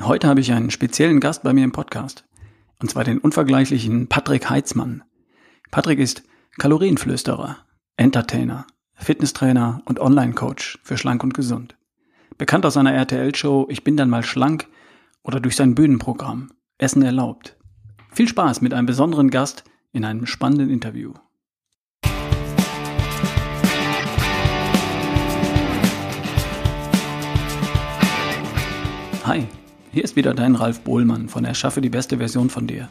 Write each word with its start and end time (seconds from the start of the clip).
Heute 0.00 0.26
habe 0.26 0.40
ich 0.40 0.52
einen 0.52 0.72
speziellen 0.72 1.20
Gast 1.20 1.44
bei 1.44 1.52
mir 1.52 1.62
im 1.62 1.70
Podcast. 1.70 2.24
Und 2.80 2.90
zwar 2.90 3.04
den 3.04 3.18
unvergleichlichen 3.18 4.08
Patrick 4.08 4.50
Heitzmann. 4.50 5.04
Patrick 5.70 6.00
ist 6.00 6.24
Kalorienflüsterer, 6.58 7.58
Entertainer, 7.96 8.66
Fitnesstrainer 8.94 9.82
und 9.84 10.00
Online-Coach 10.00 10.80
für 10.82 10.98
Schlank 10.98 11.22
und 11.22 11.32
Gesund. 11.32 11.76
Bekannt 12.36 12.66
aus 12.66 12.74
seiner 12.74 12.92
RTL-Show 12.92 13.68
Ich 13.70 13.84
bin 13.84 13.96
dann 13.96 14.10
mal 14.10 14.24
schlank 14.24 14.66
oder 15.22 15.38
durch 15.38 15.54
sein 15.54 15.76
Bühnenprogramm 15.76 16.50
Essen 16.76 17.02
erlaubt. 17.02 17.56
Viel 18.12 18.26
Spaß 18.26 18.62
mit 18.62 18.74
einem 18.74 18.86
besonderen 18.86 19.30
Gast 19.30 19.62
in 19.92 20.04
einem 20.04 20.26
spannenden 20.26 20.70
Interview. 20.70 21.14
Hi, 29.24 29.46
hier 29.94 30.02
ist 30.02 30.16
wieder 30.16 30.34
dein 30.34 30.56
Ralf 30.56 30.80
Bohlmann 30.80 31.28
von 31.28 31.44
Erschaffe 31.44 31.80
die 31.80 31.88
beste 31.88 32.18
Version 32.18 32.50
von 32.50 32.66
dir. 32.66 32.88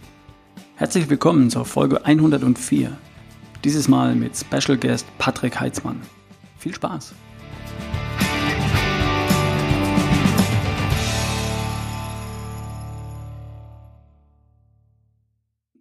Herzlich 0.75 1.09
willkommen 1.09 1.49
zur 1.49 1.65
Folge 1.65 2.05
104. 2.05 2.97
Dieses 3.65 3.89
Mal 3.89 4.15
mit 4.15 4.37
Special 4.37 4.77
Guest 4.77 5.05
Patrick 5.17 5.59
Heitzmann. 5.59 6.01
Viel 6.57 6.73
Spaß! 6.73 7.13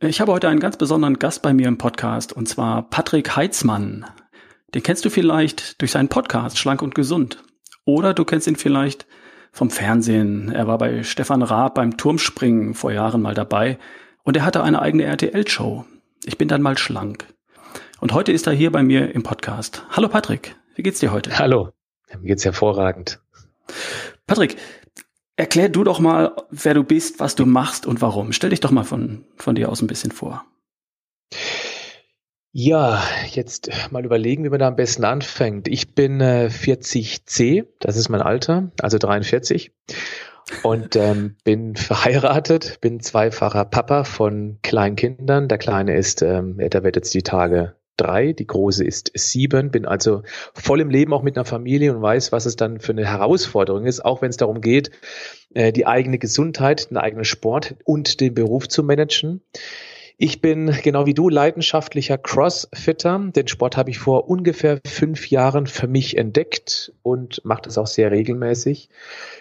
Ich 0.01 0.21
habe 0.21 0.33
heute 0.33 0.49
einen 0.49 0.59
ganz 0.59 0.77
besonderen 0.77 1.21
Gast 1.21 1.43
bei 1.43 1.55
mir 1.55 1.69
im 1.69 1.79
Podcast 1.79 2.33
und 2.33 2.49
zwar 2.49 2.91
Patrick 2.91 3.37
Heitzmann. 3.37 4.07
Den 4.75 4.83
kennst 4.83 5.05
du 5.05 5.11
vielleicht 5.11 5.80
durch 5.80 5.93
seinen 5.93 6.09
Podcast 6.09 6.59
Schlank 6.59 6.83
und 6.83 6.97
Gesund. 6.97 7.45
Oder 7.85 8.13
du 8.13 8.25
kennst 8.25 8.49
ihn 8.49 8.57
vielleicht 8.57 9.07
vom 9.52 9.70
Fernsehen. 9.70 10.51
Er 10.51 10.66
war 10.66 10.79
bei 10.79 11.02
Stefan 11.02 11.42
Raab 11.42 11.74
beim 11.74 11.97
Turmspringen 11.97 12.74
vor 12.74 12.91
Jahren 12.91 13.23
mal 13.23 13.34
dabei 13.34 13.79
und 14.24 14.37
er 14.37 14.45
hatte 14.45 14.63
eine 14.63 14.80
eigene 14.80 15.04
RTL-Show. 15.04 15.85
Ich 16.24 16.38
bin 16.38 16.49
dann 16.49 16.63
mal 16.63 16.79
schlank. 16.79 17.27
Und 18.01 18.15
heute 18.15 18.32
ist 18.32 18.46
er 18.46 18.52
hier 18.52 18.73
bei 18.73 18.82
mir 18.82 19.15
im 19.15 19.23
Podcast. 19.23 19.85
Hallo 19.90 20.09
Patrick, 20.09 20.57
wie 20.74 20.82
geht's 20.82 21.01
dir 21.01 21.12
heute? 21.12 21.38
Hallo, 21.38 21.71
mir 22.18 22.29
geht's 22.29 22.45
hervorragend. 22.45 23.21
Patrick, 24.27 24.57
erklär 25.37 25.68
du 25.68 25.84
doch 25.84 26.01
mal, 26.01 26.34
wer 26.51 26.74
du 26.74 26.82
bist, 26.82 27.21
was 27.21 27.34
du 27.34 27.46
machst 27.46 27.87
und 27.87 28.01
warum. 28.01 28.32
Stell 28.32 28.51
dich 28.51 28.60
doch 28.60 28.71
mal 28.71 28.84
von, 28.84 29.24
von 29.37 29.55
dir 29.55 29.68
aus 29.68 29.82
ein 29.82 29.87
bisschen 29.87 30.12
vor. 30.12 30.45
Ja, 32.55 33.03
jetzt 33.31 33.71
mal 33.93 34.05
überlegen, 34.05 34.45
wie 34.45 34.51
man 34.51 34.59
da 34.59 34.69
am 34.69 34.77
besten 34.77 35.05
anfängt. 35.05 35.69
Ich 35.69 35.95
bin 35.95 36.21
äh, 36.21 36.51
40C, 36.53 37.65
das 37.79 37.97
ist 37.97 38.11
mein 38.11 38.21
Alter, 38.21 38.71
also 38.83 38.99
43 38.99 39.73
und 40.63 40.95
ähm, 40.97 41.37
bin 41.45 41.77
verheiratet, 41.77 42.79
bin 42.83 43.01
zweifacher 43.01 43.65
Papa 43.65 44.05
von 44.05 44.59
kleinen 44.63 44.97
Kindern. 44.97 45.49
Der 45.49 45.57
Kleine 45.57 45.97
ist, 45.97 46.21
ähm, 46.21 46.59
der 46.59 46.85
wird 46.85 46.97
jetzt 46.97 47.15
die 47.15 47.23
Tage 47.23 47.75
drei, 47.97 48.35
die 48.35 48.47
Große 48.47 48.85
ist 48.85 49.13
sieben, 49.15 49.71
bin 49.71 49.87
also 49.87 50.23
voll 50.53 50.83
im 50.83 50.91
Leben 50.91 51.15
auch 51.15 51.23
mit 51.23 51.39
einer 51.39 51.47
Familie 51.47 51.95
und 51.95 52.03
weiß, 52.03 52.33
was 52.33 52.45
es 52.45 52.57
dann 52.57 52.80
für 52.80 52.93
eine 52.93 53.07
Herausforderung 53.07 53.87
ist, 53.87 54.05
auch 54.05 54.21
wenn 54.21 54.29
es 54.29 54.37
darum 54.37 54.61
geht, 54.61 54.91
äh, 55.55 55.73
die 55.73 55.87
eigene 55.87 56.19
Gesundheit, 56.19 56.91
den 56.91 56.99
eigenen 56.99 57.25
Sport 57.25 57.77
und 57.85 58.21
den 58.21 58.35
Beruf 58.35 58.69
zu 58.69 58.83
managen. 58.83 59.41
Ich 60.18 60.41
bin 60.41 60.71
genau 60.82 61.07
wie 61.07 61.15
du 61.15 61.29
leidenschaftlicher 61.29 62.18
Crossfitter. 62.18 63.18
Den 63.35 63.49
Sport 63.49 63.77
habe 63.77 63.91
ich 63.91 63.99
vor 63.99 64.28
ungefähr 64.28 64.78
fünf 64.87 65.31
Jahren 65.31 65.66
für 65.66 65.87
mich 65.87 66.19
entdeckt 66.19 66.93
und 67.03 67.44
mache 67.44 67.62
das 67.62 67.78
auch 67.78 67.87
sehr 67.87 68.10
regelmäßig. 68.10 68.91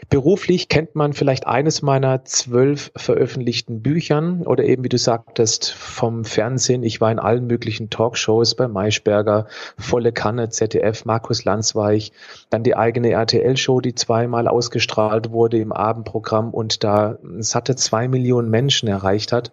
Beruflich 0.10 0.70
kennt 0.70 0.96
man 0.96 1.14
vielleicht 1.14 1.46
eines 1.46 1.82
meiner 1.82 2.24
zwölf 2.26 2.92
veröffentlichten 2.96 3.82
Büchern 3.82 4.44
oder 4.44 4.64
eben, 4.64 4.84
wie 4.84 4.90
du 4.90 4.98
sagtest, 4.98 5.72
vom 5.72 6.26
Fernsehen. 6.26 6.84
Ich 6.84 7.02
war 7.02 7.12
in 7.12 7.20
allen 7.20 7.48
möglichen 7.48 7.90
Talkshows 7.90 8.56
bei 8.56 8.68
Maischberger, 8.68 9.48
Volle 9.78 10.14
Kanne, 10.14 10.50
ZDF, 10.50 11.06
Markus 11.06 11.44
Lanzweich, 11.44 12.12
dann 12.50 12.64
die 12.64 12.76
eigene 12.76 13.12
RTL-Show, 13.12 13.82
die 13.82 13.96
zweimal 13.96 14.48
ausgestrahlt 14.48 15.32
wurde 15.32 15.60
im 15.60 15.74
Abendprogramm 15.74 16.54
und 16.54 16.84
da 16.84 17.18
satte 17.40 17.76
zwei 17.76 18.08
Millionen 18.08 18.50
Menschen 18.50 18.88
erreicht 18.88 19.32
hat. 19.32 19.52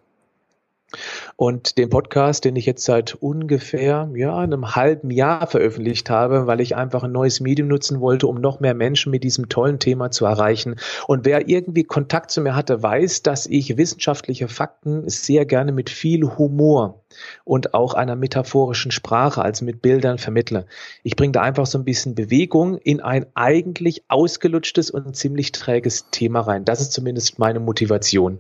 Und 1.37 1.77
den 1.77 1.91
Podcast, 1.91 2.45
den 2.45 2.57
ich 2.57 2.65
jetzt 2.65 2.85
seit 2.85 3.15
ungefähr 3.15 4.11
ja, 4.15 4.37
einem 4.37 4.75
halben 4.75 5.11
Jahr 5.11 5.47
veröffentlicht 5.47 6.09
habe, 6.09 6.47
weil 6.47 6.61
ich 6.61 6.77
einfach 6.77 7.03
ein 7.05 7.13
neues 7.13 7.41
Medium 7.41 7.69
nutzen 7.69 8.01
wollte, 8.01 8.27
um 8.27 8.41
noch 8.41 8.61
mehr 8.61 8.75
Menschen 8.75 9.11
mit 9.11 9.23
diesem 9.23 9.49
tollen 9.49 9.79
Thema 9.79 10.11
zu 10.11 10.25
erreichen. 10.25 10.77
Und 11.07 11.27
wer 11.27 11.49
irgendwie 11.49 11.85
Kontakt 11.85 12.31
zu 12.31 12.41
mir 12.41 12.57
hatte, 12.57 12.83
weiß, 12.83 13.23
dass 13.23 13.47
ich 13.47 13.77
wissenschaftliche 13.77 14.49
Fakten 14.49 15.09
sehr 15.09 15.45
gerne 15.45 15.73
mit 15.73 15.91
viel 15.91 16.25
Humor 16.39 17.03
und 17.45 17.75
auch 17.75 17.95
einer 17.95 18.17
metaphorischen 18.17 18.91
Sprache, 18.91 19.43
also 19.43 19.65
mit 19.65 19.83
Bildern 19.83 20.19
vermittle. 20.19 20.67
Ich 21.03 21.17
bringe 21.17 21.33
da 21.33 21.43
einfach 21.43 21.67
so 21.67 21.79
ein 21.79 21.85
bisschen 21.85 22.15
Bewegung 22.15 22.79
in 22.79 23.01
ein 23.01 23.27
eigentlich 23.35 24.05
ausgelutschtes 24.09 24.91
und 24.91 25.15
ziemlich 25.15 25.53
träges 25.53 26.11
Thema 26.11 26.41
rein. 26.41 26.65
Das 26.65 26.81
ist 26.81 26.93
zumindest 26.93 27.39
meine 27.39 27.61
Motivation. 27.61 28.39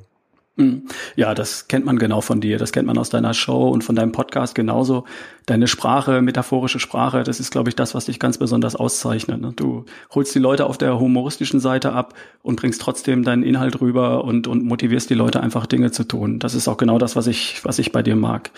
Hm. 0.59 0.83
Ja, 1.15 1.35
das 1.35 1.69
kennt 1.69 1.87
man 1.87 2.01
genau 2.01 2.21
von 2.21 2.41
dir. 2.41 2.59
Das 2.59 2.73
kennt 2.73 2.89
man 2.89 2.99
aus 2.99 3.11
deiner 3.11 3.33
Show 3.33 3.69
und 3.69 3.85
von 3.85 3.95
deinem 3.95 4.11
Podcast 4.11 4.57
genauso. 4.57 5.05
Deine 5.47 5.69
Sprache, 5.69 6.21
metaphorische 6.21 6.81
Sprache, 6.81 7.23
das 7.23 7.39
ist, 7.39 7.53
glaube 7.53 7.71
ich, 7.71 7.77
das, 7.77 7.95
was 7.95 8.07
dich 8.07 8.19
ganz 8.19 8.39
besonders 8.39 8.75
auszeichnet. 8.75 9.41
Ne? 9.41 9.53
Du 9.55 9.85
holst 10.13 10.35
die 10.35 10.41
Leute 10.41 10.67
auf 10.67 10.77
der 10.77 10.99
humoristischen 10.99 11.61
Seite 11.61 11.93
ab 11.93 12.15
und 12.43 12.57
bringst 12.57 12.81
trotzdem 12.81 13.23
deinen 13.23 13.45
Inhalt 13.45 13.81
rüber 13.81 14.25
und, 14.25 14.49
und 14.49 14.65
motivierst 14.65 15.09
die 15.09 15.15
Leute 15.15 15.41
einfach 15.41 15.67
Dinge 15.67 15.93
zu 15.93 16.03
tun. 16.03 16.41
Das 16.41 16.57
ist 16.57 16.67
auch 16.67 16.77
genau 16.77 16.99
das, 16.99 17.15
was 17.15 17.29
ich, 17.29 17.65
was 17.65 17.79
ich 17.79 17.93
bei 17.93 18.03
dir 18.03 18.17
mag. 18.17 18.51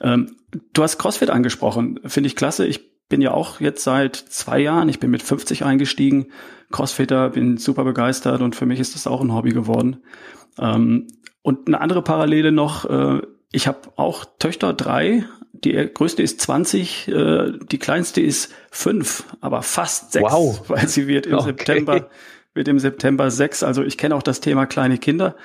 Ähm, 0.00 0.34
du 0.72 0.82
hast 0.82 0.96
CrossFit 0.96 1.28
angesprochen. 1.28 2.00
Finde 2.06 2.28
ich 2.28 2.36
klasse. 2.36 2.66
Ich 2.66 2.88
bin 3.10 3.20
ja 3.20 3.32
auch 3.32 3.60
jetzt 3.60 3.84
seit 3.84 4.16
zwei 4.16 4.60
Jahren, 4.60 4.88
ich 4.88 4.98
bin 4.98 5.10
mit 5.10 5.22
50 5.22 5.64
eingestiegen, 5.64 6.28
Crossfitter, 6.70 7.30
bin 7.30 7.56
super 7.56 7.84
begeistert 7.84 8.42
und 8.42 8.54
für 8.54 8.66
mich 8.66 8.80
ist 8.80 8.94
das 8.94 9.06
auch 9.06 9.22
ein 9.22 9.32
Hobby 9.34 9.50
geworden. 9.50 10.02
Ähm, 10.58 11.06
und 11.42 11.66
eine 11.66 11.80
andere 11.80 12.02
Parallele 12.02 12.52
noch, 12.52 12.84
äh, 12.88 13.22
ich 13.52 13.66
habe 13.66 13.78
auch 13.96 14.24
Töchter, 14.38 14.72
drei. 14.72 15.24
Die 15.52 15.72
größte 15.72 16.22
ist 16.22 16.40
20, 16.40 17.08
äh, 17.08 17.52
die 17.70 17.78
kleinste 17.78 18.20
ist 18.20 18.52
fünf, 18.70 19.24
aber 19.40 19.62
fast 19.62 20.12
sechs, 20.12 20.30
wow. 20.30 20.62
weil 20.68 20.88
sie 20.88 21.08
wird 21.08 21.26
im 21.26 21.34
okay. 21.34 21.44
September 21.44 22.08
wird 22.54 22.68
im 22.68 22.78
September 22.78 23.30
sechs. 23.30 23.62
Also 23.62 23.82
ich 23.82 23.98
kenne 23.98 24.14
auch 24.14 24.22
das 24.22 24.40
Thema 24.40 24.66
kleine 24.66 24.98
Kinder 24.98 25.36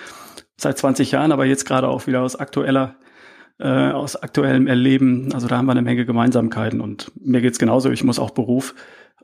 seit 0.57 0.78
20 0.78 1.12
Jahren, 1.12 1.31
aber 1.31 1.46
jetzt 1.46 1.66
gerade 1.66 1.88
auch 1.88 2.07
wieder 2.07 2.22
aus 2.22 2.35
aktueller 2.35 2.96
äh, 3.59 3.91
aus 3.91 4.16
aktuellem 4.16 4.68
Erleben. 4.68 5.31
Also 5.34 5.47
da 5.47 5.57
haben 5.57 5.66
wir 5.68 5.72
eine 5.72 5.81
Menge 5.81 6.06
Gemeinsamkeiten 6.06 6.81
und 6.81 7.12
mir 7.16 7.41
geht's 7.41 7.59
genauso. 7.59 7.91
Ich 7.91 8.03
muss 8.03 8.19
auch 8.19 8.31
Beruf 8.31 8.75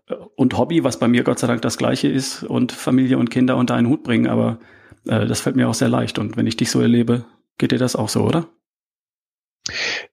äh, 0.07 0.15
und 0.35 0.57
Hobby, 0.57 0.83
was 0.83 0.99
bei 0.99 1.07
mir 1.07 1.23
Gott 1.23 1.39
sei 1.39 1.47
Dank 1.47 1.61
das 1.61 1.77
gleiche 1.77 2.07
ist, 2.07 2.43
und 2.43 2.71
Familie 2.71 3.17
und 3.17 3.29
Kinder 3.29 3.57
unter 3.57 3.75
einen 3.75 3.89
Hut 3.89 4.03
bringen. 4.03 4.27
Aber 4.27 4.59
das 5.05 5.41
fällt 5.41 5.55
mir 5.55 5.67
auch 5.69 5.73
sehr 5.73 5.89
leicht. 5.89 6.19
Und 6.19 6.37
wenn 6.37 6.47
ich 6.47 6.57
dich 6.57 6.71
so 6.71 6.81
erlebe, 6.81 7.25
geht 7.57 7.71
dir 7.71 7.79
das 7.79 7.95
auch 7.95 8.09
so, 8.09 8.23
oder? 8.23 8.47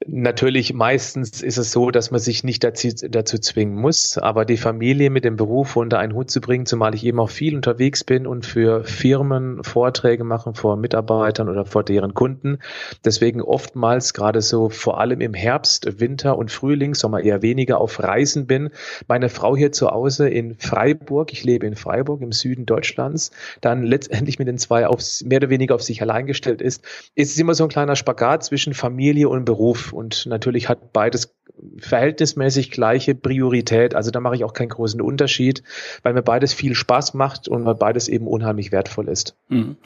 Natürlich, 0.07 0.73
meistens 0.73 1.43
ist 1.43 1.59
es 1.59 1.73
so, 1.73 1.91
dass 1.91 2.11
man 2.11 2.21
sich 2.21 2.45
nicht 2.45 2.63
dazu, 2.65 2.89
dazu 3.09 3.39
zwingen 3.39 3.75
muss, 3.75 4.19
aber 4.19 4.45
die 4.45 4.57
Familie 4.57 5.11
mit 5.11 5.25
dem 5.25 5.37
Beruf 5.37 5.77
unter 5.77 5.99
einen 5.99 6.15
Hut 6.15 6.31
zu 6.31 6.41
bringen, 6.41 6.67
zumal 6.67 6.95
ich 6.95 7.05
eben 7.05 7.19
auch 7.21 7.31
viel 7.31 7.55
unterwegs 7.55 8.05
bin 8.05 8.27
und 8.27 8.47
für 8.47 8.85
Firmen 8.85 9.63
Vorträge 9.65 10.25
machen 10.25 10.55
vor 10.55 10.77
Mitarbeitern 10.77 11.49
oder 11.49 11.65
vor 11.65 11.83
deren 11.83 12.15
Kunden. 12.15 12.59
Deswegen 13.05 13.43
oftmals 13.43 14.15
gerade 14.15 14.43
so 14.43 14.69
vor 14.69 15.01
allem 15.01 15.21
im 15.21 15.35
Herbst, 15.35 16.01
Winter 16.01 16.37
und 16.39 16.51
Frühling, 16.51 16.95
Sommer 16.95 17.21
eher 17.23 17.43
weniger 17.43 17.81
auf 17.81 18.03
Reisen 18.03 18.47
bin. 18.47 18.71
Meine 19.09 19.29
Frau 19.29 19.57
hier 19.57 19.73
zu 19.73 19.89
Hause 19.89 20.29
in 20.29 20.55
Freiburg, 20.55 21.33
ich 21.33 21.45
lebe 21.45 21.67
in 21.67 21.77
Freiburg 21.77 22.23
im 22.23 22.33
Süden 22.33 22.67
Deutschlands, 22.67 23.31
dann 23.61 23.83
letztendlich 23.83 24.39
mit 24.39 24.49
den 24.49 24.59
zwei 24.59 24.87
aufs, 24.87 25.25
mehr 25.25 25.39
oder 25.39 25.51
weniger 25.51 25.75
auf 25.75 25.83
sich 25.83 26.03
allein 26.03 26.27
gestellt 26.27 26.63
ist, 26.63 26.85
ist 27.15 27.33
es 27.33 27.39
immer 27.39 27.55
so 27.55 27.65
ein 27.65 27.71
kleiner 27.71 27.97
Spagat 27.97 28.45
zwischen 28.45 28.75
Familie 28.75 29.29
und 29.29 29.46
Beruf. 29.47 29.95
Und 29.95 30.27
natürlich 30.27 30.69
hat 30.69 30.93
beides 30.93 31.35
verhältnismäßig 31.79 32.71
gleiche 32.71 33.15
Priorität. 33.15 33.95
Also 33.95 34.11
da 34.11 34.21
mache 34.21 34.37
ich 34.37 34.45
auch 34.45 34.53
keinen 34.53 34.69
großen 34.69 35.01
Unterschied, 35.01 35.63
weil 36.03 36.13
mir 36.13 36.23
beides 36.23 36.53
viel 36.53 36.75
Spaß 36.75 37.15
macht 37.15 37.49
und 37.49 37.65
weil 37.65 37.75
beides 37.75 38.09
eben 38.09 38.27
unheimlich 38.27 38.73
wertvoll 38.73 39.09
ist. 39.09 39.37
Mhm. 39.49 39.77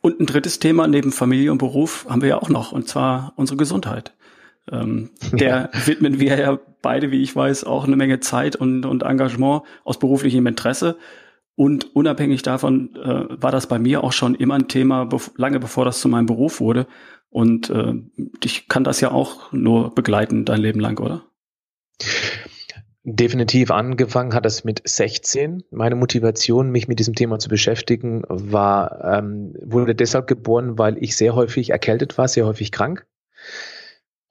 Und 0.00 0.20
ein 0.20 0.26
drittes 0.26 0.58
Thema 0.58 0.86
neben 0.86 1.12
Familie 1.12 1.50
und 1.50 1.58
Beruf 1.58 2.06
haben 2.08 2.20
wir 2.20 2.28
ja 2.28 2.38
auch 2.38 2.50
noch, 2.50 2.72
und 2.72 2.88
zwar 2.88 3.32
unsere 3.36 3.56
Gesundheit. 3.56 4.12
Ähm, 4.70 5.10
der 5.32 5.70
ja. 5.72 5.86
widmen 5.86 6.20
wir 6.20 6.38
ja 6.38 6.58
beide, 6.82 7.10
wie 7.10 7.22
ich 7.22 7.34
weiß, 7.34 7.64
auch 7.64 7.84
eine 7.84 7.96
Menge 7.96 8.20
Zeit 8.20 8.56
und, 8.56 8.84
und 8.84 9.02
Engagement 9.02 9.62
aus 9.84 9.98
beruflichem 9.98 10.46
Interesse. 10.46 10.98
Und 11.56 11.94
unabhängig 11.94 12.42
davon 12.42 12.96
äh, 12.96 13.26
war 13.40 13.52
das 13.52 13.68
bei 13.68 13.78
mir 13.78 14.02
auch 14.02 14.12
schon 14.12 14.34
immer 14.34 14.54
ein 14.54 14.66
Thema, 14.66 15.06
bev 15.06 15.30
lange 15.36 15.60
bevor 15.60 15.84
das 15.84 16.00
zu 16.00 16.08
meinem 16.08 16.26
Beruf 16.26 16.60
wurde. 16.60 16.86
Und 17.34 17.68
äh, 17.68 17.94
dich 18.44 18.68
kann 18.68 18.84
das 18.84 19.00
ja 19.00 19.10
auch 19.10 19.50
nur 19.50 19.92
begleiten 19.92 20.44
dein 20.44 20.60
Leben 20.60 20.78
lang, 20.78 21.00
oder? 21.00 21.24
Definitiv 23.02 23.72
angefangen 23.72 24.34
hat 24.34 24.46
es 24.46 24.62
mit 24.62 24.82
16. 24.84 25.64
Meine 25.72 25.96
Motivation, 25.96 26.70
mich 26.70 26.86
mit 26.86 27.00
diesem 27.00 27.16
Thema 27.16 27.40
zu 27.40 27.48
beschäftigen, 27.48 28.22
war, 28.28 29.18
ähm, 29.18 29.52
wurde 29.60 29.96
deshalb 29.96 30.28
geboren, 30.28 30.78
weil 30.78 30.96
ich 31.02 31.16
sehr 31.16 31.34
häufig 31.34 31.70
erkältet 31.70 32.16
war, 32.18 32.28
sehr 32.28 32.46
häufig 32.46 32.70
krank. 32.70 33.04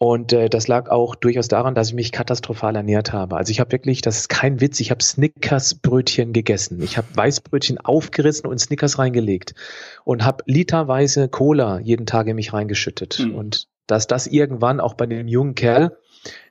Und 0.04 0.34
äh, 0.34 0.50
das 0.50 0.68
lag 0.68 0.90
auch 0.90 1.16
durchaus 1.16 1.48
daran, 1.48 1.76
dass 1.76 1.88
ich 1.88 1.94
mich 1.94 2.12
katastrophal 2.12 2.76
ernährt 2.76 3.14
habe. 3.14 3.38
Also 3.38 3.52
ich 3.52 3.62
habe 3.62 3.72
wirklich, 3.72 4.02
das 4.02 4.18
ist 4.18 4.28
kein 4.28 4.60
Witz, 4.60 4.82
ich 4.82 4.92
habe 4.92 5.02
Snickers-Brötchen 5.02 6.34
gegessen. 6.34 6.84
Ich 6.84 6.98
habe 6.98 7.08
Weißbrötchen 7.16 7.78
aufgerissen 7.78 8.46
und 8.46 8.60
Snickers 8.60 9.00
reingelegt 9.00 9.56
und 10.04 10.26
habe 10.26 10.44
literweise 10.46 11.30
Cola 11.30 11.80
jeden 11.80 12.06
Tag 12.06 12.28
in 12.28 12.36
mich 12.36 12.52
reingeschüttet. 12.52 13.20
Mhm. 13.20 13.34
Und 13.34 13.70
dass 13.88 14.06
das 14.06 14.28
irgendwann 14.28 14.82
auch 14.82 14.96
bei 14.96 15.06
dem 15.06 15.30
jungen 15.30 15.56
Kerl 15.56 15.98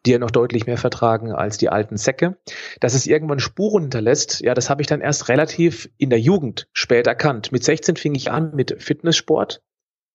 die 0.04 0.10
ja 0.10 0.18
noch 0.18 0.30
deutlich 0.30 0.66
mehr 0.66 0.76
vertragen 0.76 1.32
als 1.32 1.56
die 1.56 1.70
alten 1.70 1.96
Säcke. 1.96 2.36
Dass 2.80 2.92
es 2.92 3.06
irgendwann 3.06 3.38
Spuren 3.38 3.84
hinterlässt, 3.84 4.40
ja, 4.40 4.52
das 4.52 4.68
habe 4.68 4.82
ich 4.82 4.86
dann 4.86 5.00
erst 5.00 5.30
relativ 5.30 5.88
in 5.96 6.10
der 6.10 6.20
Jugend 6.20 6.68
spät 6.74 7.06
erkannt. 7.06 7.52
Mit 7.52 7.64
16 7.64 7.96
fing 7.96 8.14
ich 8.14 8.30
an 8.30 8.54
mit 8.54 8.82
Fitnesssport. 8.82 9.62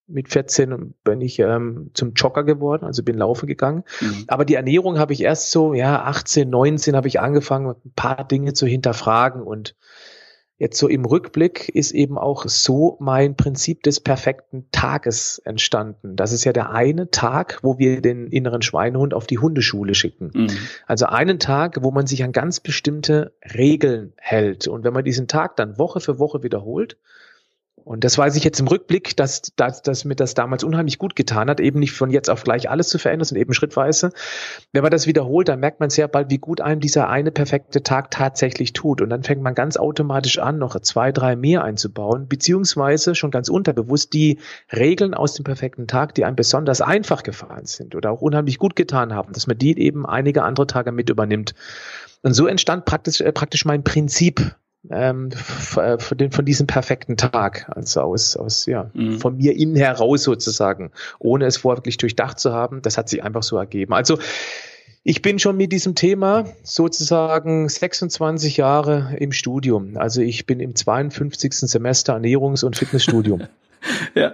Mit 0.08 0.30
14 0.30 0.94
bin 1.04 1.22
ich 1.22 1.40
ähm, 1.40 1.92
zum 1.94 2.14
Jogger 2.14 2.44
geworden, 2.44 2.86
also 2.86 3.04
bin 3.04 3.18
laufen 3.18 3.48
gegangen. 3.48 3.84
Mhm. 4.00 4.24
Aber 4.28 4.46
die 4.46 4.56
Ernährung 4.56 5.00
habe 5.00 5.14
ich 5.14 5.22
erst 5.22 5.52
so, 5.52 5.74
ja, 5.74 6.04
18, 6.04 6.50
19 6.50 6.96
habe 6.96 7.08
ich 7.08 7.20
angefangen, 7.20 7.76
ein 7.86 7.94
paar 7.96 8.26
Dinge 8.26 8.54
zu 8.54 8.66
hinterfragen 8.66 9.42
und 9.42 9.76
Jetzt 10.60 10.80
so 10.80 10.88
im 10.88 11.06
Rückblick 11.06 11.70
ist 11.70 11.92
eben 11.92 12.18
auch 12.18 12.48
so 12.48 12.98
mein 13.00 13.36
Prinzip 13.36 13.84
des 13.84 14.00
perfekten 14.00 14.66
Tages 14.72 15.40
entstanden. 15.46 16.16
Das 16.16 16.32
ist 16.32 16.46
ja 16.46 16.54
der 16.54 16.72
eine 16.72 17.12
Tag, 17.12 17.60
wo 17.62 17.78
wir 17.78 18.02
den 18.02 18.26
inneren 18.26 18.64
Schweinehund 18.64 19.14
auf 19.14 19.28
die 19.28 19.38
Hundeschule 19.38 19.94
schicken. 19.94 20.32
Mhm. 20.34 20.50
Also 20.88 21.06
einen 21.06 21.38
Tag, 21.38 21.84
wo 21.84 21.92
man 21.92 22.08
sich 22.08 22.24
an 22.24 22.32
ganz 22.32 22.60
bestimmte 22.60 23.36
Regeln 23.54 24.14
hält. 24.18 24.68
Und 24.68 24.84
wenn 24.84 24.94
man 24.94 25.06
diesen 25.06 25.28
Tag 25.28 25.58
dann 25.58 25.78
Woche 25.78 26.00
für 26.00 26.18
Woche 26.18 26.42
wiederholt, 26.42 26.98
und 27.88 28.04
das 28.04 28.18
weiß 28.18 28.36
ich 28.36 28.44
jetzt 28.44 28.60
im 28.60 28.68
Rückblick, 28.68 29.16
dass, 29.16 29.44
dass, 29.56 29.82
dass 29.82 30.04
mir 30.04 30.16
das 30.16 30.34
damals 30.34 30.66
unheimlich 30.66 30.98
gut 30.98 31.16
getan 31.16 31.50
hat, 31.50 31.62
eben 31.62 31.80
nicht 31.80 31.94
von 31.94 32.10
jetzt 32.10 32.30
auf 32.30 32.44
gleich 32.44 32.70
alles 32.70 32.90
zu 32.90 33.00
verändern, 33.00 33.24
sondern 33.24 33.44
eben 33.44 33.54
schrittweise. 33.54 34.12
Wenn 34.74 34.82
man 34.82 34.92
das 34.92 35.08
wiederholt, 35.08 35.48
dann 35.48 35.62
merkt 35.62 35.80
man 35.80 35.90
sehr 35.90 36.10
bald, 36.10 36.30
wie 36.30 36.38
gut 36.38 36.60
einem 36.60 36.82
dieser 36.82 37.08
eine 37.08 37.32
perfekte 37.32 37.84
Tag 37.84 38.12
tatsächlich 38.12 38.74
tut. 38.74 39.02
Und 39.02 39.10
dann 39.10 39.24
fängt 39.24 39.42
man 39.42 39.56
ganz 39.56 39.78
automatisch 39.78 40.38
an, 40.38 40.58
noch 40.58 40.78
zwei, 40.82 41.14
drei 41.14 41.38
mehr 41.38 41.64
einzubauen, 41.64 42.28
beziehungsweise 42.28 43.16
schon 43.16 43.32
ganz 43.32 43.48
unterbewusst 43.48 44.12
die 44.12 44.40
Regeln 44.76 45.14
aus 45.14 45.36
dem 45.36 45.46
perfekten 45.46 45.88
Tag, 45.88 46.14
die 46.14 46.26
einem 46.26 46.36
besonders 46.36 46.82
einfach 46.82 47.24
gefallen 47.24 47.68
sind 47.68 47.96
oder 47.96 48.12
auch 48.12 48.20
unheimlich 48.20 48.60
gut 48.60 48.76
getan 48.76 49.14
haben, 49.14 49.32
dass 49.32 49.48
man 49.48 49.58
die 49.58 49.80
eben 49.80 50.06
einige 50.06 50.44
andere 50.44 50.68
Tage 50.68 50.92
mit 50.92 51.10
übernimmt. 51.10 51.56
Und 52.22 52.34
so 52.34 52.48
entstand 52.48 52.84
praktisch, 52.84 53.22
äh, 53.22 53.32
praktisch 53.32 53.64
mein 53.64 53.86
Prinzip 53.86 54.56
ähm, 54.90 55.30
äh, 55.76 55.98
von, 55.98 56.18
den, 56.18 56.32
von 56.32 56.46
diesem 56.46 56.68
perfekten 56.68 57.18
Tag, 57.18 57.70
also 57.76 58.02
aus, 58.02 58.38
aus 58.38 58.66
ja, 58.66 58.90
mhm. 58.94 59.20
von 59.20 59.38
mir 59.38 59.56
innen 59.56 59.76
heraus 59.76 60.24
sozusagen, 60.24 60.92
ohne 61.20 61.46
es 61.46 61.58
vorher 61.58 61.80
wirklich 61.80 61.98
durchdacht 61.98 62.40
zu 62.40 62.54
haben. 62.54 62.82
Das 62.82 62.98
hat 62.98 63.10
sich 63.10 63.24
einfach 63.24 63.44
so 63.44 63.58
ergeben. 63.58 63.94
Also 63.94 64.18
ich 65.04 65.22
bin 65.22 65.40
schon 65.40 65.56
mit 65.56 65.72
diesem 65.72 65.96
Thema 65.96 66.46
sozusagen 66.64 67.70
26 67.70 68.58
Jahre 68.58 69.16
im 69.18 69.32
Studium. 69.32 69.96
Also 69.96 70.22
ich 70.22 70.46
bin 70.46 70.60
im 70.60 70.76
52. 70.76 71.54
Semester 71.54 72.16
Ernährungs- 72.16 72.66
und 72.66 72.76
Fitnessstudium. 72.76 73.44
ja, 74.16 74.34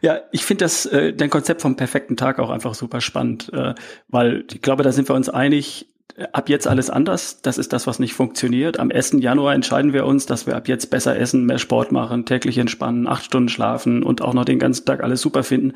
ja, 0.00 0.20
ich 0.32 0.44
finde 0.44 0.64
das 0.64 0.86
äh, 0.86 1.12
dein 1.12 1.30
Konzept 1.30 1.60
vom 1.60 1.76
perfekten 1.76 2.16
Tag 2.16 2.38
auch 2.38 2.50
einfach 2.50 2.74
super 2.74 3.00
spannend, 3.00 3.50
äh, 3.52 3.74
weil 4.08 4.44
ich 4.50 4.62
glaube, 4.62 4.82
da 4.82 4.92
sind 4.92 5.08
wir 5.08 5.14
uns 5.14 5.28
einig 5.28 5.88
ab 6.32 6.48
jetzt 6.48 6.66
alles 6.66 6.90
anders. 6.90 7.42
Das 7.42 7.58
ist 7.58 7.72
das, 7.72 7.86
was 7.86 7.98
nicht 7.98 8.14
funktioniert. 8.14 8.78
Am 8.78 8.90
1. 8.90 9.16
Januar 9.18 9.54
entscheiden 9.54 9.92
wir 9.92 10.06
uns, 10.06 10.26
dass 10.26 10.46
wir 10.46 10.56
ab 10.56 10.68
jetzt 10.68 10.90
besser 10.90 11.18
essen, 11.18 11.44
mehr 11.44 11.58
Sport 11.58 11.92
machen, 11.92 12.24
täglich 12.24 12.58
entspannen, 12.58 13.08
acht 13.08 13.24
Stunden 13.24 13.48
schlafen 13.48 14.02
und 14.02 14.22
auch 14.22 14.34
noch 14.34 14.44
den 14.44 14.58
ganzen 14.58 14.84
Tag 14.84 15.02
alles 15.02 15.20
super 15.20 15.42
finden. 15.42 15.72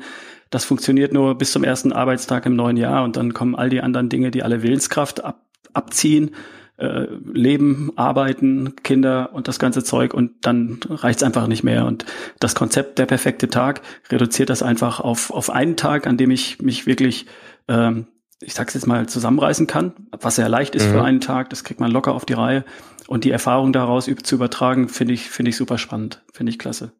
Das 0.49 0.65
funktioniert 0.65 1.13
nur 1.13 1.37
bis 1.37 1.51
zum 1.51 1.63
ersten 1.63 1.91
Arbeitstag 1.91 2.45
im 2.45 2.55
neuen 2.55 2.77
Jahr 2.77 3.03
und 3.03 3.17
dann 3.17 3.33
kommen 3.33 3.55
all 3.55 3.69
die 3.69 3.81
anderen 3.81 4.09
Dinge, 4.09 4.31
die 4.31 4.43
alle 4.43 4.63
Willenskraft 4.63 5.23
ab, 5.23 5.41
abziehen. 5.73 6.31
Äh, 6.77 7.07
Leben, 7.33 7.91
Arbeiten, 7.97 8.77
Kinder 8.83 9.31
und 9.33 9.49
das 9.49 9.59
ganze 9.59 9.83
Zeug 9.83 10.13
und 10.13 10.31
dann 10.43 10.79
reicht's 10.89 11.23
einfach 11.23 11.47
nicht 11.47 11.61
mehr. 11.63 11.85
Und 11.85 12.05
das 12.39 12.55
Konzept 12.55 12.99
der 12.99 13.05
perfekte 13.05 13.49
Tag 13.49 13.81
reduziert 14.09 14.49
das 14.49 14.63
einfach 14.63 15.01
auf, 15.01 15.29
auf 15.31 15.49
einen 15.49 15.75
Tag, 15.75 16.07
an 16.07 16.15
dem 16.15 16.31
ich 16.31 16.61
mich 16.61 16.87
wirklich 16.87 17.25
ähm, 17.67 18.07
ich 18.41 18.53
sag's 18.53 18.73
jetzt 18.73 18.87
mal, 18.87 19.07
zusammenreißen 19.07 19.67
kann, 19.67 19.93
was 20.11 20.35
sehr 20.35 20.49
leicht 20.49 20.75
ist 20.75 20.87
mhm. 20.87 20.91
für 20.91 21.03
einen 21.03 21.21
Tag, 21.21 21.49
das 21.49 21.63
kriegt 21.63 21.79
man 21.79 21.91
locker 21.91 22.13
auf 22.13 22.25
die 22.25 22.33
Reihe. 22.33 22.63
Und 23.07 23.23
die 23.23 23.31
Erfahrung 23.31 23.73
daraus 23.73 24.05
zu 24.05 24.35
übertragen, 24.35 24.87
finde 24.87 25.13
ich, 25.15 25.29
finde 25.29 25.49
ich 25.49 25.57
super 25.57 25.77
spannend, 25.77 26.21
finde 26.31 26.51
ich 26.51 26.59
klasse. 26.59 26.91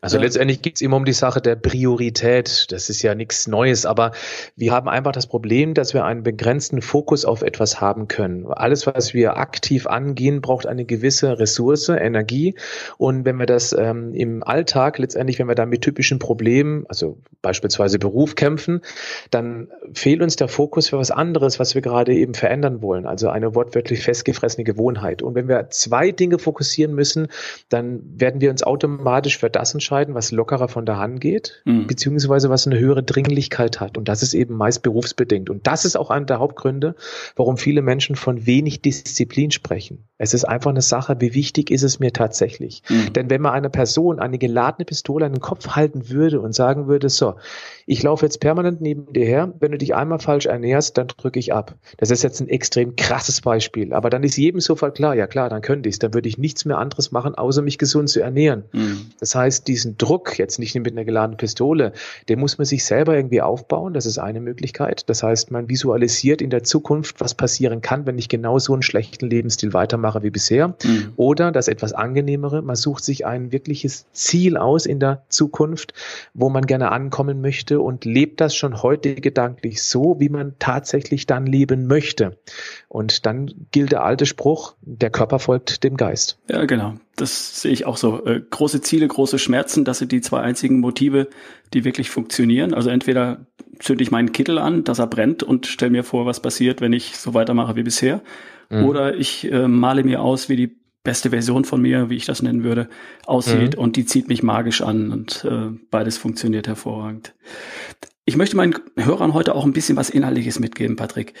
Also 0.00 0.16
ja. 0.16 0.22
letztendlich 0.22 0.62
geht 0.62 0.76
es 0.76 0.80
immer 0.80 0.96
um 0.96 1.04
die 1.04 1.12
Sache 1.12 1.40
der 1.40 1.56
Priorität. 1.56 2.72
Das 2.72 2.88
ist 2.88 3.02
ja 3.02 3.14
nichts 3.14 3.46
Neues, 3.46 3.84
aber 3.84 4.12
wir 4.56 4.72
haben 4.72 4.88
einfach 4.88 5.12
das 5.12 5.26
Problem, 5.26 5.74
dass 5.74 5.92
wir 5.92 6.04
einen 6.04 6.22
begrenzten 6.22 6.80
Fokus 6.80 7.24
auf 7.24 7.42
etwas 7.42 7.80
haben 7.80 8.08
können. 8.08 8.46
Alles, 8.46 8.86
was 8.86 9.12
wir 9.12 9.36
aktiv 9.36 9.86
angehen, 9.86 10.40
braucht 10.40 10.66
eine 10.66 10.84
gewisse 10.84 11.38
Ressource, 11.38 11.88
Energie. 11.90 12.54
Und 12.96 13.24
wenn 13.24 13.36
wir 13.36 13.46
das 13.46 13.72
ähm, 13.72 14.14
im 14.14 14.42
Alltag 14.42 14.98
letztendlich, 14.98 15.38
wenn 15.38 15.48
wir 15.48 15.54
da 15.54 15.66
mit 15.66 15.82
typischen 15.82 16.18
Problemen, 16.18 16.84
also 16.88 17.18
beispielsweise 17.42 17.98
Beruf 17.98 18.34
kämpfen, 18.34 18.80
dann 19.30 19.68
fehlt 19.92 20.22
uns 20.22 20.36
der 20.36 20.48
Fokus 20.48 20.88
für 20.88 20.98
was 20.98 21.10
anderes, 21.10 21.58
was 21.58 21.74
wir 21.74 21.82
gerade 21.82 22.14
eben 22.14 22.34
verändern 22.34 22.80
wollen. 22.80 23.06
Also 23.06 23.28
eine 23.28 23.54
wortwörtlich 23.54 24.02
festgefressene 24.02 24.64
Gewohnheit. 24.64 25.22
Und 25.22 25.34
wenn 25.34 25.48
wir 25.48 25.68
zwei 25.70 26.10
Dinge 26.10 26.38
fokussieren 26.38 26.94
müssen, 26.94 27.28
dann 27.68 28.00
werden 28.18 28.40
wir 28.40 28.50
uns 28.50 28.62
automatisch 28.62 29.38
für 29.38 29.50
das 29.50 29.74
entscheiden, 29.74 29.89
entscheiden, 29.90 30.14
was 30.14 30.30
lockerer 30.30 30.68
von 30.68 30.86
der 30.86 30.98
Hand 30.98 31.20
geht, 31.20 31.62
mhm. 31.64 31.86
beziehungsweise 31.88 32.48
was 32.48 32.66
eine 32.66 32.78
höhere 32.78 33.02
Dringlichkeit 33.02 33.80
hat. 33.80 33.98
Und 33.98 34.08
das 34.08 34.22
ist 34.22 34.34
eben 34.34 34.54
meist 34.56 34.82
berufsbedingt. 34.82 35.50
Und 35.50 35.66
das 35.66 35.84
ist 35.84 35.96
auch 35.96 36.10
einer 36.10 36.26
der 36.26 36.38
Hauptgründe, 36.38 36.94
warum 37.34 37.56
viele 37.56 37.82
Menschen 37.82 38.14
von 38.14 38.46
wenig 38.46 38.82
Disziplin 38.82 39.50
sprechen. 39.50 40.04
Es 40.16 40.34
ist 40.34 40.44
einfach 40.44 40.70
eine 40.70 40.82
Sache, 40.82 41.16
wie 41.20 41.34
wichtig 41.34 41.70
ist 41.70 41.82
es 41.82 41.98
mir 41.98 42.12
tatsächlich? 42.12 42.82
Mhm. 42.88 43.12
Denn 43.14 43.30
wenn 43.30 43.40
man 43.40 43.52
einer 43.52 43.68
Person 43.68 44.20
eine 44.20 44.38
geladene 44.38 44.84
Pistole 44.84 45.26
an 45.26 45.32
den 45.32 45.40
Kopf 45.40 45.68
halten 45.68 46.08
würde 46.08 46.40
und 46.40 46.54
sagen 46.54 46.86
würde, 46.86 47.08
so, 47.08 47.34
ich 47.86 48.02
laufe 48.02 48.24
jetzt 48.24 48.38
permanent 48.38 48.80
neben 48.80 49.12
dir 49.12 49.24
her, 49.24 49.52
wenn 49.58 49.72
du 49.72 49.78
dich 49.78 49.94
einmal 49.94 50.20
falsch 50.20 50.46
ernährst, 50.46 50.98
dann 50.98 51.08
drücke 51.08 51.40
ich 51.40 51.52
ab. 51.52 51.74
Das 51.96 52.10
ist 52.10 52.22
jetzt 52.22 52.40
ein 52.40 52.48
extrem 52.48 52.94
krasses 52.94 53.40
Beispiel, 53.40 53.92
aber 53.92 54.10
dann 54.10 54.22
ist 54.22 54.36
jedem 54.36 54.60
sofort 54.60 54.94
klar, 54.94 55.16
ja 55.16 55.26
klar, 55.26 55.48
dann 55.48 55.62
könnte 55.62 55.88
ich 55.88 55.96
es, 55.96 55.98
dann 55.98 56.14
würde 56.14 56.28
ich 56.28 56.38
nichts 56.38 56.64
mehr 56.64 56.78
anderes 56.78 57.10
machen, 57.10 57.34
außer 57.34 57.62
mich 57.62 57.78
gesund 57.78 58.08
zu 58.08 58.20
ernähren. 58.20 58.64
Mhm. 58.72 59.06
Das 59.18 59.34
heißt, 59.34 59.66
diesen 59.80 59.96
Druck, 59.96 60.38
jetzt 60.38 60.58
nicht 60.58 60.74
mit 60.74 60.92
einer 60.92 61.04
geladenen 61.04 61.38
Pistole, 61.38 61.92
den 62.28 62.38
muss 62.38 62.58
man 62.58 62.64
sich 62.66 62.84
selber 62.84 63.16
irgendwie 63.16 63.40
aufbauen, 63.40 63.94
das 63.94 64.06
ist 64.06 64.18
eine 64.18 64.40
Möglichkeit. 64.40 65.08
Das 65.08 65.22
heißt, 65.22 65.50
man 65.50 65.68
visualisiert 65.68 66.42
in 66.42 66.50
der 66.50 66.62
Zukunft, 66.64 67.20
was 67.20 67.34
passieren 67.34 67.80
kann, 67.80 68.06
wenn 68.06 68.18
ich 68.18 68.28
genau 68.28 68.58
so 68.58 68.72
einen 68.72 68.82
schlechten 68.82 69.28
Lebensstil 69.28 69.72
weitermache 69.72 70.22
wie 70.22 70.30
bisher. 70.30 70.68
Mhm. 70.68 71.12
Oder 71.16 71.52
das 71.52 71.68
etwas 71.68 71.92
angenehmere, 71.92 72.62
man 72.62 72.76
sucht 72.76 73.04
sich 73.04 73.24
ein 73.24 73.52
wirkliches 73.52 74.06
Ziel 74.12 74.56
aus 74.56 74.86
in 74.86 75.00
der 75.00 75.24
Zukunft, 75.28 75.94
wo 76.34 76.50
man 76.50 76.66
gerne 76.66 76.92
ankommen 76.92 77.40
möchte 77.40 77.80
und 77.80 78.04
lebt 78.04 78.40
das 78.40 78.54
schon 78.54 78.82
heute 78.82 79.14
gedanklich 79.14 79.82
so, 79.82 80.16
wie 80.18 80.28
man 80.28 80.54
tatsächlich 80.58 81.26
dann 81.26 81.46
leben 81.46 81.86
möchte. 81.86 82.38
Und 82.88 83.24
dann 83.26 83.50
gilt 83.70 83.92
der 83.92 84.04
alte 84.04 84.26
Spruch, 84.26 84.74
der 84.82 85.10
Körper 85.10 85.38
folgt 85.38 85.84
dem 85.84 85.96
Geist. 85.96 86.38
Ja, 86.48 86.64
genau. 86.66 86.94
Das 87.16 87.60
sehe 87.60 87.72
ich 87.72 87.86
auch 87.86 87.96
so. 87.96 88.24
Äh, 88.24 88.40
große 88.48 88.80
Ziele, 88.80 89.06
große 89.06 89.38
Schmerzen, 89.38 89.84
das 89.84 89.98
sind 89.98 90.12
die 90.12 90.20
zwei 90.20 90.40
einzigen 90.40 90.80
Motive, 90.80 91.28
die 91.74 91.84
wirklich 91.84 92.10
funktionieren. 92.10 92.72
Also 92.74 92.90
entweder 92.90 93.46
zünde 93.78 94.02
ich 94.02 94.10
meinen 94.10 94.32
Kittel 94.32 94.58
an, 94.58 94.84
dass 94.84 94.98
er 94.98 95.06
brennt 95.06 95.42
und 95.42 95.66
stelle 95.66 95.90
mir 95.90 96.04
vor, 96.04 96.26
was 96.26 96.40
passiert, 96.40 96.80
wenn 96.80 96.92
ich 96.92 97.16
so 97.16 97.34
weitermache 97.34 97.76
wie 97.76 97.82
bisher. 97.82 98.22
Mhm. 98.70 98.84
Oder 98.84 99.16
ich 99.16 99.50
äh, 99.50 99.68
male 99.68 100.04
mir 100.04 100.22
aus, 100.22 100.48
wie 100.48 100.56
die 100.56 100.80
beste 101.02 101.30
Version 101.30 101.64
von 101.64 101.80
mir, 101.80 102.10
wie 102.10 102.16
ich 102.16 102.26
das 102.26 102.42
nennen 102.42 102.62
würde, 102.62 102.88
aussieht 103.26 103.76
mhm. 103.76 103.82
und 103.82 103.96
die 103.96 104.04
zieht 104.04 104.28
mich 104.28 104.42
magisch 104.42 104.82
an 104.82 105.12
und 105.12 105.44
äh, 105.44 105.70
beides 105.90 106.18
funktioniert 106.18 106.68
hervorragend. 106.68 107.34
Ich 108.26 108.36
möchte 108.36 108.56
meinen 108.56 108.74
Hörern 108.96 109.34
heute 109.34 109.54
auch 109.54 109.64
ein 109.64 109.72
bisschen 109.72 109.96
was 109.96 110.10
Inhaltliches 110.10 110.60
mitgeben, 110.60 110.96
Patrick. 110.96 111.34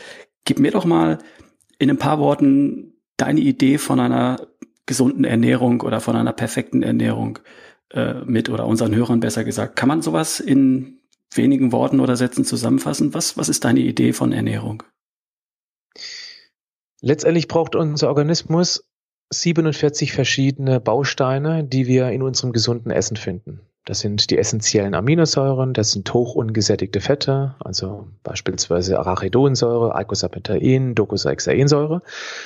Gib 0.44 0.58
mir 0.58 0.70
doch 0.70 0.86
mal 0.86 1.18
in 1.78 1.90
ein 1.90 1.98
paar 1.98 2.18
Worten 2.18 2.94
deine 3.16 3.40
Idee 3.40 3.78
von 3.78 4.00
einer 4.00 4.46
gesunden 4.90 5.22
Ernährung 5.22 5.82
oder 5.82 6.00
von 6.00 6.16
einer 6.16 6.32
perfekten 6.32 6.82
Ernährung 6.82 7.38
äh, 7.90 8.14
mit 8.24 8.48
oder 8.48 8.66
unseren 8.66 8.92
Hörern 8.92 9.20
besser 9.20 9.44
gesagt. 9.44 9.76
Kann 9.76 9.88
man 9.88 10.02
sowas 10.02 10.40
in 10.40 10.98
wenigen 11.32 11.70
Worten 11.70 12.00
oder 12.00 12.16
Sätzen 12.16 12.44
zusammenfassen? 12.44 13.14
Was, 13.14 13.36
was 13.36 13.48
ist 13.48 13.64
deine 13.64 13.78
Idee 13.78 14.12
von 14.12 14.32
Ernährung? 14.32 14.82
Letztendlich 17.00 17.46
braucht 17.46 17.76
unser 17.76 18.08
Organismus 18.08 18.84
47 19.32 20.12
verschiedene 20.12 20.80
Bausteine, 20.80 21.62
die 21.62 21.86
wir 21.86 22.10
in 22.10 22.22
unserem 22.22 22.52
gesunden 22.52 22.90
Essen 22.90 23.16
finden. 23.16 23.60
Das 23.86 24.00
sind 24.00 24.30
die 24.30 24.36
essentiellen 24.36 24.94
Aminosäuren, 24.94 25.72
das 25.72 25.92
sind 25.92 26.12
hochungesättigte 26.12 27.00
Fette, 27.00 27.54
also 27.60 28.08
beispielsweise 28.22 28.98
Arachidonsäure, 28.98 29.94
Eicosapentaen, 29.94 30.94
Docosahexaensäure. 30.94 32.02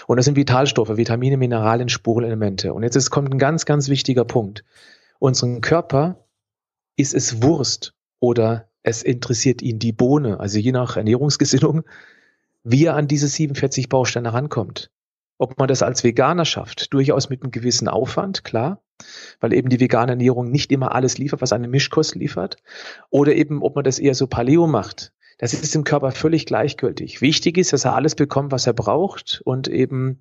Und 0.07 0.17
das 0.17 0.26
sind 0.26 0.37
Vitalstoffe, 0.37 0.97
Vitamine, 0.97 1.37
Mineralien, 1.37 1.88
Spurenelemente. 1.88 2.73
Und 2.73 2.85
jetzt 2.85 2.95
ist, 2.95 3.11
kommt 3.11 3.33
ein 3.33 3.38
ganz, 3.38 3.67
ganz 3.67 3.88
wichtiger 3.88 4.25
Punkt. 4.25 4.64
Unseren 5.19 5.61
Körper 5.61 6.25
ist 6.97 7.14
es 7.14 7.43
Wurst 7.43 7.95
oder 8.21 8.69
es 8.85 9.03
interessiert 9.03 9.61
ihn 9.61 9.79
die 9.81 9.93
Bohne, 9.93 10.38
also 10.38 10.59
je 10.59 10.71
nach 10.71 10.97
Ernährungsgesinnung, 10.97 11.83
wie 12.62 12.85
er 12.85 12.95
an 12.95 13.09
diese 13.09 13.26
47 13.26 13.88
Bausteine 13.88 14.33
rankommt. 14.33 14.91
Ob 15.38 15.59
man 15.59 15.69
das 15.69 15.83
als 15.83 16.05
Veganer 16.05 16.45
schafft, 16.45 16.93
durchaus 16.93 17.29
mit 17.29 17.43
einem 17.43 17.50
gewissen 17.50 17.88
Aufwand, 17.88 18.45
klar, 18.45 18.83
weil 19.41 19.53
eben 19.53 19.69
die 19.69 19.81
vegane 19.81 20.12
Ernährung 20.12 20.50
nicht 20.50 20.71
immer 20.71 20.95
alles 20.95 21.19
liefert, 21.19 21.43
was 21.43 21.53
eine 21.53 21.69
Mischkost 21.69 22.14
liefert. 22.14 22.57
Oder 23.11 23.35
eben, 23.35 23.62
ob 23.62 23.75
man 23.75 23.85
das 23.85 23.99
eher 23.99 24.14
so 24.14 24.26
Paleo 24.26 24.67
macht. 24.67 25.12
Das 25.38 25.53
ist 25.53 25.75
dem 25.75 25.85
Körper 25.85 26.12
völlig 26.12 26.47
gleichgültig. 26.47 27.21
Wichtig 27.21 27.59
ist, 27.59 27.73
dass 27.73 27.85
er 27.85 27.95
alles 27.95 28.14
bekommt, 28.14 28.53
was 28.53 28.67
er 28.67 28.73
braucht 28.73 29.43
und 29.45 29.67
eben, 29.67 30.21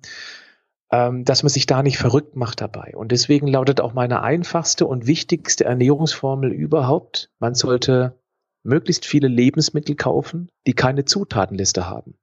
ähm, 0.90 1.24
dass 1.24 1.44
man 1.44 1.50
sich 1.50 1.66
da 1.66 1.82
nicht 1.82 1.98
verrückt 1.98 2.34
macht 2.34 2.60
dabei. 2.60 2.94
Und 2.96 3.12
deswegen 3.12 3.46
lautet 3.46 3.80
auch 3.80 3.94
meine 3.94 4.22
einfachste 4.22 4.86
und 4.86 5.06
wichtigste 5.06 5.64
Ernährungsformel 5.64 6.52
überhaupt, 6.52 7.30
man 7.38 7.54
sollte 7.54 8.18
möglichst 8.64 9.04
viele 9.04 9.28
Lebensmittel 9.28 9.94
kaufen, 9.94 10.50
die 10.66 10.74
keine 10.74 11.04
Zutatenliste 11.04 11.88
haben. 11.88 12.16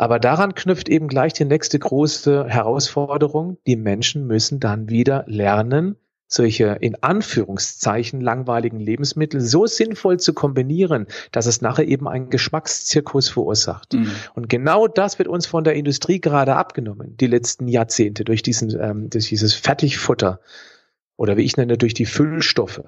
Aber 0.00 0.18
daran 0.18 0.54
knüpft 0.54 0.88
eben 0.88 1.08
gleich 1.08 1.34
die 1.34 1.44
nächste 1.44 1.78
große 1.78 2.46
Herausforderung. 2.48 3.58
Die 3.66 3.76
Menschen 3.76 4.26
müssen 4.26 4.58
dann 4.58 4.88
wieder 4.88 5.24
lernen, 5.26 5.96
solche 6.26 6.78
in 6.80 7.02
Anführungszeichen 7.02 8.22
langweiligen 8.22 8.80
Lebensmittel 8.80 9.42
so 9.42 9.66
sinnvoll 9.66 10.18
zu 10.18 10.32
kombinieren, 10.32 11.06
dass 11.32 11.44
es 11.44 11.60
nachher 11.60 11.86
eben 11.86 12.08
einen 12.08 12.30
Geschmackszirkus 12.30 13.28
verursacht. 13.28 13.92
Mhm. 13.92 14.10
Und 14.32 14.48
genau 14.48 14.88
das 14.88 15.18
wird 15.18 15.28
uns 15.28 15.44
von 15.44 15.64
der 15.64 15.74
Industrie 15.74 16.18
gerade 16.18 16.56
abgenommen, 16.56 17.18
die 17.18 17.26
letzten 17.26 17.68
Jahrzehnte, 17.68 18.24
durch, 18.24 18.40
diesen, 18.40 18.74
ähm, 18.80 19.10
durch 19.10 19.28
dieses 19.28 19.52
Fertigfutter 19.52 20.40
oder 21.18 21.36
wie 21.36 21.44
ich 21.44 21.58
nenne, 21.58 21.76
durch 21.76 21.92
die 21.92 22.06
Füllstoffe. 22.06 22.80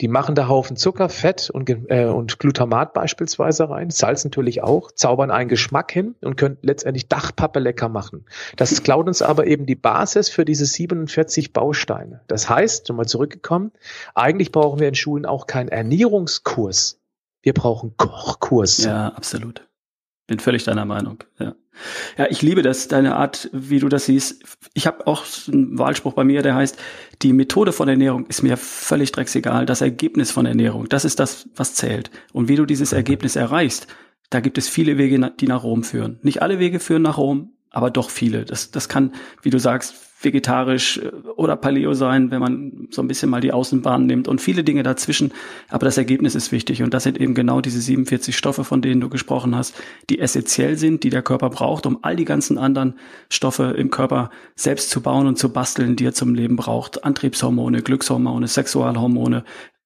Die 0.00 0.08
machen 0.08 0.34
da 0.34 0.48
Haufen 0.48 0.76
Zucker, 0.76 1.08
Fett 1.08 1.50
und, 1.50 1.68
äh, 1.68 2.06
und 2.06 2.38
Glutamat 2.38 2.94
beispielsweise 2.94 3.68
rein, 3.68 3.90
Salz 3.90 4.24
natürlich 4.24 4.62
auch, 4.62 4.92
zaubern 4.92 5.30
einen 5.30 5.48
Geschmack 5.48 5.92
hin 5.92 6.14
und 6.22 6.36
können 6.36 6.56
letztendlich 6.62 7.08
Dachpappe 7.08 7.60
lecker 7.60 7.88
machen. 7.88 8.24
Das 8.56 8.70
klaut 8.82 9.08
uns 9.08 9.20
aber 9.20 9.46
eben 9.46 9.66
die 9.66 9.74
Basis 9.74 10.30
für 10.30 10.44
diese 10.44 10.64
47 10.64 11.52
Bausteine. 11.52 12.22
Das 12.28 12.48
heißt, 12.48 12.88
nochmal 12.88 13.06
zurückgekommen, 13.06 13.72
eigentlich 14.14 14.52
brauchen 14.52 14.80
wir 14.80 14.88
in 14.88 14.94
Schulen 14.94 15.26
auch 15.26 15.46
keinen 15.46 15.68
Ernährungskurs. 15.68 16.98
Wir 17.42 17.52
brauchen 17.52 17.96
Kochkurs. 17.96 18.84
Ja, 18.84 19.08
absolut. 19.08 19.66
Bin 20.26 20.38
völlig 20.38 20.64
deiner 20.64 20.84
Meinung. 20.84 21.24
Ja. 21.38 21.54
Ja, 22.18 22.26
ich 22.28 22.42
liebe 22.42 22.62
das, 22.62 22.88
deine 22.88 23.16
Art, 23.16 23.48
wie 23.52 23.78
du 23.78 23.88
das 23.88 24.06
siehst. 24.06 24.42
Ich 24.74 24.86
habe 24.86 25.06
auch 25.06 25.24
einen 25.48 25.78
Wahlspruch 25.78 26.12
bei 26.12 26.24
mir, 26.24 26.42
der 26.42 26.54
heißt, 26.54 26.78
die 27.22 27.32
Methode 27.32 27.72
von 27.72 27.88
Ernährung 27.88 28.26
ist 28.26 28.42
mir 28.42 28.56
völlig 28.56 29.12
drecksegal. 29.12 29.66
Das 29.66 29.80
Ergebnis 29.80 30.30
von 30.30 30.46
Ernährung, 30.46 30.88
das 30.88 31.04
ist 31.04 31.20
das, 31.20 31.48
was 31.54 31.74
zählt. 31.74 32.10
Und 32.32 32.48
wie 32.48 32.56
du 32.56 32.66
dieses 32.66 32.92
Ergebnis 32.92 33.36
erreichst, 33.36 33.86
da 34.28 34.40
gibt 34.40 34.58
es 34.58 34.68
viele 34.68 34.98
Wege, 34.98 35.32
die 35.38 35.46
nach 35.46 35.62
Rom 35.62 35.82
führen. 35.82 36.18
Nicht 36.22 36.42
alle 36.42 36.58
Wege 36.58 36.80
führen 36.80 37.02
nach 37.02 37.18
Rom, 37.18 37.52
aber 37.70 37.90
doch 37.90 38.10
viele. 38.10 38.44
Das, 38.44 38.70
das 38.70 38.88
kann, 38.88 39.12
wie 39.42 39.50
du 39.50 39.58
sagst, 39.58 39.94
vegetarisch 40.22 40.98
äh, 40.98 41.10
oder 41.36 41.56
Paleo 41.56 41.94
sein, 41.94 42.30
wenn 42.30 42.40
man 42.40 42.88
so 42.90 43.02
ein 43.02 43.08
bisschen 43.08 43.30
mal 43.30 43.40
die 43.40 43.52
Außenbahn 43.52 44.06
nimmt 44.06 44.28
und 44.28 44.40
viele 44.40 44.64
Dinge 44.64 44.82
dazwischen. 44.82 45.32
Aber 45.68 45.84
das 45.84 45.98
Ergebnis 45.98 46.34
ist 46.34 46.52
wichtig 46.52 46.82
und 46.82 46.94
das 46.94 47.04
sind 47.04 47.20
eben 47.20 47.34
genau 47.34 47.60
diese 47.60 47.80
47 47.80 48.36
Stoffe, 48.36 48.64
von 48.64 48.82
denen 48.82 49.00
du 49.00 49.08
gesprochen 49.08 49.56
hast, 49.56 49.74
die 50.08 50.18
essentiell 50.18 50.76
sind, 50.76 51.04
die 51.04 51.10
der 51.10 51.22
Körper 51.22 51.50
braucht, 51.50 51.86
um 51.86 51.98
all 52.02 52.16
die 52.16 52.24
ganzen 52.24 52.58
anderen 52.58 52.94
Stoffe 53.28 53.74
im 53.76 53.90
Körper 53.90 54.30
selbst 54.54 54.90
zu 54.90 55.00
bauen 55.00 55.26
und 55.26 55.38
zu 55.38 55.52
basteln, 55.52 55.96
die 55.96 56.04
er 56.04 56.14
zum 56.14 56.34
Leben 56.34 56.56
braucht. 56.56 57.04
Antriebshormone, 57.04 57.82
Glückshormone, 57.82 58.46
Sexualhormone, 58.46 59.44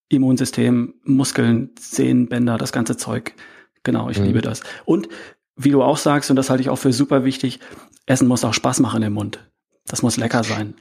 Immunsystem, 0.09 0.95
Muskeln, 1.05 1.71
Sehnen, 1.79 2.29
Bänder, 2.29 2.59
das 2.59 2.73
ganze 2.73 2.97
Zeug. 2.97 3.35
Genau, 3.83 4.11
ich 4.11 4.19
mhm. 4.19 4.26
liebe 4.26 4.41
das. 4.41 4.62
Und 4.85 5.09
wie 5.57 5.71
du 5.71 5.83
auch 5.83 5.99
sagst, 5.99 6.31
und 6.31 6.37
das 6.37 6.50
halte 6.50 6.62
ich 6.62 6.71
auch 6.71 6.79
für 6.79 6.93
super 6.93 7.25
wichtig, 7.25 7.61
Essen 8.07 8.29
muss 8.29 8.45
auch 8.45 8.55
Spaß 8.55 8.81
machen 8.81 9.03
im 9.03 9.12
Mund. 9.12 9.38
Das 9.87 10.03
muss 10.03 10.17
lecker 10.17 10.45
sein. 10.45 10.75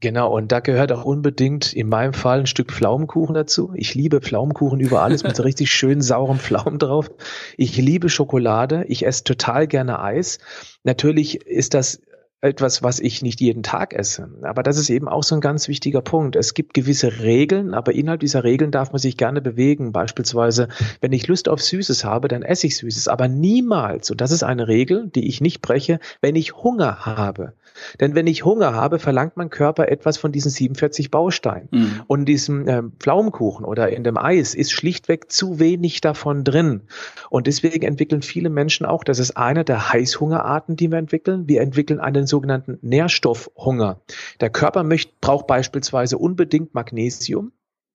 Genau, 0.00 0.32
und 0.32 0.52
da 0.52 0.60
gehört 0.60 0.92
auch 0.92 1.04
unbedingt 1.04 1.72
in 1.72 1.88
meinem 1.88 2.12
Fall 2.12 2.40
ein 2.40 2.46
Stück 2.46 2.70
Pflaumenkuchen 2.70 3.34
dazu. 3.34 3.72
Ich 3.74 3.96
liebe 3.96 4.20
Pflaumenkuchen 4.20 4.78
über 4.78 5.02
alles 5.02 5.24
mit 5.24 5.34
so 5.34 5.42
richtig 5.42 5.72
schön 5.72 6.00
sauren 6.00 6.38
Pflaumen 6.38 6.78
drauf. 6.78 7.10
Ich 7.56 7.76
liebe 7.76 8.08
Schokolade. 8.08 8.84
Ich 8.86 9.04
esse 9.04 9.24
total 9.24 9.66
gerne 9.66 10.00
Eis. 10.00 10.38
Natürlich 10.84 11.44
ist 11.44 11.74
das 11.74 12.00
etwas, 12.40 12.84
was 12.84 13.00
ich 13.00 13.22
nicht 13.22 13.40
jeden 13.40 13.64
Tag 13.64 13.92
esse. 13.92 14.30
Aber 14.42 14.62
das 14.62 14.78
ist 14.78 14.90
eben 14.90 15.08
auch 15.08 15.24
so 15.24 15.34
ein 15.34 15.40
ganz 15.40 15.66
wichtiger 15.66 16.02
Punkt. 16.02 16.36
Es 16.36 16.54
gibt 16.54 16.74
gewisse 16.74 17.20
Regeln, 17.20 17.74
aber 17.74 17.92
innerhalb 17.92 18.20
dieser 18.20 18.44
Regeln 18.44 18.70
darf 18.70 18.92
man 18.92 19.00
sich 19.00 19.16
gerne 19.16 19.40
bewegen. 19.40 19.90
Beispielsweise, 19.90 20.68
wenn 21.00 21.12
ich 21.12 21.26
Lust 21.26 21.48
auf 21.48 21.60
Süßes 21.60 22.04
habe, 22.04 22.28
dann 22.28 22.42
esse 22.42 22.68
ich 22.68 22.76
Süßes, 22.76 23.08
aber 23.08 23.26
niemals, 23.26 24.12
und 24.12 24.20
das 24.20 24.30
ist 24.30 24.44
eine 24.44 24.68
Regel, 24.68 25.08
die 25.08 25.26
ich 25.26 25.40
nicht 25.40 25.62
breche, 25.62 25.98
wenn 26.20 26.36
ich 26.36 26.54
Hunger 26.54 27.04
habe. 27.04 27.54
Denn 28.00 28.14
wenn 28.14 28.26
ich 28.26 28.44
Hunger 28.44 28.74
habe, 28.74 28.98
verlangt 28.98 29.36
mein 29.36 29.50
Körper 29.50 29.88
etwas 29.88 30.18
von 30.18 30.32
diesen 30.32 30.50
47 30.50 31.10
Bausteinen. 31.10 31.68
Mhm. 31.70 32.00
Und 32.06 32.20
in 32.20 32.26
diesem 32.26 32.68
äh, 32.68 32.82
Pflaumenkuchen 32.98 33.64
oder 33.64 33.90
in 33.90 34.04
dem 34.04 34.16
Eis 34.16 34.54
ist 34.54 34.72
schlichtweg 34.72 35.30
zu 35.30 35.58
wenig 35.58 36.00
davon 36.00 36.44
drin. 36.44 36.82
Und 37.30 37.46
deswegen 37.46 37.84
entwickeln 37.84 38.22
viele 38.22 38.50
Menschen 38.50 38.86
auch, 38.86 39.04
das 39.04 39.18
ist 39.18 39.36
eine 39.36 39.64
der 39.64 39.92
Heißhungerarten, 39.92 40.76
die 40.76 40.90
wir 40.90 40.98
entwickeln. 40.98 41.48
Wir 41.48 41.60
entwickeln 41.60 42.00
einen 42.00 42.26
sogenannten 42.26 42.78
Nährstoffhunger. 42.82 44.00
Der 44.40 44.50
Körper 44.50 44.82
möchte, 44.82 45.12
braucht 45.20 45.46
beispielsweise 45.46 46.18
unbedingt 46.18 46.74
Magnesium. 46.74 47.52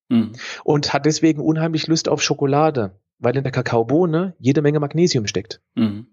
Mhm. 0.10 0.34
Und 0.64 0.94
hat 0.94 1.06
deswegen 1.06 1.42
unheimlich 1.42 1.88
Lust 1.88 2.10
auf 2.10 2.22
Schokolade, 2.22 3.00
weil 3.20 3.36
in 3.36 3.44
der 3.44 3.52
Kakaobohne 3.52 4.36
jede 4.40 4.62
Menge 4.62 4.80
Magnesium 4.80 5.28
steckt. 5.28 5.62
Mhm. 5.76 6.08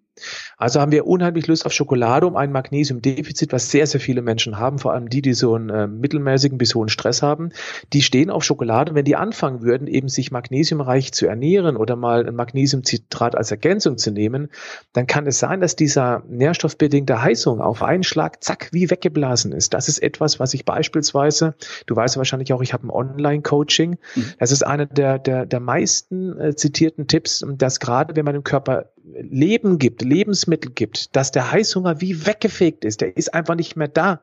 Also 0.56 0.80
haben 0.80 0.92
wir 0.92 1.06
unheimlich 1.06 1.46
Lust 1.46 1.64
auf 1.66 1.72
Schokolade 1.72 2.26
um 2.26 2.36
ein 2.36 2.52
Magnesiumdefizit, 2.52 3.52
was 3.52 3.70
sehr, 3.70 3.86
sehr 3.86 4.00
viele 4.00 4.22
Menschen 4.22 4.58
haben, 4.58 4.78
vor 4.78 4.92
allem 4.92 5.08
die, 5.08 5.22
die 5.22 5.32
so 5.32 5.54
einen 5.54 5.70
äh, 5.70 5.86
mittelmäßigen 5.86 6.58
bis 6.58 6.74
hohen 6.74 6.88
Stress 6.88 7.22
haben. 7.22 7.50
Die 7.92 8.02
stehen 8.02 8.30
auf 8.30 8.44
Schokolade. 8.44 8.94
Wenn 8.94 9.04
die 9.04 9.16
anfangen 9.16 9.62
würden, 9.62 9.86
eben 9.86 10.08
sich 10.08 10.30
magnesiumreich 10.30 11.12
zu 11.12 11.26
ernähren 11.26 11.76
oder 11.76 11.96
mal 11.96 12.26
ein 12.26 12.34
Magnesiumcitrat 12.34 13.36
als 13.36 13.50
Ergänzung 13.50 13.96
zu 13.96 14.10
nehmen, 14.10 14.50
dann 14.92 15.06
kann 15.06 15.26
es 15.26 15.38
sein, 15.38 15.60
dass 15.60 15.76
dieser 15.76 16.22
nährstoffbedingte 16.28 17.22
Heißung 17.22 17.60
auf 17.60 17.82
einen 17.82 18.02
Schlag, 18.02 18.42
zack, 18.42 18.68
wie 18.72 18.90
weggeblasen 18.90 19.52
ist. 19.52 19.72
Das 19.74 19.88
ist 19.88 20.02
etwas, 20.02 20.40
was 20.40 20.54
ich 20.54 20.64
beispielsweise, 20.64 21.54
du 21.86 21.96
weißt 21.96 22.16
wahrscheinlich 22.16 22.52
auch, 22.52 22.62
ich 22.62 22.72
habe 22.72 22.86
ein 22.86 22.90
Online-Coaching. 22.90 23.98
Mhm. 24.14 24.24
Das 24.38 24.52
ist 24.52 24.66
einer 24.66 24.86
der, 24.86 25.18
der, 25.18 25.46
der 25.46 25.60
meisten 25.60 26.38
äh, 26.38 26.54
zitierten 26.54 27.06
Tipps, 27.06 27.44
dass 27.56 27.80
gerade 27.80 28.16
wenn 28.16 28.24
man 28.24 28.34
dem 28.34 28.44
Körper 28.44 28.90
Leben 29.04 29.78
gibt, 29.78 30.02
Lebensmittel 30.02 30.72
gibt, 30.72 31.16
dass 31.16 31.32
der 31.32 31.50
Heißhunger 31.50 32.00
wie 32.00 32.26
weggefegt 32.26 32.84
ist. 32.84 33.00
Der 33.00 33.16
ist 33.16 33.32
einfach 33.34 33.54
nicht 33.54 33.76
mehr 33.76 33.88
da. 33.88 34.22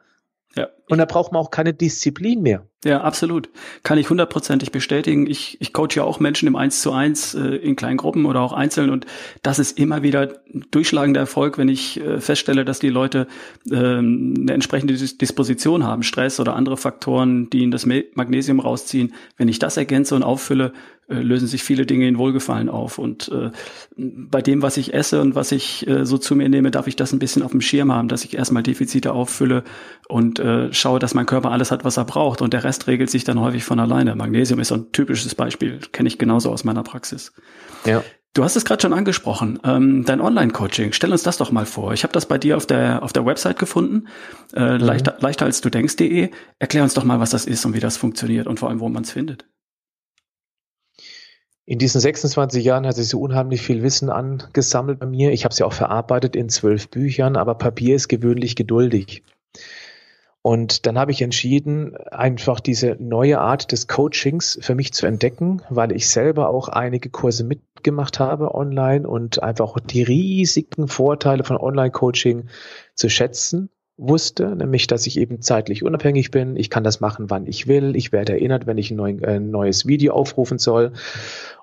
Ja. 0.56 0.70
Und 0.90 0.98
da 0.98 1.06
braucht 1.06 1.32
man 1.32 1.42
auch 1.42 1.52
keine 1.52 1.74
Disziplin 1.74 2.42
mehr. 2.42 2.68
Ja, 2.86 3.02
absolut. 3.02 3.50
Kann 3.82 3.98
ich 3.98 4.08
hundertprozentig 4.08 4.72
bestätigen. 4.72 5.26
Ich, 5.26 5.58
ich 5.60 5.74
coache 5.74 5.96
ja 5.96 6.04
auch 6.04 6.20
Menschen 6.20 6.48
im 6.48 6.56
Eins 6.56 6.82
zu 6.82 6.92
eins 6.92 7.34
äh, 7.34 7.56
in 7.56 7.76
kleinen 7.76 7.98
Gruppen 7.98 8.26
oder 8.28 8.42
auch 8.42 8.54
einzeln 8.54 8.92
und 8.92 9.08
das 9.42 9.58
ist 9.58 9.80
immer 9.80 10.04
wieder 10.04 10.36
durchschlagender 10.70 11.22
Erfolg, 11.22 11.58
wenn 11.58 11.70
ich 11.70 12.00
äh, 12.00 12.20
feststelle, 12.20 12.66
dass 12.66 12.78
die 12.78 12.90
Leute 12.90 13.28
äh, 13.70 13.76
eine 13.76 14.54
entsprechende 14.54 14.94
Disposition 14.94 15.86
haben, 15.86 16.04
Stress 16.04 16.40
oder 16.40 16.56
andere 16.56 16.78
Faktoren, 16.78 17.50
die 17.50 17.64
ihnen 17.64 17.72
das 17.72 17.88
Magnesium 17.88 18.60
rausziehen. 18.60 19.14
Wenn 19.38 19.48
ich 19.48 19.58
das 19.58 19.78
ergänze 19.78 20.14
und 20.14 20.22
auffülle, 20.22 20.72
äh, 21.10 21.22
lösen 21.22 21.48
sich 21.48 21.64
viele 21.64 21.86
Dinge 21.86 22.06
in 22.06 22.18
Wohlgefallen 22.18 22.68
auf. 22.68 22.98
Und 22.98 23.30
äh, 23.30 23.52
bei 23.96 24.42
dem, 24.42 24.62
was 24.62 24.76
ich 24.76 24.94
esse 24.94 25.22
und 25.22 25.36
was 25.36 25.54
ich 25.54 25.88
äh, 25.88 26.06
so 26.06 26.18
zu 26.18 26.36
mir 26.36 26.50
nehme, 26.50 26.70
darf 26.70 26.88
ich 26.88 26.98
das 26.98 27.14
ein 27.14 27.20
bisschen 27.20 27.44
auf 27.44 27.52
dem 27.52 27.62
Schirm 27.62 27.94
haben, 27.94 28.10
dass 28.10 28.26
ich 28.26 28.38
erstmal 28.38 28.62
Defizite 28.62 29.14
auffülle 29.14 29.64
und 30.10 30.40
äh, 30.40 30.74
schaue, 30.74 31.00
dass 31.00 31.14
mein 31.14 31.26
Körper 31.26 31.52
alles 31.52 31.72
hat, 31.72 31.86
was 31.86 31.96
er 31.96 32.04
braucht. 32.04 32.42
Und 32.42 32.52
der 32.54 32.66
Rest 32.68 32.88
regelt 32.88 33.10
sich 33.10 33.24
dann 33.24 33.40
häufig 33.40 33.64
von 33.64 33.80
alleine. 33.80 34.14
Magnesium 34.16 34.60
ist 34.60 34.68
so 34.68 34.76
ein 34.76 34.92
typisches 34.92 35.34
Beispiel, 35.34 35.80
kenne 35.94 36.08
ich 36.08 36.18
genauso 36.18 36.52
aus 36.52 36.66
meiner 36.66 36.84
Praxis. 36.84 37.32
Ja. 37.86 38.04
Du 38.34 38.44
hast 38.44 38.56
es 38.56 38.66
gerade 38.66 38.82
schon 38.82 38.94
angesprochen, 38.94 39.60
ähm, 39.64 40.04
dein 40.06 40.22
Online-Coaching. 40.22 40.92
Stell 40.92 41.12
uns 41.12 41.24
das 41.24 41.38
doch 41.38 41.52
mal 41.52 41.66
vor. 41.66 41.94
Ich 41.94 42.04
habe 42.04 42.14
das 42.14 42.28
bei 42.28 42.38
dir 42.38 42.58
auf 42.58 42.68
der 42.68 43.02
auf 43.02 43.14
der 43.14 43.26
Website 43.26 43.58
gefunden, 43.58 44.10
äh, 44.54 44.74
mhm. 44.74 44.80
leichter, 44.80 45.18
leichter 45.22 45.46
als 45.46 45.62
du 45.62 45.70
denkst.de. 45.72 46.30
Erklär 46.60 46.84
uns 46.84 46.94
doch 46.94 47.04
mal, 47.04 47.20
was 47.20 47.32
das 47.32 47.46
ist 47.46 47.66
und 47.66 47.74
wie 47.74 47.80
das 47.80 47.98
funktioniert 47.98 48.46
und 48.46 48.60
vor 48.60 48.70
allem, 48.70 48.80
wo 48.80 48.90
man 48.90 49.04
es 49.04 49.12
findet. 49.12 49.48
In 51.66 51.80
diesen 51.80 52.00
26 52.00 52.64
Jahren 52.64 52.86
hat 52.86 52.96
sich 52.96 53.10
so 53.10 53.20
unheimlich 53.20 53.62
viel 53.62 53.82
Wissen 53.82 54.10
angesammelt 54.10 55.00
bei 55.00 55.06
mir. 55.08 55.32
Ich 55.32 55.44
habe 55.44 55.52
es 55.52 55.60
ja 55.60 55.66
auch 55.66 55.74
verarbeitet 55.74 56.36
in 56.36 56.48
zwölf 56.48 56.90
Büchern, 56.90 57.36
aber 57.38 57.56
Papier 57.56 57.96
ist 57.96 58.08
gewöhnlich 58.08 58.56
geduldig. 58.56 59.24
Und 60.48 60.86
dann 60.86 60.98
habe 60.98 61.12
ich 61.12 61.22
entschieden, 61.22 61.98
einfach 61.98 62.62
diese 62.62 62.96
neue 63.02 63.42
Art 63.42 63.74
des 63.74 63.90
Coachings 63.90 64.58
für 64.62 64.76
mich 64.76 64.94
zu 64.94 65.06
entdecken, 65.06 65.62
weil 65.70 65.92
ich 65.92 66.08
selber 66.08 66.48
auch 66.48 66.70
einige 66.70 67.10
Kurse 67.10 67.44
mitgemacht 67.44 68.22
habe 68.22 68.56
online 68.56 69.06
und 69.06 69.44
einfach 69.44 69.78
die 69.82 70.04
riesigen 70.04 70.88
Vorteile 70.88 71.44
von 71.44 71.58
Online-Coaching 71.58 72.48
zu 72.96 73.10
schätzen 73.10 73.70
wusste, 73.98 74.56
nämlich 74.56 74.86
dass 74.88 75.08
ich 75.08 75.18
eben 75.18 75.42
zeitlich 75.42 75.84
unabhängig 75.84 76.30
bin. 76.30 76.56
Ich 76.56 76.70
kann 76.70 76.84
das 76.84 77.00
machen, 77.00 77.30
wann 77.30 77.48
ich 77.48 77.68
will. 77.68 77.96
Ich 77.96 78.12
werde 78.12 78.34
erinnert, 78.34 78.68
wenn 78.68 78.78
ich 78.78 78.92
ein, 78.92 78.98
neu, 78.98 79.12
äh, 79.12 79.40
neues 79.40 79.88
Video 79.88 80.14
aufrufen 80.14 80.60
soll. 80.60 80.92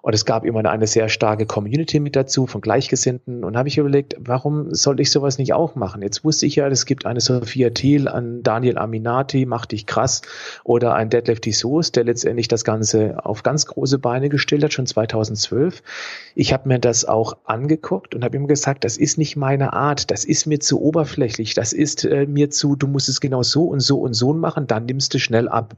Und 0.04 0.14
es 0.14 0.26
gab 0.26 0.44
immer 0.44 0.62
eine 0.68 0.86
sehr 0.86 1.08
starke 1.08 1.46
Community 1.46 1.98
mit 1.98 2.14
dazu 2.14 2.46
von 2.46 2.60
Gleichgesinnten. 2.60 3.42
Und 3.42 3.56
habe 3.56 3.68
ich 3.68 3.78
überlegt, 3.78 4.16
warum 4.18 4.74
sollte 4.74 5.00
ich 5.00 5.10
sowas 5.10 5.38
nicht 5.38 5.54
auch 5.54 5.76
machen? 5.76 6.02
Jetzt 6.02 6.24
wusste 6.24 6.44
ich 6.44 6.56
ja, 6.56 6.66
es 6.68 6.84
gibt 6.84 7.06
eine 7.06 7.22
Sophia 7.22 7.70
Thiel, 7.70 8.06
an 8.08 8.42
Daniel 8.42 8.76
Aminati, 8.76 9.46
Mach 9.46 9.64
dich 9.64 9.86
krass, 9.86 10.20
oder 10.62 10.94
ein 10.94 11.08
Deadlift 11.08 11.46
Soos, 11.54 11.90
der 11.90 12.04
letztendlich 12.04 12.48
das 12.48 12.64
Ganze 12.64 13.24
auf 13.24 13.42
ganz 13.42 13.64
große 13.64 13.98
Beine 13.98 14.28
gestellt 14.28 14.64
hat, 14.64 14.74
schon 14.74 14.84
2012. 14.84 15.82
Ich 16.34 16.52
habe 16.52 16.68
mir 16.68 16.78
das 16.78 17.06
auch 17.06 17.38
angeguckt 17.44 18.14
und 18.14 18.24
habe 18.24 18.36
ihm 18.36 18.46
gesagt, 18.46 18.84
das 18.84 18.98
ist 18.98 19.16
nicht 19.16 19.36
meine 19.36 19.72
Art, 19.72 20.10
das 20.10 20.26
ist 20.26 20.44
mir 20.44 20.60
zu 20.60 20.82
oberflächlich, 20.82 21.54
das 21.54 21.72
ist 21.72 22.04
äh, 22.04 22.23
mir 22.26 22.50
zu, 22.50 22.76
du 22.76 22.86
musst 22.86 23.08
es 23.08 23.20
genau 23.20 23.42
so 23.42 23.64
und 23.64 23.80
so 23.80 24.00
und 24.00 24.14
so 24.14 24.32
machen, 24.32 24.66
dann 24.66 24.86
nimmst 24.86 25.14
du 25.14 25.18
schnell 25.18 25.48
ab. 25.48 25.76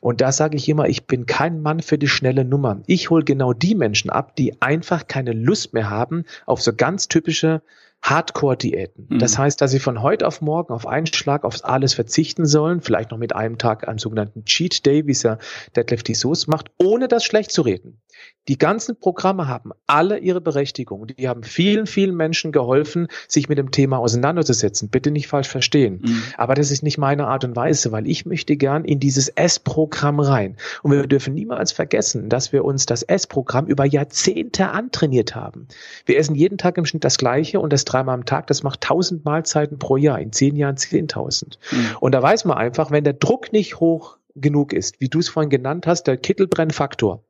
Und 0.00 0.20
da 0.20 0.30
sage 0.30 0.56
ich 0.56 0.68
immer, 0.68 0.88
ich 0.88 1.06
bin 1.06 1.26
kein 1.26 1.62
Mann 1.62 1.80
für 1.80 1.98
die 1.98 2.08
schnelle 2.08 2.44
Nummer. 2.44 2.80
Ich 2.86 3.10
hole 3.10 3.24
genau 3.24 3.52
die 3.52 3.74
Menschen 3.74 4.10
ab, 4.10 4.36
die 4.36 4.60
einfach 4.60 5.08
keine 5.08 5.32
Lust 5.32 5.72
mehr 5.72 5.90
haben 5.90 6.24
auf 6.44 6.62
so 6.62 6.72
ganz 6.74 7.08
typische 7.08 7.62
Hardcore-Diäten. 8.02 9.06
Mhm. 9.08 9.18
Das 9.18 9.36
heißt, 9.36 9.60
dass 9.60 9.70
sie 9.70 9.80
von 9.80 10.02
heute 10.02 10.26
auf 10.26 10.40
morgen 10.40 10.72
auf 10.72 10.86
einen 10.86 11.06
Schlag 11.06 11.44
auf 11.44 11.64
alles 11.64 11.94
verzichten 11.94 12.46
sollen, 12.46 12.80
vielleicht 12.80 13.10
noch 13.10 13.18
mit 13.18 13.34
einem 13.34 13.58
Tag 13.58 13.88
einem 13.88 13.98
sogenannten 13.98 14.44
Cheat 14.44 14.86
Day, 14.86 15.06
wie 15.06 15.12
es 15.12 15.22
ja 15.22 15.38
Deadlift 15.74 16.14
Soos 16.14 16.46
macht, 16.46 16.70
ohne 16.78 17.08
das 17.08 17.24
schlecht 17.24 17.50
zu 17.50 17.62
reden. 17.62 18.00
Die 18.48 18.58
ganzen 18.58 18.98
Programme 18.98 19.48
haben 19.48 19.72
alle 19.88 20.18
ihre 20.18 20.40
Berechtigung. 20.40 21.08
Die 21.08 21.28
haben 21.28 21.42
vielen, 21.42 21.86
vielen 21.86 22.14
Menschen 22.14 22.52
geholfen, 22.52 23.08
sich 23.26 23.48
mit 23.48 23.58
dem 23.58 23.72
Thema 23.72 23.98
auseinanderzusetzen. 23.98 24.88
Bitte 24.88 25.10
nicht 25.10 25.26
falsch 25.26 25.48
verstehen. 25.48 26.00
Mhm. 26.04 26.22
Aber 26.36 26.54
das 26.54 26.70
ist 26.70 26.84
nicht 26.84 26.96
meine 26.96 27.26
Art 27.26 27.44
und 27.44 27.56
Weise, 27.56 27.90
weil 27.90 28.06
ich 28.06 28.24
möchte 28.24 28.56
gern 28.56 28.84
in 28.84 29.00
dieses 29.00 29.28
S-Programm 29.28 30.20
rein. 30.20 30.56
Und 30.84 30.92
wir 30.92 31.06
dürfen 31.08 31.34
niemals 31.34 31.72
vergessen, 31.72 32.28
dass 32.28 32.52
wir 32.52 32.64
uns 32.64 32.86
das 32.86 33.02
S-Programm 33.02 33.66
über 33.66 33.84
Jahrzehnte 33.84 34.68
antrainiert 34.68 35.34
haben. 35.34 35.66
Wir 36.04 36.16
essen 36.16 36.36
jeden 36.36 36.56
Tag 36.56 36.78
im 36.78 36.86
Schnitt 36.86 37.04
das 37.04 37.18
Gleiche 37.18 37.58
und 37.58 37.72
das 37.72 37.84
dreimal 37.96 38.14
am 38.14 38.24
Tag. 38.24 38.46
Das 38.46 38.62
macht 38.62 38.80
tausend 38.82 39.24
Mahlzeiten 39.24 39.78
pro 39.78 39.96
Jahr. 39.96 40.20
In 40.20 40.32
zehn 40.32 40.56
Jahren 40.56 40.76
zehntausend. 40.76 41.58
Mhm. 41.70 41.96
Und 42.00 42.12
da 42.12 42.22
weiß 42.22 42.44
man 42.44 42.58
einfach, 42.58 42.90
wenn 42.90 43.04
der 43.04 43.14
Druck 43.14 43.52
nicht 43.52 43.80
hoch 43.80 44.18
genug 44.34 44.72
ist, 44.72 45.00
wie 45.00 45.08
du 45.08 45.18
es 45.18 45.28
vorhin 45.28 45.50
genannt 45.50 45.86
hast, 45.86 46.04
der 46.04 46.16
Kittelbrennfaktor, 46.16 47.22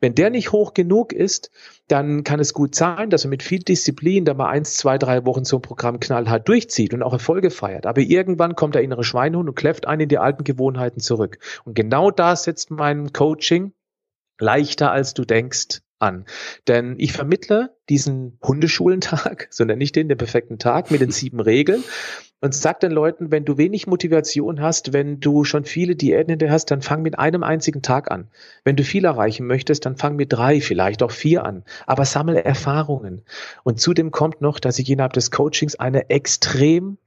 wenn 0.00 0.14
der 0.14 0.30
nicht 0.30 0.52
hoch 0.52 0.74
genug 0.74 1.12
ist, 1.12 1.50
dann 1.88 2.24
kann 2.24 2.40
es 2.40 2.54
gut 2.54 2.74
sein, 2.74 3.10
dass 3.10 3.24
er 3.24 3.30
mit 3.30 3.42
viel 3.42 3.58
Disziplin 3.58 4.24
da 4.24 4.34
mal 4.34 4.48
eins, 4.48 4.76
zwei, 4.76 4.96
drei 4.96 5.26
Wochen 5.26 5.44
so 5.44 5.56
ein 5.58 5.62
Programm 5.62 6.00
knallhart 6.00 6.48
durchzieht 6.48 6.94
und 6.94 7.02
auch 7.02 7.12
Erfolge 7.12 7.50
feiert. 7.50 7.84
Aber 7.86 8.00
irgendwann 8.00 8.54
kommt 8.54 8.74
der 8.74 8.82
innere 8.82 9.04
Schweinehund 9.04 9.48
und 9.48 9.54
kläfft 9.54 9.86
einen 9.86 10.02
in 10.02 10.08
die 10.08 10.18
alten 10.18 10.44
Gewohnheiten 10.44 11.00
zurück. 11.00 11.38
Und 11.64 11.74
genau 11.74 12.10
da 12.10 12.36
setzt 12.36 12.70
mein 12.70 13.12
Coaching 13.12 13.72
leichter 14.38 14.92
als 14.92 15.14
du 15.14 15.24
denkst 15.24 15.80
an. 15.98 16.24
Denn 16.68 16.94
ich 16.98 17.12
vermittle 17.12 17.74
diesen 17.88 18.38
Hundeschulentag, 18.42 19.48
so 19.50 19.64
nenne 19.64 19.82
ich 19.82 19.92
den, 19.92 20.08
den 20.08 20.18
perfekten 20.18 20.58
Tag 20.58 20.90
mit 20.90 21.00
den 21.00 21.10
sieben 21.12 21.40
Regeln 21.40 21.82
und 22.40 22.54
sag 22.54 22.80
den 22.80 22.92
Leuten, 22.92 23.30
wenn 23.30 23.46
du 23.46 23.56
wenig 23.56 23.86
Motivation 23.86 24.60
hast, 24.60 24.92
wenn 24.92 25.20
du 25.20 25.44
schon 25.44 25.64
viele 25.64 25.96
Diäten 25.96 26.30
hinter 26.30 26.50
hast, 26.50 26.70
dann 26.70 26.82
fang 26.82 27.00
mit 27.00 27.18
einem 27.18 27.42
einzigen 27.42 27.80
Tag 27.80 28.10
an. 28.10 28.28
Wenn 28.62 28.76
du 28.76 28.84
viel 28.84 29.06
erreichen 29.06 29.46
möchtest, 29.46 29.86
dann 29.86 29.96
fang 29.96 30.16
mit 30.16 30.32
drei, 30.32 30.60
vielleicht 30.60 31.02
auch 31.02 31.10
vier 31.10 31.44
an. 31.44 31.64
Aber 31.86 32.04
sammle 32.04 32.44
Erfahrungen. 32.44 33.22
Und 33.64 33.80
zudem 33.80 34.10
kommt 34.10 34.42
noch, 34.42 34.58
dass 34.58 34.78
ich 34.78 34.90
innerhalb 34.90 35.14
des 35.14 35.30
Coachings 35.30 35.76
eine 35.76 36.10
extrem 36.10 36.98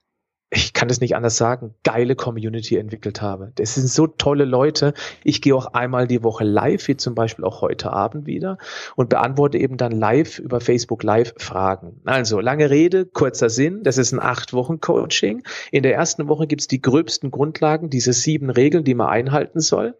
ich 0.51 0.73
kann 0.73 0.87
das 0.87 0.99
nicht 0.99 1.15
anders 1.15 1.37
sagen, 1.37 1.75
geile 1.83 2.15
Community 2.15 2.77
entwickelt 2.77 3.21
habe. 3.21 3.51
Das 3.55 3.75
sind 3.75 3.87
so 3.87 4.07
tolle 4.07 4.45
Leute. 4.45 4.95
Ich 5.23 5.41
gehe 5.41 5.55
auch 5.55 5.67
einmal 5.73 6.07
die 6.07 6.23
Woche 6.23 6.43
live, 6.43 6.87
wie 6.87 6.97
zum 6.97 7.13
Beispiel 7.13 7.45
auch 7.45 7.61
heute 7.61 7.93
Abend 7.93 8.25
wieder, 8.25 8.57
und 8.95 9.09
beantworte 9.09 9.59
eben 9.59 9.77
dann 9.77 9.91
live 9.91 10.39
über 10.39 10.59
Facebook 10.59 11.03
Live 11.03 11.35
Fragen. 11.37 12.01
Also 12.05 12.39
lange 12.39 12.71
Rede, 12.71 13.05
kurzer 13.05 13.49
Sinn. 13.49 13.83
Das 13.83 13.99
ist 13.99 14.11
ein 14.11 14.19
acht 14.19 14.53
Wochen 14.53 14.79
Coaching. 14.79 15.43
In 15.71 15.83
der 15.83 15.93
ersten 15.93 16.27
Woche 16.27 16.47
gibt's 16.47 16.67
die 16.67 16.81
gröbsten 16.81 17.29
Grundlagen, 17.29 17.91
diese 17.91 18.13
sieben 18.13 18.49
Regeln, 18.49 18.83
die 18.83 18.95
man 18.95 19.09
einhalten 19.09 19.59
soll 19.59 19.95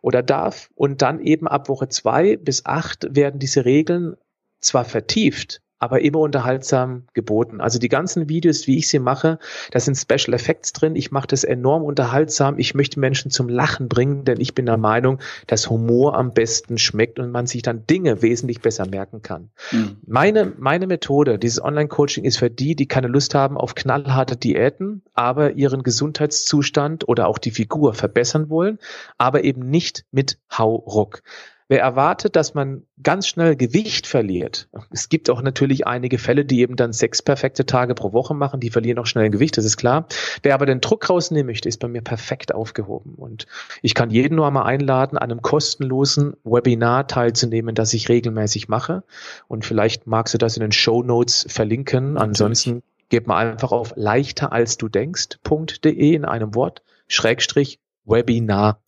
oder 0.00 0.22
darf. 0.22 0.70
Und 0.76 1.02
dann 1.02 1.20
eben 1.20 1.46
ab 1.46 1.68
Woche 1.68 1.90
zwei 1.90 2.36
bis 2.36 2.64
acht 2.64 3.14
werden 3.14 3.38
diese 3.38 3.66
Regeln 3.66 4.16
zwar 4.60 4.86
vertieft, 4.86 5.60
aber 5.80 6.02
immer 6.02 6.20
unterhaltsam 6.20 7.04
geboten. 7.14 7.60
Also 7.60 7.78
die 7.78 7.88
ganzen 7.88 8.28
Videos, 8.28 8.66
wie 8.66 8.76
ich 8.76 8.88
sie 8.88 8.98
mache, 8.98 9.38
da 9.72 9.80
sind 9.80 9.96
Special 9.96 10.34
Effects 10.34 10.74
drin. 10.74 10.94
Ich 10.94 11.10
mache 11.10 11.26
das 11.26 11.42
enorm 11.42 11.82
unterhaltsam. 11.82 12.58
Ich 12.58 12.74
möchte 12.74 13.00
Menschen 13.00 13.30
zum 13.30 13.48
Lachen 13.48 13.88
bringen, 13.88 14.24
denn 14.24 14.40
ich 14.40 14.54
bin 14.54 14.66
der 14.66 14.76
Meinung, 14.76 15.18
dass 15.46 15.70
Humor 15.70 16.16
am 16.16 16.32
besten 16.34 16.76
schmeckt 16.76 17.18
und 17.18 17.32
man 17.32 17.46
sich 17.46 17.62
dann 17.62 17.86
Dinge 17.86 18.20
wesentlich 18.20 18.60
besser 18.60 18.86
merken 18.86 19.22
kann. 19.22 19.50
Mhm. 19.72 19.96
Meine, 20.06 20.52
meine 20.58 20.86
Methode, 20.86 21.38
dieses 21.38 21.64
Online-Coaching 21.64 22.24
ist 22.24 22.36
für 22.36 22.50
die, 22.50 22.76
die 22.76 22.86
keine 22.86 23.08
Lust 23.08 23.34
haben 23.34 23.56
auf 23.56 23.74
knallharte 23.74 24.36
Diäten, 24.36 25.02
aber 25.14 25.52
ihren 25.52 25.82
Gesundheitszustand 25.82 27.08
oder 27.08 27.26
auch 27.26 27.38
die 27.38 27.52
Figur 27.52 27.94
verbessern 27.94 28.50
wollen, 28.50 28.78
aber 29.16 29.44
eben 29.44 29.70
nicht 29.70 30.04
mit 30.12 30.38
Hauruck. 30.52 31.22
Wer 31.70 31.82
erwartet, 31.82 32.34
dass 32.34 32.52
man 32.52 32.82
ganz 33.00 33.28
schnell 33.28 33.54
Gewicht 33.54 34.08
verliert, 34.08 34.68
es 34.90 35.08
gibt 35.08 35.30
auch 35.30 35.40
natürlich 35.40 35.86
einige 35.86 36.18
Fälle, 36.18 36.44
die 36.44 36.62
eben 36.62 36.74
dann 36.74 36.92
sechs 36.92 37.22
perfekte 37.22 37.64
Tage 37.64 37.94
pro 37.94 38.12
Woche 38.12 38.34
machen, 38.34 38.58
die 38.58 38.70
verlieren 38.70 38.98
auch 38.98 39.06
schnell 39.06 39.30
Gewicht, 39.30 39.56
das 39.56 39.64
ist 39.64 39.76
klar. 39.76 40.08
Wer 40.42 40.54
aber 40.54 40.66
den 40.66 40.80
Druck 40.80 41.08
rausnehmen 41.08 41.46
möchte, 41.46 41.68
ist 41.68 41.78
bei 41.78 41.86
mir 41.86 42.02
perfekt 42.02 42.52
aufgehoben. 42.52 43.14
Und 43.14 43.46
ich 43.82 43.94
kann 43.94 44.10
jeden 44.10 44.34
nur 44.34 44.48
einmal 44.48 44.64
einladen, 44.64 45.16
an 45.16 45.30
einem 45.30 45.42
kostenlosen 45.42 46.34
Webinar 46.42 47.06
teilzunehmen, 47.06 47.76
das 47.76 47.94
ich 47.94 48.08
regelmäßig 48.08 48.66
mache. 48.66 49.04
Und 49.46 49.64
vielleicht 49.64 50.08
magst 50.08 50.34
du 50.34 50.38
das 50.38 50.56
in 50.56 50.62
den 50.62 50.72
Show 50.72 51.04
Notes 51.04 51.46
verlinken. 51.48 52.14
Natürlich. 52.14 52.30
Ansonsten 52.30 52.82
gib 53.10 53.28
mal 53.28 53.36
einfach 53.36 53.70
auf 53.70 53.92
leichter 53.94 54.50
als 54.50 54.76
du 54.76 54.88
denkst.de 54.88 56.14
in 56.14 56.24
einem 56.24 56.56
Wort, 56.56 56.82
Schrägstrich 57.06 57.79
Webinar. 58.04 58.82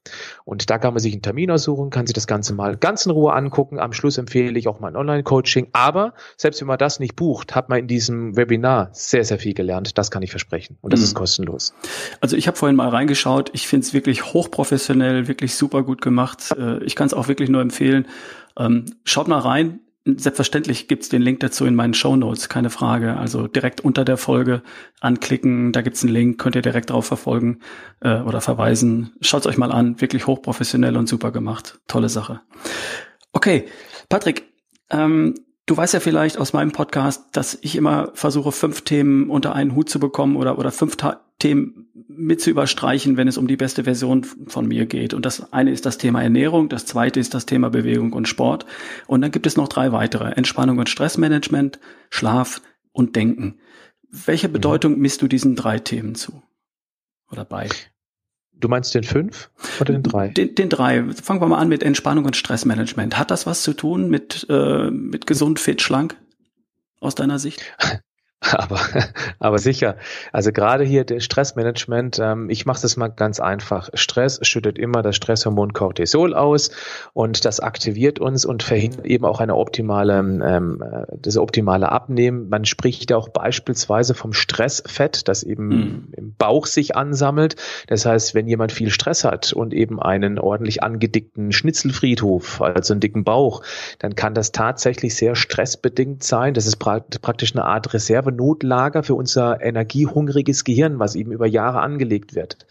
Und 0.44 0.68
da 0.70 0.79
kann 0.79 0.94
man 0.94 1.01
sich 1.01 1.12
einen 1.12 1.22
Termin 1.22 1.51
aussuchen, 1.51 1.90
kann 1.90 2.07
sich 2.07 2.14
das 2.14 2.27
Ganze 2.27 2.55
mal 2.55 2.77
ganz 2.77 3.07
in 3.07 3.12
Ruhe 3.12 3.33
angucken. 3.33 3.79
Am 3.79 3.92
Schluss 3.92 4.18
empfehle 4.18 4.59
ich 4.59 4.68
auch 4.68 4.81
mal 4.81 4.88
ein 4.88 4.96
Online-Coaching. 4.96 5.68
Aber 5.72 6.14
selbst 6.37 6.61
wenn 6.61 6.68
man 6.68 6.79
das 6.79 6.98
nicht 6.98 7.16
bucht, 7.16 7.55
hat 7.55 7.68
man 7.68 7.81
in 7.81 7.87
diesem 7.87 8.37
Webinar 8.37 8.90
sehr, 8.92 9.25
sehr 9.25 9.38
viel 9.38 9.55
gelernt. 9.55 9.96
Das 9.98 10.11
kann 10.11 10.22
ich 10.22 10.31
versprechen. 10.31 10.79
Und 10.81 10.92
das 10.92 11.01
mhm. 11.01 11.05
ist 11.05 11.14
kostenlos. 11.14 11.75
Also 12.20 12.37
ich 12.37 12.46
habe 12.46 12.57
vorhin 12.57 12.77
mal 12.77 12.88
reingeschaut. 12.88 13.51
Ich 13.53 13.68
finde 13.68 13.87
es 13.87 13.94
wirklich 13.94 14.33
hochprofessionell, 14.33 15.29
wirklich 15.29 15.55
super 15.55 15.83
gut 15.83 16.03
gemacht. 16.03 16.55
Äh, 16.59 16.83
ich 16.85 16.96
kann 16.96 17.07
es 17.07 17.14
auch 17.14 17.29
wirklich 17.29 17.48
nur 17.48 17.61
empfehlen. 17.61 18.07
Ähm, 18.59 18.87
schaut 19.05 19.29
mal 19.29 19.38
rein. 19.38 19.81
Selbstverständlich 20.05 20.88
gibt's 20.88 21.09
den 21.09 21.23
Link 21.23 21.41
dazu 21.41 21.65
in 21.65 21.77
meinen 21.77 21.95
Show 21.95 22.17
keine 22.49 22.71
Frage. 22.71 23.17
Also 23.17 23.47
direkt 23.47 23.83
unter 23.83 24.05
der 24.05 24.17
Folge 24.17 24.62
anklicken, 25.01 25.73
da 25.73 25.81
gibt's 25.81 26.03
einen 26.03 26.12
Link, 26.12 26.41
könnt 26.41 26.57
ihr 26.57 26.62
direkt 26.62 26.91
drauf 26.91 27.07
verfolgen 27.07 27.61
äh, 28.01 28.21
oder 28.21 28.41
verweisen. 28.41 29.12
Schaut's 29.21 29.47
euch 29.47 29.59
mal 29.59 29.71
an, 29.71 30.01
wirklich 30.01 30.27
hochprofessionell 30.27 30.97
und 30.97 31.09
super 31.09 31.31
gemacht. 31.31 31.79
Tolle 31.87 32.09
Sache. 32.09 32.41
Okay, 33.33 33.67
Patrick, 34.09 34.53
ähm, 34.91 35.35
du 35.73 35.77
weißt 35.79 35.95
ja 35.95 36.01
vielleicht 36.01 36.37
aus 36.37 36.53
meinem 36.53 36.73
Podcast, 36.73 37.25
dass 37.33 37.59
ich 37.63 37.77
immer 37.77 38.11
versuche, 38.13 38.53
fünf 38.53 38.83
Themen 38.83 39.31
unter 39.31 39.55
einen 39.55 39.75
Hut 39.75 39.89
zu 39.89 39.99
bekommen 39.99 40.37
oder, 40.37 40.59
oder 40.59 40.71
fünf 40.71 40.99
Themen 41.39 41.89
mit 42.09 42.43
zu 42.43 42.51
überstreichen, 42.51 43.17
wenn 43.17 43.27
es 43.27 43.39
um 43.39 43.47
die 43.47 43.57
beste 43.57 43.85
Version 43.85 44.23
von 44.23 44.69
mir 44.69 44.85
geht. 44.85 45.15
Und 45.15 45.25
das 45.25 45.51
eine 45.55 45.71
ist 45.71 45.87
das 45.87 45.97
Thema 45.97 46.23
Ernährung, 46.23 46.69
das 46.69 46.85
zweite 46.85 47.21
ist 47.21 47.33
das 47.33 47.47
Thema 47.47 47.71
Bewegung 47.71 48.13
und 48.13 48.29
Sport. 48.29 48.67
Und 49.07 49.23
dann 49.23 49.31
gibt 49.31 49.47
es 49.47 49.57
noch 49.57 49.67
drei 49.67 49.93
weitere. 49.93 50.33
Entspannung 50.33 50.77
und 50.77 50.91
Stressmanagement, 50.91 51.81
Schlaf 52.11 52.61
und 52.93 53.17
Denken. 53.17 53.59
Welche 54.11 54.49
mhm. 54.49 54.53
Bedeutung 54.53 54.99
misst 54.99 55.23
du 55.23 55.27
diesen 55.27 55.57
drei 55.57 55.79
Themen 55.79 56.15
zu? 56.15 56.43
Oder 57.31 57.47
bei? 57.47 57.71
Du 58.62 58.68
meinst 58.68 58.94
den 58.94 59.03
fünf 59.03 59.51
oder 59.81 59.92
den 59.92 60.05
drei? 60.05 60.29
Den, 60.29 60.55
den 60.55 60.68
drei. 60.68 61.03
Fangen 61.12 61.40
wir 61.40 61.48
mal 61.48 61.59
an 61.59 61.68
mit 61.68 61.83
Entspannung 61.83 62.25
und 62.25 62.37
Stressmanagement. 62.37 63.18
Hat 63.18 63.33
das 63.33 63.44
was 63.44 63.62
zu 63.62 63.72
tun 63.72 64.09
mit, 64.09 64.46
äh, 64.48 64.88
mit 64.88 65.27
gesund, 65.27 65.59
fit, 65.59 65.83
schlank? 65.83 66.16
Aus 67.01 67.16
deiner 67.16 67.40
Sicht? 67.40 67.61
Aber, 68.53 68.81
aber 69.39 69.59
sicher. 69.59 69.97
Also 70.33 70.51
gerade 70.51 70.83
hier 70.85 71.05
der 71.05 71.21
Stressmanagement, 71.21 72.19
ähm, 72.21 72.51
ich 72.51 72.67
mache 72.67 72.83
das 72.83 72.97
mal 72.97 73.09
ganz 73.09 73.39
einfach. 73.39 73.89
Stress 73.95 74.41
schüttet 74.43 74.79
immer 74.79 75.03
das 75.03 75.15
Stresshormon 75.15 75.73
Cortisol 75.73 76.35
aus 76.35 76.71
und 77.13 77.45
das 77.45 77.61
aktiviert 77.61 78.19
uns 78.19 78.45
und 78.45 78.65
verhindert 78.65 79.07
eben 79.07 79.25
auch 79.25 79.41
eine 79.41 79.55
optimale, 79.55 80.19
ähm, 80.19 80.83
äh, 80.83 81.07
das 81.17 81.37
optimale 81.37 81.93
Abnehmen. 81.93 82.49
Man 82.49 82.65
spricht 82.65 83.11
ja 83.11 83.17
auch 83.17 83.29
beispielsweise 83.29 84.15
vom 84.15 84.33
Stressfett, 84.33 85.29
das 85.29 85.45
eben 85.45 85.69
mhm. 85.69 86.09
im 86.17 86.35
Bauch 86.35 86.67
sich 86.67 86.97
ansammelt. 86.97 87.55
Das 87.87 88.07
heißt, 88.07 88.35
wenn 88.35 88.49
jemand 88.49 88.73
viel 88.73 88.91
Stress 88.91 89.23
hat 89.23 89.53
und 89.53 89.73
eben 89.73 90.03
einen 90.03 90.41
ordentlich 90.41 90.83
angedickten 90.83 91.53
Schnitzelfriedhof, 91.53 92.61
also 92.61 92.93
einen 92.93 93.01
dicken 93.01 93.23
Bauch, 93.23 93.63
dann 94.01 94.17
kann 94.17 94.35
das 94.35 94.51
tatsächlich 94.51 95.15
sehr 95.15 95.37
stressbedingt 95.37 96.25
sein. 96.25 96.55
Das 96.55 96.67
ist 96.67 96.77
praktisch 96.77 97.55
eine 97.55 97.65
Art 97.65 97.95
Reserve 97.95 98.32
Notlager 98.33 99.03
für 99.03 99.14
unser 99.14 99.62
energiehungriges 99.62 100.64
Gehirn, 100.64 100.99
was 100.99 101.14
eben 101.14 101.33
über 101.33 101.47
Jahre 101.47 101.81
angelegt 101.81 102.35
wird. 102.35 102.66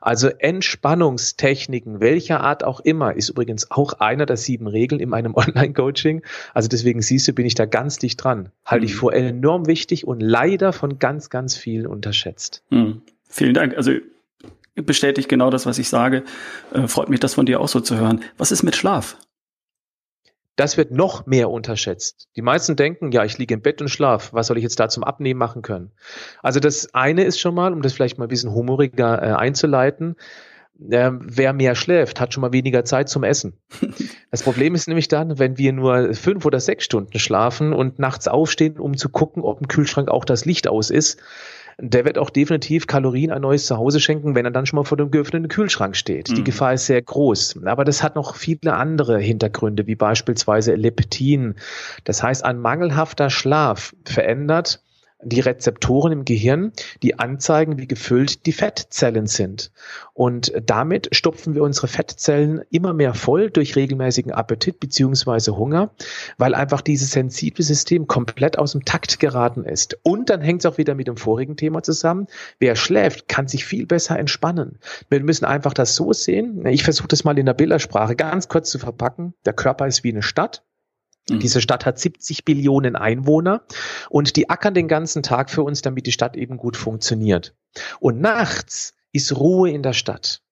Also 0.00 0.28
Entspannungstechniken, 0.28 2.00
welcher 2.00 2.40
Art 2.40 2.64
auch 2.64 2.80
immer, 2.80 3.14
ist 3.14 3.28
übrigens 3.28 3.70
auch 3.70 3.94
einer 3.94 4.26
der 4.26 4.36
sieben 4.36 4.66
Regeln 4.66 5.00
in 5.00 5.08
meinem 5.08 5.34
Online-Coaching. 5.36 6.22
Also 6.54 6.68
deswegen 6.68 7.02
siehst 7.02 7.28
du, 7.28 7.32
bin 7.32 7.46
ich 7.46 7.54
da 7.54 7.66
ganz 7.66 7.98
dicht 7.98 8.22
dran. 8.22 8.50
Halte 8.64 8.86
ich 8.86 8.94
mhm. 8.94 8.98
vor 8.98 9.12
enorm 9.12 9.66
wichtig 9.66 10.06
und 10.06 10.20
leider 10.20 10.72
von 10.72 10.98
ganz, 10.98 11.30
ganz 11.30 11.56
vielen 11.56 11.86
unterschätzt. 11.86 12.64
Mhm. 12.70 13.02
Vielen 13.28 13.54
Dank. 13.54 13.76
Also 13.76 13.92
bestätigt 14.74 15.28
genau 15.28 15.50
das, 15.50 15.66
was 15.66 15.78
ich 15.78 15.88
sage. 15.88 16.24
Äh, 16.72 16.86
freut 16.86 17.08
mich, 17.08 17.20
das 17.20 17.34
von 17.34 17.46
dir 17.46 17.60
auch 17.60 17.68
so 17.68 17.80
zu 17.80 17.98
hören. 17.98 18.20
Was 18.38 18.52
ist 18.52 18.62
mit 18.62 18.76
Schlaf? 18.76 19.16
Das 20.56 20.76
wird 20.76 20.90
noch 20.90 21.26
mehr 21.26 21.50
unterschätzt. 21.50 22.28
Die 22.36 22.42
meisten 22.42 22.76
denken, 22.76 23.12
ja, 23.12 23.24
ich 23.24 23.38
liege 23.38 23.54
im 23.54 23.62
Bett 23.62 23.80
und 23.80 23.88
schlaf. 23.88 24.32
Was 24.32 24.48
soll 24.48 24.58
ich 24.58 24.62
jetzt 24.62 24.78
da 24.78 24.88
zum 24.88 25.04
Abnehmen 25.04 25.38
machen 25.38 25.62
können? 25.62 25.92
Also 26.42 26.60
das 26.60 26.92
eine 26.94 27.24
ist 27.24 27.40
schon 27.40 27.54
mal, 27.54 27.72
um 27.72 27.82
das 27.82 27.92
vielleicht 27.92 28.18
mal 28.18 28.26
ein 28.26 28.28
bisschen 28.28 28.52
humoriger 28.52 29.22
äh, 29.22 29.32
einzuleiten, 29.32 30.16
äh, 30.88 31.10
wer 31.12 31.52
mehr 31.52 31.74
schläft, 31.74 32.20
hat 32.20 32.32
schon 32.32 32.40
mal 32.40 32.52
weniger 32.52 32.84
Zeit 32.84 33.08
zum 33.08 33.24
Essen. 33.24 33.54
Das 34.30 34.44
Problem 34.44 34.76
ist 34.76 34.86
nämlich 34.86 35.08
dann, 35.08 35.40
wenn 35.40 35.58
wir 35.58 35.72
nur 35.72 36.14
fünf 36.14 36.44
oder 36.46 36.60
sechs 36.60 36.84
Stunden 36.84 37.18
schlafen 37.18 37.72
und 37.72 37.98
nachts 37.98 38.28
aufstehen, 38.28 38.78
um 38.78 38.96
zu 38.96 39.08
gucken, 39.08 39.42
ob 39.42 39.60
im 39.60 39.66
Kühlschrank 39.66 40.08
auch 40.08 40.24
das 40.24 40.44
Licht 40.44 40.68
aus 40.68 40.88
ist, 40.90 41.20
der 41.82 42.04
wird 42.04 42.18
auch 42.18 42.30
definitiv 42.30 42.86
Kalorien 42.86 43.30
ein 43.30 43.42
neues 43.42 43.66
Zuhause 43.66 44.00
schenken, 44.00 44.34
wenn 44.34 44.44
er 44.44 44.50
dann 44.50 44.66
schon 44.66 44.76
mal 44.76 44.84
vor 44.84 44.98
dem 44.98 45.10
geöffneten 45.10 45.48
Kühlschrank 45.48 45.96
steht. 45.96 46.30
Mhm. 46.30 46.34
Die 46.34 46.44
Gefahr 46.44 46.74
ist 46.74 46.86
sehr 46.86 47.00
groß. 47.00 47.60
Aber 47.64 47.84
das 47.84 48.02
hat 48.02 48.16
noch 48.16 48.36
viele 48.36 48.74
andere 48.74 49.18
Hintergründe, 49.18 49.86
wie 49.86 49.94
beispielsweise 49.94 50.74
Leptin. 50.74 51.54
Das 52.04 52.22
heißt, 52.22 52.44
ein 52.44 52.58
mangelhafter 52.58 53.30
Schlaf 53.30 53.94
verändert 54.04 54.82
die 55.22 55.40
Rezeptoren 55.40 56.12
im 56.12 56.24
Gehirn, 56.24 56.72
die 57.02 57.18
anzeigen, 57.18 57.78
wie 57.78 57.86
gefüllt 57.86 58.46
die 58.46 58.52
Fettzellen 58.52 59.26
sind. 59.26 59.70
Und 60.14 60.52
damit 60.64 61.08
stopfen 61.12 61.54
wir 61.54 61.62
unsere 61.62 61.88
Fettzellen 61.88 62.62
immer 62.70 62.92
mehr 62.92 63.14
voll 63.14 63.50
durch 63.50 63.76
regelmäßigen 63.76 64.32
Appetit 64.32 64.80
beziehungsweise 64.80 65.56
Hunger, 65.56 65.90
weil 66.38 66.54
einfach 66.54 66.80
dieses 66.80 67.10
sensible 67.10 67.64
System 67.64 68.06
komplett 68.06 68.58
aus 68.58 68.72
dem 68.72 68.84
Takt 68.84 69.20
geraten 69.20 69.64
ist. 69.64 69.98
Und 70.02 70.30
dann 70.30 70.40
hängt 70.40 70.64
es 70.64 70.66
auch 70.66 70.78
wieder 70.78 70.94
mit 70.94 71.08
dem 71.08 71.16
vorigen 71.16 71.56
Thema 71.56 71.82
zusammen. 71.82 72.26
Wer 72.58 72.76
schläft, 72.76 73.28
kann 73.28 73.48
sich 73.48 73.64
viel 73.64 73.86
besser 73.86 74.18
entspannen. 74.18 74.78
Wir 75.08 75.20
müssen 75.20 75.44
einfach 75.44 75.74
das 75.74 75.94
so 75.94 76.12
sehen. 76.12 76.64
Ich 76.66 76.84
versuche 76.84 77.08
das 77.08 77.24
mal 77.24 77.38
in 77.38 77.46
der 77.46 77.54
Bildersprache 77.54 78.16
ganz 78.16 78.48
kurz 78.48 78.70
zu 78.70 78.78
verpacken. 78.78 79.34
Der 79.44 79.52
Körper 79.52 79.86
ist 79.86 80.04
wie 80.04 80.10
eine 80.10 80.22
Stadt. 80.22 80.62
Mhm. 81.30 81.40
Diese 81.40 81.60
Stadt 81.60 81.86
hat 81.86 81.98
70 81.98 82.44
Billionen 82.44 82.96
Einwohner 82.96 83.62
und 84.08 84.36
die 84.36 84.50
ackern 84.50 84.74
den 84.74 84.88
ganzen 84.88 85.22
Tag 85.22 85.50
für 85.50 85.62
uns, 85.62 85.82
damit 85.82 86.06
die 86.06 86.12
Stadt 86.12 86.36
eben 86.36 86.56
gut 86.56 86.76
funktioniert. 86.76 87.54
Und 88.00 88.20
nachts 88.20 88.94
ist 89.12 89.36
Ruhe 89.36 89.70
in 89.70 89.82
der 89.82 89.92
Stadt. 89.92 90.42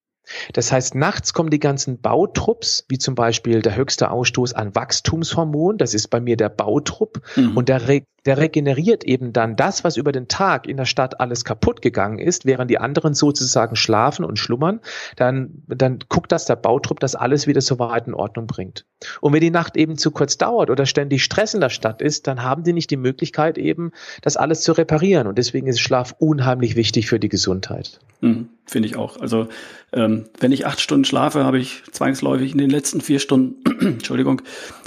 Das 0.52 0.72
heißt, 0.72 0.94
nachts 0.94 1.32
kommen 1.32 1.50
die 1.50 1.58
ganzen 1.58 2.00
Bautrupps, 2.00 2.84
wie 2.88 2.98
zum 2.98 3.14
Beispiel 3.14 3.62
der 3.62 3.76
höchste 3.76 4.10
Ausstoß 4.10 4.52
an 4.52 4.74
Wachstumshormon, 4.74 5.78
das 5.78 5.94
ist 5.94 6.08
bei 6.08 6.20
mir 6.20 6.36
der 6.36 6.50
Bautrupp, 6.50 7.22
mhm. 7.36 7.56
und 7.56 7.68
der, 7.68 7.88
re 7.88 8.02
der 8.28 8.36
regeneriert 8.36 9.04
eben 9.04 9.32
dann 9.32 9.56
das, 9.56 9.84
was 9.84 9.96
über 9.96 10.12
den 10.12 10.28
Tag 10.28 10.68
in 10.68 10.76
der 10.76 10.84
Stadt 10.84 11.18
alles 11.18 11.46
kaputt 11.46 11.80
gegangen 11.80 12.18
ist, 12.18 12.44
während 12.44 12.70
die 12.70 12.76
anderen 12.76 13.14
sozusagen 13.14 13.74
schlafen 13.74 14.22
und 14.22 14.38
schlummern, 14.38 14.80
dann, 15.16 15.62
dann 15.66 16.00
guckt 16.10 16.30
das 16.30 16.44
der 16.44 16.56
Bautrupp, 16.56 17.00
dass 17.00 17.14
alles 17.14 17.46
wieder 17.46 17.62
so 17.62 17.78
weit 17.78 18.06
in 18.06 18.12
Ordnung 18.12 18.46
bringt. 18.46 18.84
Und 19.22 19.32
wenn 19.32 19.40
die 19.40 19.50
Nacht 19.50 19.78
eben 19.78 19.96
zu 19.96 20.10
kurz 20.10 20.36
dauert 20.36 20.68
oder 20.68 20.84
ständig 20.84 21.24
Stress 21.24 21.54
in 21.54 21.62
der 21.62 21.70
Stadt 21.70 22.02
ist, 22.02 22.26
dann 22.26 22.42
haben 22.42 22.64
die 22.64 22.74
nicht 22.74 22.90
die 22.90 22.98
Möglichkeit 22.98 23.56
eben, 23.56 23.92
das 24.20 24.36
alles 24.36 24.60
zu 24.60 24.72
reparieren. 24.72 25.26
Und 25.26 25.38
deswegen 25.38 25.66
ist 25.66 25.80
Schlaf 25.80 26.14
unheimlich 26.18 26.76
wichtig 26.76 27.08
für 27.08 27.18
die 27.18 27.30
Gesundheit. 27.30 27.98
Mhm. 28.20 28.50
Finde 28.66 28.88
ich 28.88 28.96
auch. 28.96 29.18
Also 29.18 29.48
ähm, 29.94 30.26
wenn 30.40 30.52
ich 30.52 30.66
acht 30.66 30.80
Stunden 30.80 31.06
schlafe, 31.06 31.44
habe 31.44 31.58
ich 31.58 31.82
zwangsläufig 31.90 32.52
in 32.52 32.58
den 32.58 32.68
letzten 32.68 33.00
vier 33.00 33.18
Stunden, 33.18 33.62
Entschuldigung, 33.80 34.42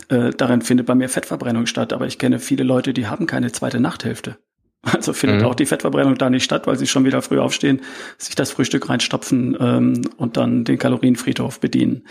äh, 0.09 0.31
darin 0.31 0.61
findet 0.61 0.85
bei 0.85 0.93
mir 0.93 1.09
Fettverbrennung 1.09 1.65
statt. 1.65 1.93
Aber 1.93 2.05
ich 2.05 2.19
kenne 2.19 2.39
viele 2.39 2.63
Leute, 2.63 2.93
die 2.93 3.07
haben 3.07 3.25
keine 3.31 3.51
zweite 3.51 3.79
Nachthälfte. 3.79 4.37
Also 4.83 5.13
findet 5.13 5.41
mhm. 5.41 5.45
auch 5.45 5.53
die 5.53 5.67
Fettverbrennung 5.67 6.17
da 6.17 6.31
nicht 6.31 6.43
statt, 6.43 6.65
weil 6.65 6.75
sie 6.75 6.87
schon 6.87 7.05
wieder 7.05 7.21
früh 7.21 7.37
aufstehen, 7.37 7.81
sich 8.17 8.33
das 8.33 8.49
Frühstück 8.49 8.89
reinstopfen 8.89 9.55
ähm, 9.59 10.01
und 10.17 10.37
dann 10.37 10.63
den 10.63 10.79
Kalorienfriedhof 10.79 11.59
bedienen. 11.59 12.07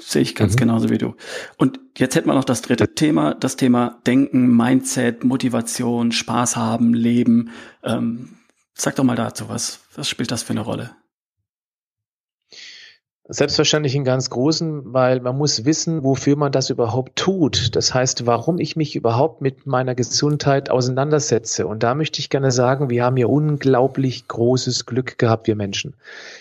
Sehe 0.00 0.22
ich 0.22 0.34
ganz 0.34 0.54
mhm. 0.54 0.58
genauso 0.58 0.88
wie 0.90 0.98
du. 0.98 1.14
Und 1.58 1.78
jetzt 1.96 2.16
hätten 2.16 2.28
wir 2.28 2.34
noch 2.34 2.44
das 2.44 2.60
dritte 2.60 2.96
Thema, 2.96 3.34
das 3.34 3.54
Thema 3.54 4.00
Denken, 4.04 4.48
Mindset, 4.48 5.22
Motivation, 5.22 6.10
Spaß 6.10 6.56
haben, 6.56 6.92
Leben. 6.92 7.50
Ähm, 7.84 8.30
Sag 8.74 8.96
doch 8.96 9.04
mal 9.04 9.16
dazu 9.16 9.48
was. 9.48 9.80
Was 9.94 10.08
spielt 10.08 10.30
das 10.30 10.42
für 10.42 10.52
eine 10.52 10.62
Rolle? 10.62 10.96
Selbstverständlich 13.32 13.94
einen 13.94 14.04
ganz 14.04 14.28
großen, 14.28 14.92
weil 14.92 15.20
man 15.20 15.38
muss 15.38 15.64
wissen, 15.64 16.04
wofür 16.04 16.36
man 16.36 16.52
das 16.52 16.68
überhaupt 16.68 17.16
tut. 17.16 17.74
Das 17.74 17.94
heißt, 17.94 18.26
warum 18.26 18.58
ich 18.58 18.76
mich 18.76 18.94
überhaupt 18.94 19.40
mit 19.40 19.66
meiner 19.66 19.94
Gesundheit 19.94 20.68
auseinandersetze. 20.68 21.66
Und 21.66 21.82
da 21.82 21.94
möchte 21.94 22.20
ich 22.20 22.28
gerne 22.28 22.50
sagen, 22.50 22.90
wir 22.90 23.04
haben 23.04 23.16
hier 23.16 23.30
unglaublich 23.30 24.28
großes 24.28 24.84
Glück 24.84 25.16
gehabt, 25.16 25.46
wir 25.46 25.56
Menschen. 25.56 25.94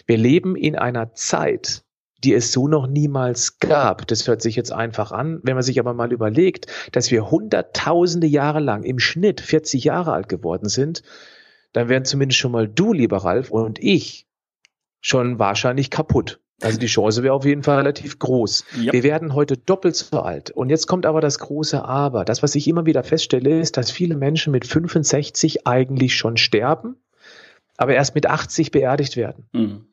Wir 0.05 0.17
leben 0.17 0.57
in 0.57 0.75
einer 0.75 1.13
Zeit, 1.13 1.83
die 2.25 2.33
es 2.33 2.51
so 2.51 2.67
noch 2.67 2.87
niemals 2.87 3.59
gab. 3.59 4.05
Das 4.07 4.27
hört 4.27 4.41
sich 4.41 4.57
jetzt 4.57 4.73
einfach 4.73 5.13
an. 5.13 5.39
Wenn 5.43 5.55
man 5.55 5.63
sich 5.63 5.79
aber 5.79 5.93
mal 5.93 6.11
überlegt, 6.11 6.67
dass 6.91 7.09
wir 7.09 7.31
hunderttausende 7.31 8.27
Jahre 8.27 8.59
lang 8.59 8.83
im 8.83 8.99
Schnitt 8.99 9.39
40 9.39 9.85
Jahre 9.85 10.11
alt 10.11 10.27
geworden 10.27 10.67
sind, 10.67 11.03
dann 11.71 11.87
wären 11.87 12.03
zumindest 12.03 12.39
schon 12.39 12.51
mal 12.51 12.67
du, 12.67 12.91
lieber 12.91 13.19
Ralf, 13.19 13.49
und 13.49 13.79
ich 13.81 14.27
schon 14.99 15.39
wahrscheinlich 15.39 15.89
kaputt. 15.89 16.41
Also 16.61 16.77
die 16.77 16.87
Chance 16.87 17.23
wäre 17.23 17.33
auf 17.33 17.45
jeden 17.45 17.63
Fall 17.63 17.77
relativ 17.77 18.19
groß. 18.19 18.65
Yep. 18.77 18.93
Wir 18.93 19.03
werden 19.03 19.33
heute 19.33 19.57
doppelt 19.57 19.95
so 19.95 20.19
alt. 20.19 20.51
Und 20.51 20.69
jetzt 20.69 20.87
kommt 20.87 21.05
aber 21.05 21.21
das 21.21 21.39
große 21.39 21.83
Aber. 21.83 22.25
Das, 22.25 22.43
was 22.43 22.55
ich 22.55 22.67
immer 22.67 22.85
wieder 22.85 23.03
feststelle, 23.03 23.59
ist, 23.59 23.77
dass 23.77 23.91
viele 23.91 24.15
Menschen 24.15 24.51
mit 24.51 24.65
65 24.65 25.67
eigentlich 25.67 26.15
schon 26.15 26.37
sterben, 26.37 26.97
aber 27.77 27.93
erst 27.93 28.15
mit 28.15 28.27
80 28.27 28.71
beerdigt 28.71 29.17
werden. 29.17 29.47
Mhm. 29.53 29.85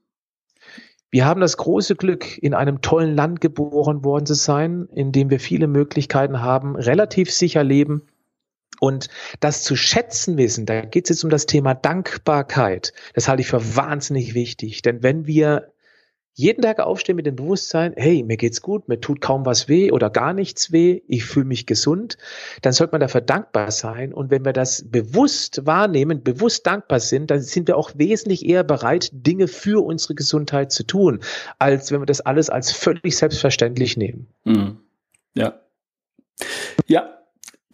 Wir 1.10 1.24
haben 1.24 1.40
das 1.40 1.56
große 1.56 1.96
Glück, 1.96 2.36
in 2.36 2.52
einem 2.52 2.82
tollen 2.82 3.14
Land 3.14 3.40
geboren 3.40 4.04
worden 4.04 4.26
zu 4.26 4.34
sein, 4.34 4.88
in 4.92 5.10
dem 5.10 5.30
wir 5.30 5.40
viele 5.40 5.66
Möglichkeiten 5.66 6.42
haben, 6.42 6.76
relativ 6.76 7.32
sicher 7.32 7.64
leben 7.64 8.02
und 8.80 9.08
das 9.40 9.62
zu 9.62 9.76
schätzen 9.76 10.36
wissen, 10.36 10.66
da 10.66 10.82
geht 10.82 11.04
es 11.06 11.16
jetzt 11.16 11.24
um 11.24 11.30
das 11.30 11.46
Thema 11.46 11.74
Dankbarkeit. 11.74 12.92
Das 13.14 13.28
halte 13.28 13.40
ich 13.40 13.48
für 13.48 13.76
wahnsinnig 13.76 14.34
wichtig. 14.34 14.82
Denn 14.82 15.02
wenn 15.02 15.26
wir 15.26 15.72
jeden 16.38 16.62
Tag 16.62 16.78
aufstehen 16.78 17.16
mit 17.16 17.26
dem 17.26 17.34
Bewusstsein, 17.34 17.94
hey, 17.96 18.22
mir 18.22 18.36
geht's 18.36 18.62
gut, 18.62 18.88
mir 18.88 19.00
tut 19.00 19.20
kaum 19.20 19.44
was 19.44 19.68
weh 19.68 19.90
oder 19.90 20.08
gar 20.08 20.32
nichts 20.32 20.70
weh, 20.70 21.02
ich 21.08 21.24
fühle 21.24 21.46
mich 21.46 21.66
gesund, 21.66 22.16
dann 22.62 22.72
sollte 22.72 22.92
man 22.92 23.00
dafür 23.00 23.22
dankbar 23.22 23.72
sein. 23.72 24.14
Und 24.14 24.30
wenn 24.30 24.44
wir 24.44 24.52
das 24.52 24.88
bewusst 24.88 25.66
wahrnehmen, 25.66 26.22
bewusst 26.22 26.64
dankbar 26.64 27.00
sind, 27.00 27.32
dann 27.32 27.40
sind 27.40 27.66
wir 27.66 27.76
auch 27.76 27.90
wesentlich 27.96 28.46
eher 28.46 28.62
bereit, 28.62 29.10
Dinge 29.12 29.48
für 29.48 29.84
unsere 29.84 30.14
Gesundheit 30.14 30.70
zu 30.70 30.84
tun, 30.84 31.18
als 31.58 31.90
wenn 31.90 32.00
wir 32.00 32.06
das 32.06 32.20
alles 32.20 32.50
als 32.50 32.70
völlig 32.70 33.16
selbstverständlich 33.16 33.96
nehmen. 33.96 34.28
Mhm. 34.44 34.78
Ja. 35.34 35.60
Ja, 36.86 37.17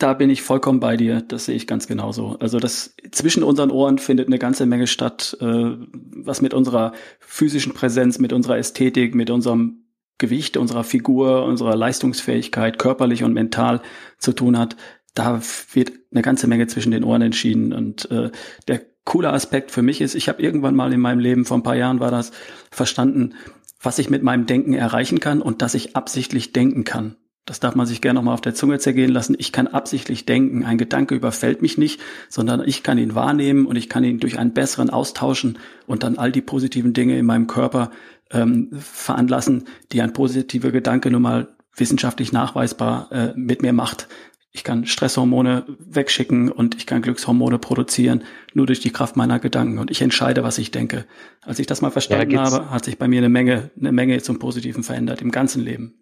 da 0.04 0.12
bin 0.12 0.28
ich 0.28 0.42
vollkommen 0.42 0.80
bei 0.80 0.98
dir. 0.98 1.22
Das 1.22 1.46
sehe 1.46 1.56
ich 1.56 1.66
ganz 1.66 1.86
genauso. 1.86 2.36
Also 2.38 2.60
das 2.60 2.94
zwischen 3.10 3.42
unseren 3.42 3.70
Ohren 3.70 3.96
findet 3.96 4.26
eine 4.26 4.38
ganze 4.38 4.66
Menge 4.66 4.86
statt, 4.86 5.34
äh, 5.40 5.76
was 5.96 6.42
mit 6.42 6.52
unserer 6.52 6.92
physischen 7.20 7.72
Präsenz, 7.72 8.18
mit 8.18 8.34
unserer 8.34 8.58
Ästhetik, 8.58 9.14
mit 9.14 9.30
unserem 9.30 9.86
Gewicht, 10.18 10.58
unserer 10.58 10.84
Figur, 10.84 11.46
unserer 11.46 11.74
Leistungsfähigkeit, 11.74 12.78
körperlich 12.78 13.24
und 13.24 13.32
mental 13.32 13.80
zu 14.18 14.34
tun 14.34 14.58
hat. 14.58 14.76
Da 15.14 15.40
wird 15.72 15.92
eine 16.12 16.20
ganze 16.20 16.48
Menge 16.48 16.66
zwischen 16.66 16.90
den 16.90 17.02
Ohren 17.02 17.22
entschieden. 17.22 17.72
Und 17.72 18.10
äh, 18.10 18.30
der 18.68 18.82
coole 19.06 19.32
Aspekt 19.32 19.70
für 19.70 19.80
mich 19.80 20.02
ist, 20.02 20.14
ich 20.14 20.28
habe 20.28 20.42
irgendwann 20.42 20.76
mal 20.76 20.92
in 20.92 21.00
meinem 21.00 21.20
Leben, 21.20 21.46
vor 21.46 21.56
ein 21.56 21.62
paar 21.62 21.76
Jahren 21.76 22.00
war 22.00 22.10
das, 22.10 22.30
verstanden, 22.70 23.36
was 23.80 23.98
ich 23.98 24.10
mit 24.10 24.22
meinem 24.22 24.44
Denken 24.44 24.74
erreichen 24.74 25.18
kann 25.18 25.40
und 25.40 25.62
dass 25.62 25.72
ich 25.72 25.96
absichtlich 25.96 26.52
denken 26.52 26.84
kann. 26.84 27.16
Das 27.46 27.60
darf 27.60 27.74
man 27.74 27.86
sich 27.86 28.00
gerne 28.00 28.18
nochmal 28.18 28.34
auf 28.34 28.40
der 28.40 28.54
Zunge 28.54 28.78
zergehen 28.78 29.12
lassen. 29.12 29.36
Ich 29.38 29.52
kann 29.52 29.66
absichtlich 29.66 30.24
denken, 30.24 30.64
ein 30.64 30.78
Gedanke 30.78 31.14
überfällt 31.14 31.60
mich 31.60 31.76
nicht, 31.76 32.00
sondern 32.30 32.66
ich 32.66 32.82
kann 32.82 32.96
ihn 32.96 33.14
wahrnehmen 33.14 33.66
und 33.66 33.76
ich 33.76 33.90
kann 33.90 34.02
ihn 34.02 34.18
durch 34.18 34.38
einen 34.38 34.54
besseren 34.54 34.88
austauschen 34.88 35.58
und 35.86 36.02
dann 36.02 36.16
all 36.16 36.32
die 36.32 36.40
positiven 36.40 36.94
Dinge 36.94 37.18
in 37.18 37.26
meinem 37.26 37.46
Körper 37.46 37.90
ähm, 38.30 38.70
veranlassen, 38.72 39.64
die 39.92 40.00
ein 40.00 40.14
positiver 40.14 40.70
Gedanke 40.70 41.10
nun 41.10 41.22
mal 41.22 41.48
wissenschaftlich 41.76 42.32
nachweisbar 42.32 43.12
äh, 43.12 43.32
mit 43.36 43.60
mir 43.60 43.74
macht. 43.74 44.08
Ich 44.52 44.62
kann 44.62 44.86
Stresshormone 44.86 45.64
wegschicken 45.80 46.50
und 46.50 46.76
ich 46.76 46.86
kann 46.86 47.02
Glückshormone 47.02 47.58
produzieren, 47.58 48.22
nur 48.54 48.66
durch 48.66 48.78
die 48.78 48.90
Kraft 48.90 49.16
meiner 49.16 49.40
Gedanken. 49.40 49.78
Und 49.78 49.90
ich 49.90 50.00
entscheide, 50.00 50.44
was 50.44 50.58
ich 50.58 50.70
denke. 50.70 51.06
Als 51.42 51.58
ich 51.58 51.66
das 51.66 51.82
mal 51.82 51.90
verstanden 51.90 52.30
ja, 52.30 52.44
habe, 52.44 52.70
hat 52.70 52.84
sich 52.84 52.96
bei 52.96 53.08
mir 53.08 53.18
eine 53.18 53.28
Menge, 53.28 53.70
eine 53.78 53.90
Menge 53.90 54.22
zum 54.22 54.38
Positiven 54.38 54.84
verändert 54.84 55.20
im 55.22 55.32
ganzen 55.32 55.60
Leben. 55.60 55.94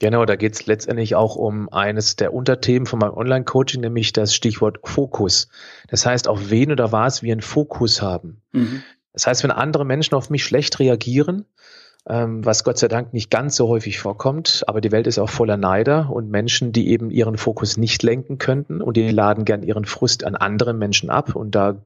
Genau, 0.00 0.24
da 0.24 0.36
geht 0.36 0.54
es 0.54 0.66
letztendlich 0.66 1.16
auch 1.16 1.34
um 1.34 1.68
eines 1.70 2.14
der 2.14 2.32
Unterthemen 2.32 2.86
von 2.86 3.00
meinem 3.00 3.14
Online-Coaching, 3.14 3.80
nämlich 3.80 4.12
das 4.12 4.32
Stichwort 4.32 4.78
Fokus. 4.84 5.48
Das 5.88 6.06
heißt, 6.06 6.28
auf 6.28 6.50
wen 6.50 6.70
oder 6.70 6.92
was 6.92 7.22
wir 7.22 7.32
einen 7.32 7.40
Fokus 7.40 8.00
haben. 8.00 8.42
Mhm. 8.52 8.82
Das 9.12 9.26
heißt, 9.26 9.42
wenn 9.42 9.50
andere 9.50 9.84
Menschen 9.84 10.14
auf 10.14 10.30
mich 10.30 10.44
schlecht 10.44 10.78
reagieren, 10.78 11.46
ähm, 12.08 12.44
was 12.44 12.64
Gott 12.64 12.78
sei 12.78 12.88
Dank 12.88 13.12
nicht 13.12 13.30
ganz 13.30 13.56
so 13.56 13.68
häufig 13.68 13.98
vorkommt. 13.98 14.64
Aber 14.66 14.80
die 14.80 14.92
Welt 14.92 15.06
ist 15.06 15.18
auch 15.18 15.28
voller 15.28 15.56
Neider 15.56 16.10
und 16.10 16.30
Menschen, 16.30 16.72
die 16.72 16.88
eben 16.88 17.10
ihren 17.10 17.36
Fokus 17.36 17.76
nicht 17.76 18.02
lenken 18.02 18.38
könnten 18.38 18.80
und 18.80 18.96
die 18.96 19.10
laden 19.10 19.44
gern 19.44 19.62
ihren 19.62 19.84
Frust 19.84 20.24
an 20.24 20.36
andere 20.36 20.74
Menschen 20.74 21.10
ab. 21.10 21.34
Und 21.34 21.54
da 21.54 21.84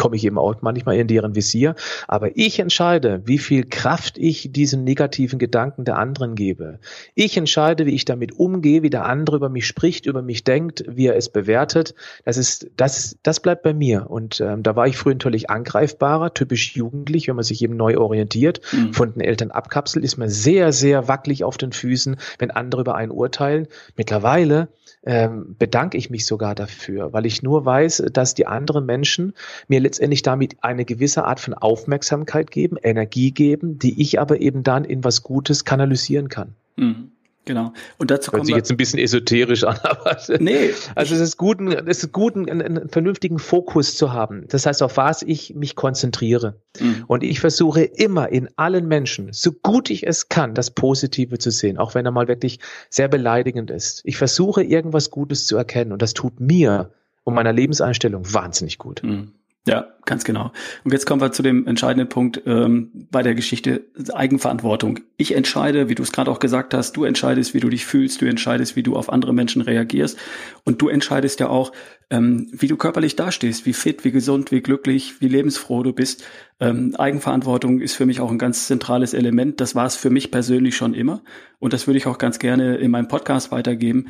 komme 0.00 0.16
ich 0.16 0.24
eben 0.24 0.38
auch 0.38 0.56
manchmal 0.62 0.96
in 0.96 1.06
deren 1.06 1.34
Visier. 1.34 1.74
Aber 2.08 2.34
ich 2.34 2.58
entscheide, 2.58 3.20
wie 3.26 3.38
viel 3.38 3.66
Kraft 3.66 4.16
ich 4.16 4.50
diesen 4.50 4.82
negativen 4.82 5.38
Gedanken 5.38 5.84
der 5.84 5.98
anderen 5.98 6.34
gebe. 6.34 6.78
Ich 7.14 7.36
entscheide, 7.36 7.84
wie 7.84 7.94
ich 7.94 8.06
damit 8.06 8.32
umgehe, 8.32 8.82
wie 8.82 8.88
der 8.88 9.04
andere 9.04 9.36
über 9.36 9.50
mich 9.50 9.66
spricht, 9.66 10.06
über 10.06 10.22
mich 10.22 10.42
denkt, 10.42 10.84
wie 10.88 11.06
er 11.06 11.16
es 11.16 11.28
bewertet. 11.28 11.94
Das 12.24 12.38
ist, 12.38 12.70
das, 12.78 13.18
das 13.22 13.40
bleibt 13.40 13.62
bei 13.62 13.74
mir. 13.74 14.08
Und 14.08 14.40
ähm, 14.40 14.62
da 14.62 14.74
war 14.74 14.86
ich 14.86 14.96
früher 14.96 15.12
natürlich 15.12 15.50
angreifbarer, 15.50 16.32
typisch 16.32 16.74
jugendlich, 16.74 17.28
wenn 17.28 17.36
man 17.36 17.44
sich 17.44 17.62
eben 17.62 17.76
neu 17.76 17.98
orientiert, 17.98 18.62
mhm. 18.72 18.94
von 18.94 19.12
den 19.12 19.20
Eltern 19.20 19.50
abkapselt, 19.50 20.02
ist 20.02 20.16
man 20.16 20.30
sehr, 20.30 20.72
sehr 20.72 21.08
wackelig 21.08 21.44
auf 21.44 21.58
den 21.58 21.72
Füßen, 21.72 22.16
wenn 22.38 22.50
andere 22.50 22.80
über 22.80 22.94
einen 22.94 23.12
urteilen. 23.12 23.66
Mittlerweile 23.96 24.68
ähm, 25.02 25.56
bedanke 25.58 25.96
ich 25.96 26.10
mich 26.10 26.26
sogar 26.26 26.54
dafür, 26.54 27.12
weil 27.12 27.26
ich 27.26 27.42
nur 27.42 27.64
weiß, 27.64 28.04
dass 28.12 28.34
die 28.34 28.46
anderen 28.46 28.84
Menschen 28.84 29.34
mir 29.66 29.80
letztendlich 29.90 30.22
damit 30.22 30.56
eine 30.60 30.84
gewisse 30.84 31.24
Art 31.24 31.40
von 31.40 31.52
Aufmerksamkeit 31.52 32.52
geben, 32.52 32.76
Energie 32.80 33.32
geben, 33.32 33.80
die 33.80 34.00
ich 34.00 34.20
aber 34.20 34.40
eben 34.40 34.62
dann 34.62 34.84
in 34.84 35.02
was 35.02 35.24
Gutes 35.24 35.64
kanalisieren 35.64 36.28
kann. 36.28 36.54
Mhm. 36.76 37.10
Genau. 37.46 37.72
Und 37.98 38.12
dazu 38.12 38.30
Hört 38.32 38.46
sich 38.46 38.54
jetzt 38.54 38.70
ein 38.70 38.76
bisschen 38.76 39.00
esoterisch 39.00 39.64
an, 39.64 39.76
aber 39.82 40.16
nee. 40.38 40.72
also 40.94 41.14
es 41.16 41.20
ist 41.20 41.36
gut, 41.38 41.58
es 41.60 42.04
ist 42.04 42.12
gut, 42.12 42.36
einen, 42.36 42.62
einen, 42.62 42.88
vernünftigen 42.88 43.40
Fokus 43.40 43.96
zu 43.96 44.12
haben. 44.12 44.44
Das 44.48 44.66
heißt, 44.66 44.82
auf 44.84 44.96
was 44.98 45.22
ich 45.22 45.54
mich 45.56 45.74
konzentriere. 45.74 46.60
Mhm. 46.78 47.04
Und 47.08 47.24
ich 47.24 47.40
versuche 47.40 47.82
immer 47.82 48.28
in 48.28 48.50
allen 48.56 48.86
Menschen, 48.86 49.32
so 49.32 49.50
gut 49.50 49.90
ich 49.90 50.06
es 50.06 50.28
kann, 50.28 50.54
das 50.54 50.70
Positive 50.70 51.38
zu 51.38 51.50
sehen, 51.50 51.78
auch 51.78 51.96
wenn 51.96 52.04
er 52.04 52.12
mal 52.12 52.28
wirklich 52.28 52.60
sehr 52.90 53.08
beleidigend 53.08 53.70
ist. 53.70 54.02
Ich 54.04 54.16
versuche 54.16 54.62
irgendwas 54.62 55.10
Gutes 55.10 55.46
zu 55.46 55.56
erkennen 55.56 55.90
und 55.90 56.02
das 56.02 56.14
tut 56.14 56.38
mir 56.38 56.92
und 57.24 57.34
meiner 57.34 57.52
Lebenseinstellung 57.52 58.32
wahnsinnig 58.32 58.78
gut. 58.78 59.02
Mhm. 59.02 59.32
Ja, 59.66 59.88
ganz 60.06 60.24
genau. 60.24 60.52
Und 60.84 60.92
jetzt 60.92 61.04
kommen 61.04 61.20
wir 61.20 61.32
zu 61.32 61.42
dem 61.42 61.66
entscheidenden 61.66 62.08
Punkt 62.08 62.40
ähm, 62.46 62.90
bei 63.10 63.22
der 63.22 63.34
Geschichte 63.34 63.84
Eigenverantwortung. 64.10 65.00
Ich 65.18 65.34
entscheide, 65.34 65.90
wie 65.90 65.94
du 65.94 66.02
es 66.02 66.12
gerade 66.12 66.30
auch 66.30 66.38
gesagt 66.38 66.72
hast, 66.72 66.96
du 66.96 67.04
entscheidest, 67.04 67.52
wie 67.52 67.60
du 67.60 67.68
dich 67.68 67.84
fühlst, 67.84 68.22
du 68.22 68.26
entscheidest, 68.26 68.74
wie 68.74 68.82
du 68.82 68.96
auf 68.96 69.12
andere 69.12 69.34
Menschen 69.34 69.60
reagierst 69.60 70.18
und 70.64 70.80
du 70.80 70.88
entscheidest 70.88 71.40
ja 71.40 71.50
auch, 71.50 71.72
ähm, 72.08 72.48
wie 72.52 72.68
du 72.68 72.78
körperlich 72.78 73.16
dastehst, 73.16 73.66
wie 73.66 73.74
fit, 73.74 74.02
wie 74.02 74.12
gesund, 74.12 74.50
wie 74.50 74.62
glücklich, 74.62 75.20
wie 75.20 75.28
lebensfroh 75.28 75.82
du 75.82 75.92
bist. 75.92 76.24
Ähm, 76.58 76.96
Eigenverantwortung 76.96 77.80
ist 77.80 77.94
für 77.94 78.06
mich 78.06 78.20
auch 78.20 78.30
ein 78.30 78.38
ganz 78.38 78.66
zentrales 78.66 79.12
Element. 79.12 79.60
Das 79.60 79.74
war 79.74 79.84
es 79.84 79.94
für 79.94 80.10
mich 80.10 80.30
persönlich 80.30 80.74
schon 80.74 80.94
immer 80.94 81.22
und 81.58 81.74
das 81.74 81.86
würde 81.86 81.98
ich 81.98 82.06
auch 82.06 82.16
ganz 82.16 82.38
gerne 82.38 82.76
in 82.76 82.90
meinem 82.90 83.08
Podcast 83.08 83.52
weitergeben. 83.52 84.06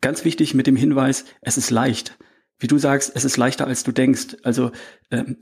Ganz 0.00 0.24
wichtig 0.24 0.54
mit 0.54 0.66
dem 0.66 0.76
Hinweis, 0.76 1.26
es 1.42 1.58
ist 1.58 1.70
leicht 1.70 2.16
wie 2.58 2.66
du 2.66 2.78
sagst, 2.78 3.12
es 3.14 3.24
ist 3.24 3.36
leichter, 3.36 3.66
als 3.66 3.84
du 3.84 3.92
denkst. 3.92 4.36
Also 4.42 4.70
ähm, 5.10 5.36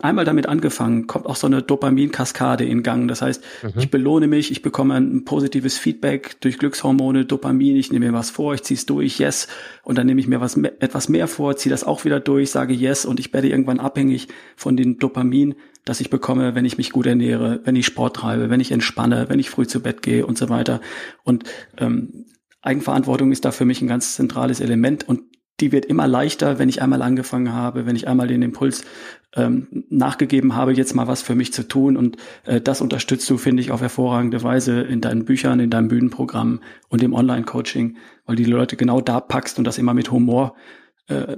einmal 0.00 0.24
damit 0.24 0.46
angefangen, 0.46 1.06
kommt 1.06 1.26
auch 1.26 1.36
so 1.36 1.46
eine 1.46 1.62
Dopaminkaskade 1.62 2.64
in 2.64 2.82
Gang. 2.82 3.08
Das 3.08 3.22
heißt, 3.22 3.42
mhm. 3.62 3.72
ich 3.76 3.90
belohne 3.90 4.26
mich, 4.26 4.50
ich 4.50 4.62
bekomme 4.62 4.94
ein 4.94 5.24
positives 5.24 5.78
Feedback 5.78 6.40
durch 6.40 6.58
Glückshormone, 6.58 7.24
Dopamin, 7.24 7.76
ich 7.76 7.92
nehme 7.92 8.06
mir 8.06 8.12
was 8.12 8.30
vor, 8.30 8.54
ich 8.54 8.62
ziehe 8.62 8.76
es 8.76 8.86
durch, 8.86 9.18
yes, 9.18 9.48
und 9.82 9.98
dann 9.98 10.06
nehme 10.06 10.20
ich 10.20 10.28
mir 10.28 10.40
was 10.40 10.56
etwas 10.56 11.08
mehr 11.08 11.28
vor, 11.28 11.56
ziehe 11.56 11.70
das 11.70 11.84
auch 11.84 12.04
wieder 12.04 12.20
durch, 12.20 12.50
sage 12.50 12.74
yes 12.74 13.04
und 13.04 13.20
ich 13.20 13.32
werde 13.32 13.48
irgendwann 13.48 13.80
abhängig 13.80 14.28
von 14.56 14.76
den 14.76 14.98
Dopamin, 14.98 15.54
das 15.84 16.00
ich 16.00 16.10
bekomme, 16.10 16.54
wenn 16.54 16.64
ich 16.64 16.78
mich 16.78 16.90
gut 16.90 17.06
ernähre, 17.06 17.60
wenn 17.64 17.76
ich 17.76 17.86
Sport 17.86 18.16
treibe, 18.16 18.50
wenn 18.50 18.60
ich 18.60 18.72
entspanne, 18.72 19.26
wenn 19.28 19.40
ich 19.40 19.50
früh 19.50 19.66
zu 19.66 19.80
Bett 19.80 20.02
gehe 20.02 20.24
und 20.26 20.38
so 20.38 20.48
weiter. 20.48 20.80
Und 21.24 21.44
ähm, 21.76 22.26
Eigenverantwortung 22.60 23.32
ist 23.32 23.44
da 23.44 23.50
für 23.50 23.64
mich 23.64 23.82
ein 23.82 23.88
ganz 23.88 24.14
zentrales 24.14 24.60
Element 24.60 25.08
und 25.08 25.22
die 25.62 25.72
wird 25.72 25.86
immer 25.86 26.08
leichter, 26.08 26.58
wenn 26.58 26.68
ich 26.68 26.82
einmal 26.82 27.00
angefangen 27.02 27.52
habe, 27.52 27.86
wenn 27.86 27.94
ich 27.94 28.08
einmal 28.08 28.26
den 28.26 28.42
Impuls 28.42 28.84
ähm, 29.34 29.84
nachgegeben 29.88 30.56
habe, 30.56 30.72
jetzt 30.72 30.94
mal 30.94 31.06
was 31.06 31.22
für 31.22 31.36
mich 31.36 31.52
zu 31.52 31.66
tun. 31.66 31.96
Und 31.96 32.16
äh, 32.44 32.60
das 32.60 32.80
unterstützt 32.80 33.30
du, 33.30 33.38
finde 33.38 33.62
ich, 33.62 33.70
auf 33.70 33.80
hervorragende 33.80 34.42
Weise 34.42 34.80
in 34.80 35.00
deinen 35.00 35.24
Büchern, 35.24 35.60
in 35.60 35.70
deinem 35.70 35.86
Bühnenprogramm 35.86 36.60
und 36.88 37.02
im 37.02 37.14
Online-Coaching, 37.14 37.96
weil 38.26 38.36
die 38.36 38.44
Leute 38.44 38.76
genau 38.76 39.00
da 39.00 39.20
packst 39.20 39.56
und 39.58 39.64
das 39.64 39.78
immer 39.78 39.94
mit 39.94 40.10
Humor 40.10 40.56
äh, 41.06 41.36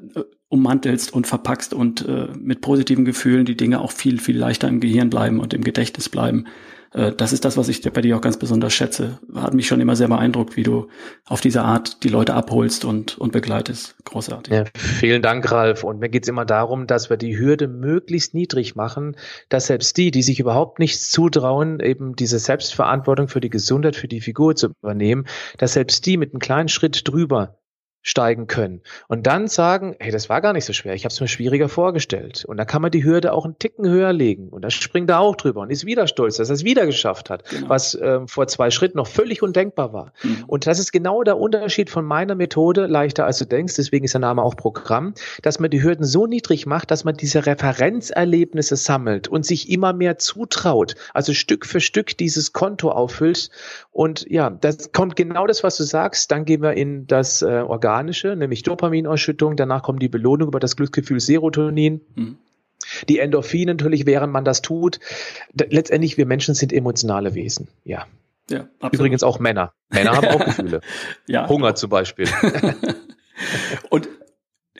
ummantelst 0.48 1.12
und 1.12 1.26
verpackst 1.26 1.74
und 1.74 2.06
äh, 2.08 2.28
mit 2.38 2.62
positiven 2.62 3.04
Gefühlen 3.04 3.44
die 3.44 3.58
Dinge 3.58 3.82
auch 3.82 3.92
viel, 3.92 4.18
viel 4.18 4.38
leichter 4.38 4.68
im 4.68 4.80
Gehirn 4.80 5.10
bleiben 5.10 5.38
und 5.38 5.52
im 5.52 5.64
Gedächtnis 5.64 6.08
bleiben. 6.08 6.46
Äh, 6.94 7.12
das 7.12 7.32
ist 7.32 7.44
das, 7.44 7.56
was 7.56 7.68
ich 7.68 7.82
bei 7.82 8.00
dir 8.00 8.16
auch 8.16 8.20
ganz 8.20 8.38
besonders 8.38 8.72
schätze. 8.72 9.18
Hat 9.34 9.52
mich 9.52 9.66
schon 9.66 9.80
immer 9.80 9.96
sehr 9.96 10.08
beeindruckt, 10.08 10.56
wie 10.56 10.62
du 10.62 10.88
auf 11.26 11.40
diese 11.40 11.62
Art 11.62 12.02
die 12.04 12.08
Leute 12.08 12.34
abholst 12.34 12.84
und, 12.84 13.18
und 13.18 13.32
begleitest. 13.32 13.96
Großartig. 14.04 14.54
Ja, 14.54 14.64
vielen 14.74 15.20
Dank, 15.20 15.50
Ralf. 15.50 15.84
Und 15.84 16.00
mir 16.00 16.08
geht's 16.08 16.28
immer 16.28 16.44
darum, 16.44 16.86
dass 16.86 17.10
wir 17.10 17.16
die 17.16 17.38
Hürde 17.38 17.68
möglichst 17.68 18.34
niedrig 18.34 18.76
machen, 18.76 19.16
dass 19.48 19.66
selbst 19.66 19.96
die, 19.96 20.10
die 20.10 20.22
sich 20.22 20.40
überhaupt 20.40 20.78
nichts 20.78 21.10
zutrauen, 21.10 21.80
eben 21.80 22.16
diese 22.16 22.38
Selbstverantwortung 22.38 23.28
für 23.28 23.40
die 23.40 23.50
Gesundheit, 23.50 23.96
für 23.96 24.08
die 24.08 24.20
Figur 24.20 24.54
zu 24.56 24.68
übernehmen, 24.82 25.26
dass 25.58 25.74
selbst 25.74 26.06
die 26.06 26.16
mit 26.16 26.32
einem 26.32 26.40
kleinen 26.40 26.68
Schritt 26.68 27.06
drüber 27.08 27.58
steigen 28.06 28.46
können. 28.46 28.82
Und 29.08 29.26
dann 29.26 29.48
sagen, 29.48 29.96
hey, 29.98 30.12
das 30.12 30.28
war 30.28 30.42
gar 30.42 30.52
nicht 30.52 30.66
so 30.66 30.74
schwer, 30.74 30.94
ich 30.94 31.04
habe 31.04 31.12
es 31.12 31.20
mir 31.22 31.26
schwieriger 31.26 31.70
vorgestellt. 31.70 32.44
Und 32.44 32.58
da 32.58 32.66
kann 32.66 32.82
man 32.82 32.90
die 32.90 33.02
Hürde 33.02 33.32
auch 33.32 33.46
einen 33.46 33.58
Ticken 33.58 33.88
höher 33.88 34.12
legen. 34.12 34.50
Und 34.50 34.62
da 34.62 34.70
springt 34.70 35.08
er 35.08 35.20
auch 35.20 35.36
drüber 35.36 35.62
und 35.62 35.70
ist 35.70 35.86
wieder 35.86 36.06
stolz, 36.06 36.36
dass 36.36 36.50
er 36.50 36.54
es 36.54 36.64
wieder 36.64 36.84
geschafft 36.84 37.30
hat, 37.30 37.48
genau. 37.48 37.70
was 37.70 37.98
ähm, 38.00 38.28
vor 38.28 38.46
zwei 38.46 38.70
Schritten 38.70 38.98
noch 38.98 39.06
völlig 39.06 39.42
undenkbar 39.42 39.94
war. 39.94 40.12
Mhm. 40.22 40.44
Und 40.46 40.66
das 40.66 40.78
ist 40.78 40.92
genau 40.92 41.22
der 41.22 41.38
Unterschied 41.38 41.88
von 41.88 42.04
meiner 42.04 42.34
Methode, 42.34 42.86
leichter 42.86 43.24
als 43.24 43.38
du 43.38 43.46
denkst, 43.46 43.74
deswegen 43.76 44.04
ist 44.04 44.12
der 44.12 44.20
Name 44.20 44.42
auch 44.42 44.54
Programm, 44.54 45.14
dass 45.40 45.58
man 45.58 45.70
die 45.70 45.82
Hürden 45.82 46.04
so 46.04 46.26
niedrig 46.26 46.66
macht, 46.66 46.90
dass 46.90 47.04
man 47.04 47.16
diese 47.16 47.46
Referenzerlebnisse 47.46 48.76
sammelt 48.76 49.28
und 49.28 49.46
sich 49.46 49.70
immer 49.70 49.94
mehr 49.94 50.18
zutraut. 50.18 50.94
Also 51.14 51.32
Stück 51.32 51.64
für 51.64 51.80
Stück 51.80 52.18
dieses 52.18 52.52
Konto 52.52 52.90
auffüllt. 52.90 53.48
Und 53.92 54.26
ja, 54.28 54.50
das 54.50 54.92
kommt 54.92 55.16
genau 55.16 55.46
das, 55.46 55.64
was 55.64 55.78
du 55.78 55.84
sagst. 55.84 56.30
Dann 56.30 56.44
gehen 56.44 56.60
wir 56.60 56.74
in 56.74 57.06
das 57.06 57.40
äh, 57.40 57.64
Organ 57.66 57.93
organische, 57.94 58.34
nämlich 58.34 58.62
Dopaminausschüttung. 58.62 59.56
Danach 59.56 59.82
kommt 59.82 60.02
die 60.02 60.08
Belohnung 60.08 60.48
über 60.48 60.60
das 60.60 60.76
Glücksgefühl 60.76 61.20
Serotonin. 61.20 62.00
Mhm. 62.16 62.38
Die 63.08 63.18
Endorphine 63.18 63.72
natürlich, 63.72 64.04
während 64.04 64.32
man 64.32 64.44
das 64.44 64.62
tut. 64.62 64.98
Letztendlich, 65.52 66.16
wir 66.16 66.26
Menschen 66.26 66.54
sind 66.54 66.72
emotionale 66.72 67.34
Wesen. 67.34 67.68
Ja. 67.84 68.06
ja 68.50 68.68
Übrigens 68.90 69.22
auch 69.22 69.38
Männer. 69.38 69.72
Männer 69.90 70.16
haben 70.16 70.26
auch 70.28 70.44
Gefühle. 70.44 70.80
ja. 71.26 71.48
Hunger 71.48 71.74
zum 71.76 71.90
Beispiel. 71.90 72.28
Und 73.90 74.08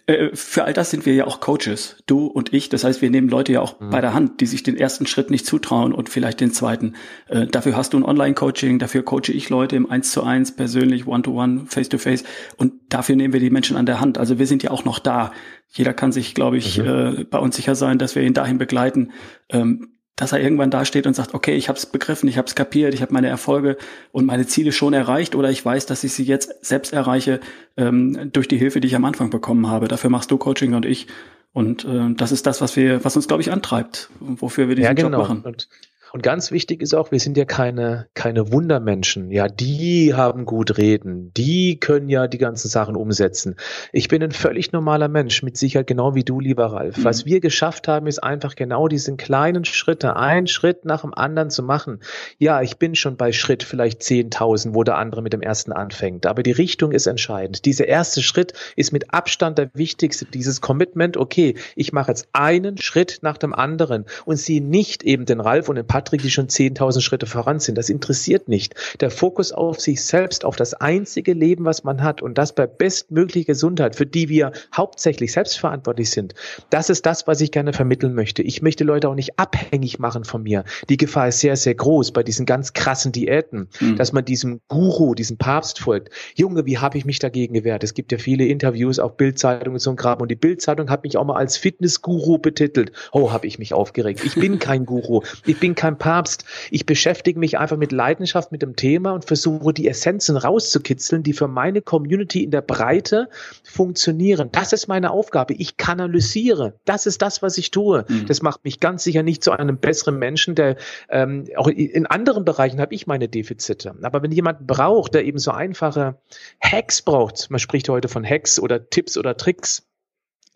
äh, 0.06 0.34
für 0.34 0.64
all 0.64 0.74
das 0.74 0.90
sind 0.90 1.06
wir 1.06 1.14
ja 1.14 1.26
auch 1.26 1.40
Coaches, 1.40 1.96
du 2.06 2.26
und 2.26 2.52
ich. 2.52 2.68
Das 2.68 2.84
heißt, 2.84 3.00
wir 3.00 3.10
nehmen 3.10 3.28
Leute 3.28 3.52
ja 3.52 3.60
auch 3.60 3.80
mhm. 3.80 3.90
bei 3.90 4.00
der 4.00 4.12
Hand, 4.12 4.40
die 4.40 4.46
sich 4.46 4.62
den 4.62 4.76
ersten 4.76 5.06
Schritt 5.06 5.30
nicht 5.30 5.46
zutrauen 5.46 5.92
und 5.92 6.10
vielleicht 6.10 6.40
den 6.40 6.52
zweiten. 6.52 6.94
Äh, 7.28 7.46
dafür 7.46 7.76
hast 7.76 7.94
du 7.94 7.98
ein 7.98 8.04
Online-Coaching, 8.04 8.78
dafür 8.78 9.02
coache 9.02 9.32
ich 9.32 9.48
Leute 9.48 9.76
im 9.76 9.88
Eins 9.88 10.12
zu 10.12 10.22
eins, 10.22 10.54
persönlich, 10.54 11.06
One-to-One, 11.06 11.64
Face-to-Face. 11.66 12.24
Und 12.56 12.74
dafür 12.90 13.16
nehmen 13.16 13.32
wir 13.32 13.40
die 13.40 13.50
Menschen 13.50 13.76
an 13.76 13.86
der 13.86 14.00
Hand. 14.00 14.18
Also 14.18 14.38
wir 14.38 14.46
sind 14.46 14.62
ja 14.62 14.70
auch 14.70 14.84
noch 14.84 14.98
da. 14.98 15.32
Jeder 15.68 15.94
kann 15.94 16.12
sich, 16.12 16.34
glaube 16.34 16.58
ich, 16.58 16.78
mhm. 16.78 16.86
äh, 16.86 17.24
bei 17.24 17.38
uns 17.38 17.56
sicher 17.56 17.74
sein, 17.74 17.98
dass 17.98 18.14
wir 18.14 18.22
ihn 18.22 18.34
dahin 18.34 18.58
begleiten, 18.58 19.12
ähm, 19.48 19.93
dass 20.16 20.32
er 20.32 20.40
irgendwann 20.40 20.70
da 20.70 20.84
steht 20.84 21.06
und 21.06 21.14
sagt, 21.14 21.34
okay, 21.34 21.54
ich 21.56 21.68
habe 21.68 21.76
es 21.76 21.86
begriffen, 21.86 22.28
ich 22.28 22.38
habe 22.38 22.46
es 22.46 22.54
kapiert, 22.54 22.94
ich 22.94 23.02
habe 23.02 23.12
meine 23.12 23.28
Erfolge 23.28 23.76
und 24.12 24.26
meine 24.26 24.46
Ziele 24.46 24.70
schon 24.70 24.92
erreicht 24.92 25.34
oder 25.34 25.50
ich 25.50 25.64
weiß, 25.64 25.86
dass 25.86 26.04
ich 26.04 26.12
sie 26.12 26.22
jetzt 26.22 26.64
selbst 26.64 26.92
erreiche 26.92 27.40
ähm, 27.76 28.30
durch 28.32 28.46
die 28.46 28.56
Hilfe, 28.58 28.80
die 28.80 28.88
ich 28.88 28.94
am 28.94 29.04
Anfang 29.04 29.30
bekommen 29.30 29.68
habe. 29.68 29.88
Dafür 29.88 30.10
machst 30.10 30.30
du 30.30 30.38
Coaching 30.38 30.74
und 30.74 30.86
ich. 30.86 31.08
Und 31.52 31.84
äh, 31.84 32.14
das 32.14 32.32
ist 32.32 32.46
das, 32.46 32.60
was 32.60 32.76
wir, 32.76 33.04
was 33.04 33.16
uns, 33.16 33.28
glaube 33.28 33.42
ich, 33.42 33.52
antreibt, 33.52 34.10
wofür 34.20 34.68
wir 34.68 34.76
diesen 34.76 34.86
ja, 34.86 34.92
genau. 34.92 35.18
Job 35.18 35.28
machen. 35.28 35.42
Und 35.42 35.68
Und 36.14 36.22
ganz 36.22 36.52
wichtig 36.52 36.80
ist 36.80 36.94
auch, 36.94 37.10
wir 37.10 37.18
sind 37.18 37.36
ja 37.36 37.44
keine, 37.44 38.06
keine 38.14 38.52
Wundermenschen. 38.52 39.32
Ja, 39.32 39.48
die 39.48 40.14
haben 40.14 40.44
gut 40.44 40.78
reden. 40.78 41.32
Die 41.36 41.80
können 41.80 42.08
ja 42.08 42.28
die 42.28 42.38
ganzen 42.38 42.68
Sachen 42.68 42.94
umsetzen. 42.94 43.56
Ich 43.92 44.06
bin 44.06 44.22
ein 44.22 44.30
völlig 44.30 44.70
normaler 44.70 45.08
Mensch, 45.08 45.42
mit 45.42 45.56
Sicherheit 45.56 45.88
genau 45.88 46.14
wie 46.14 46.22
du, 46.22 46.38
lieber 46.38 46.66
Ralf. 46.66 46.98
Mhm. 46.98 47.04
Was 47.04 47.26
wir 47.26 47.40
geschafft 47.40 47.88
haben, 47.88 48.06
ist 48.06 48.22
einfach 48.22 48.54
genau 48.54 48.86
diesen 48.86 49.16
kleinen 49.16 49.64
Schritte, 49.64 50.14
einen 50.14 50.46
Schritt 50.46 50.84
nach 50.84 51.00
dem 51.00 51.12
anderen 51.14 51.50
zu 51.50 51.64
machen. 51.64 51.98
Ja, 52.38 52.62
ich 52.62 52.76
bin 52.76 52.94
schon 52.94 53.16
bei 53.16 53.32
Schritt 53.32 53.64
vielleicht 53.64 54.00
10.000, 54.00 54.72
wo 54.72 54.84
der 54.84 54.98
andere 54.98 55.20
mit 55.20 55.32
dem 55.32 55.42
ersten 55.42 55.72
anfängt. 55.72 56.26
Aber 56.26 56.44
die 56.44 56.52
Richtung 56.52 56.92
ist 56.92 57.08
entscheidend. 57.08 57.64
Dieser 57.64 57.88
erste 57.88 58.22
Schritt 58.22 58.52
ist 58.76 58.92
mit 58.92 59.12
Abstand 59.12 59.58
der 59.58 59.68
wichtigste. 59.74 60.26
Dieses 60.26 60.60
Commitment, 60.60 61.16
okay, 61.16 61.56
ich 61.74 61.92
mache 61.92 62.12
jetzt 62.12 62.28
einen 62.32 62.78
Schritt 62.78 63.18
nach 63.22 63.36
dem 63.36 63.52
anderen 63.52 64.04
und 64.26 64.36
sehe 64.36 64.62
nicht 64.62 65.02
eben 65.02 65.24
den 65.24 65.40
Ralf 65.40 65.68
und 65.68 65.74
den 65.74 65.88
Patrick, 65.88 66.03
die 66.12 66.30
schon 66.30 66.48
10.000 66.48 67.00
Schritte 67.00 67.26
voran 67.26 67.60
sind. 67.60 67.76
Das 67.76 67.88
interessiert 67.88 68.48
nicht. 68.48 68.74
Der 69.00 69.10
Fokus 69.10 69.52
auf 69.52 69.80
sich 69.80 70.04
selbst, 70.04 70.44
auf 70.44 70.56
das 70.56 70.74
einzige 70.74 71.32
Leben, 71.32 71.64
was 71.64 71.84
man 71.84 72.02
hat 72.02 72.22
und 72.22 72.38
das 72.38 72.54
bei 72.54 72.66
bestmöglicher 72.66 73.46
Gesundheit, 73.46 73.96
für 73.96 74.06
die 74.06 74.28
wir 74.28 74.52
hauptsächlich 74.74 75.32
selbstverantwortlich 75.32 76.10
sind. 76.10 76.34
Das 76.70 76.90
ist 76.90 77.06
das, 77.06 77.26
was 77.26 77.40
ich 77.40 77.50
gerne 77.50 77.72
vermitteln 77.72 78.14
möchte. 78.14 78.42
Ich 78.42 78.62
möchte 78.62 78.84
Leute 78.84 79.08
auch 79.08 79.14
nicht 79.14 79.38
abhängig 79.38 79.98
machen 79.98 80.24
von 80.24 80.42
mir. 80.42 80.64
Die 80.88 80.96
Gefahr 80.96 81.28
ist 81.28 81.40
sehr, 81.40 81.56
sehr 81.56 81.74
groß 81.74 82.12
bei 82.12 82.22
diesen 82.22 82.46
ganz 82.46 82.72
krassen 82.72 83.12
Diäten, 83.12 83.68
mhm. 83.80 83.96
dass 83.96 84.12
man 84.12 84.24
diesem 84.24 84.60
Guru, 84.68 85.14
diesem 85.14 85.38
Papst 85.38 85.80
folgt. 85.80 86.10
Junge, 86.34 86.66
wie 86.66 86.78
habe 86.78 86.98
ich 86.98 87.04
mich 87.04 87.18
dagegen 87.18 87.54
gewehrt? 87.54 87.84
Es 87.84 87.94
gibt 87.94 88.12
ja 88.12 88.18
viele 88.18 88.46
Interviews 88.46 88.98
auf 88.98 89.16
Bildzeitung 89.16 89.74
und 89.74 89.80
so 89.80 89.90
ein 89.90 89.96
Kram 89.96 90.20
und 90.20 90.30
die 90.30 90.36
Bildzeitung 90.36 90.90
hat 90.90 91.04
mich 91.04 91.16
auch 91.16 91.24
mal 91.24 91.36
als 91.36 91.56
Fitnessguru 91.56 92.38
betitelt. 92.38 92.92
Oh, 93.12 93.32
habe 93.32 93.46
ich 93.46 93.58
mich 93.58 93.74
aufgeregt. 93.74 94.22
Ich 94.24 94.34
bin 94.34 94.58
kein 94.58 94.84
Guru. 94.86 95.22
Ich 95.46 95.58
bin 95.58 95.74
kein 95.74 95.93
Papst. 95.94 96.44
Ich 96.70 96.86
beschäftige 96.86 97.38
mich 97.38 97.58
einfach 97.58 97.76
mit 97.76 97.92
Leidenschaft 97.92 98.52
mit 98.52 98.62
dem 98.62 98.76
Thema 98.76 99.12
und 99.12 99.24
versuche 99.24 99.72
die 99.72 99.88
Essenzen 99.88 100.36
rauszukitzeln, 100.36 101.22
die 101.22 101.32
für 101.32 101.48
meine 101.48 101.82
Community 101.82 102.42
in 102.42 102.50
der 102.50 102.62
Breite 102.62 103.28
funktionieren. 103.62 104.50
Das 104.52 104.72
ist 104.72 104.88
meine 104.88 105.10
Aufgabe. 105.10 105.54
Ich 105.54 105.76
kanalisiere. 105.76 106.74
Das 106.84 107.06
ist 107.06 107.22
das, 107.22 107.42
was 107.42 107.58
ich 107.58 107.70
tue. 107.70 108.04
Mhm. 108.08 108.26
Das 108.26 108.42
macht 108.42 108.64
mich 108.64 108.80
ganz 108.80 109.04
sicher 109.04 109.22
nicht 109.22 109.42
zu 109.42 109.52
einem 109.52 109.78
besseren 109.78 110.18
Menschen, 110.18 110.54
der 110.54 110.76
ähm, 111.08 111.46
auch 111.56 111.68
in 111.68 112.06
anderen 112.06 112.44
Bereichen 112.44 112.80
habe 112.80 112.94
ich 112.94 113.06
meine 113.06 113.28
Defizite. 113.28 113.94
Aber 114.02 114.22
wenn 114.22 114.32
jemand 114.32 114.66
braucht, 114.66 115.14
der 115.14 115.24
eben 115.24 115.38
so 115.38 115.50
einfache 115.50 116.16
Hacks 116.60 117.02
braucht, 117.02 117.50
man 117.50 117.58
spricht 117.58 117.88
heute 117.88 118.08
von 118.08 118.24
Hacks 118.24 118.58
oder 118.58 118.88
Tipps 118.90 119.16
oder 119.16 119.36
Tricks, 119.36 119.86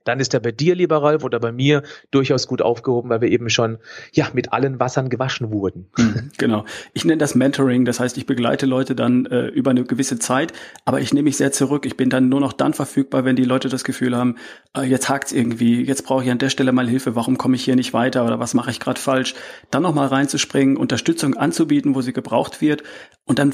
dann 0.09 0.21
ist 0.21 0.35
er 0.35 0.41
bei 0.41 0.53
dir, 0.53 0.75
lieber 0.75 1.03
Ralf, 1.03 1.25
oder 1.25 1.39
bei 1.41 1.53
mir 1.53 1.83
durchaus 2.11 2.47
gut 2.47 2.63
aufgehoben, 2.63 3.11
weil 3.11 3.21
wir 3.21 3.29
eben 3.29 3.51
schon 3.51 3.79
ja 4.13 4.29
mit 4.33 4.53
allen 4.53 4.81
Wassern 4.81 5.09
gewaschen 5.09 5.51
wurden. 5.51 5.89
Mhm, 5.97 6.31
genau. 6.39 6.65
Ich 6.95 7.05
nenne 7.05 7.19
das 7.19 7.35
Mentoring, 7.35 7.85
das 7.85 8.01
heißt, 8.01 8.17
ich 8.17 8.27
begleite 8.27 8.67
Leute 8.67 8.95
dann 8.95 9.27
äh, 9.27 9.47
über 9.49 9.71
eine 9.71 9.85
gewisse 9.85 10.19
Zeit, 10.19 10.53
aber 10.85 11.01
ich 11.01 11.13
nehme 11.13 11.25
mich 11.25 11.37
sehr 11.37 11.53
zurück. 11.53 11.87
Ich 11.87 11.97
bin 11.97 12.11
dann 12.11 12.29
nur 12.29 12.41
noch 12.41 12.53
dann 12.53 12.75
verfügbar, 12.75 13.25
wenn 13.25 13.37
die 13.37 13.45
Leute 13.45 13.69
das 13.69 13.85
Gefühl 13.85 14.17
haben, 14.17 14.37
äh, 14.77 14.83
jetzt 14.83 15.09
hakt's 15.09 15.33
irgendwie, 15.33 15.83
jetzt 15.83 16.03
brauche 16.03 16.25
ich 16.25 16.31
an 16.31 16.39
der 16.39 16.51
Stelle 16.51 16.73
mal 16.73 16.89
Hilfe, 16.89 17.15
warum 17.15 17.39
komme 17.39 17.57
ich 17.57 17.65
hier 17.65 17.77
nicht 17.77 17.93
weiter 17.93 18.25
oder 18.25 18.39
was 18.39 18.55
mache 18.55 18.71
ich 18.71 18.81
gerade 18.81 19.01
falsch? 19.01 19.35
Dann 19.71 19.83
nochmal 19.83 20.09
reinzuspringen, 20.09 20.77
Unterstützung 20.77 21.35
anzubieten, 21.35 21.95
wo 21.95 22.01
sie 22.01 22.13
gebraucht 22.13 22.61
wird 22.61 22.83
und 23.25 23.39
dann 23.39 23.53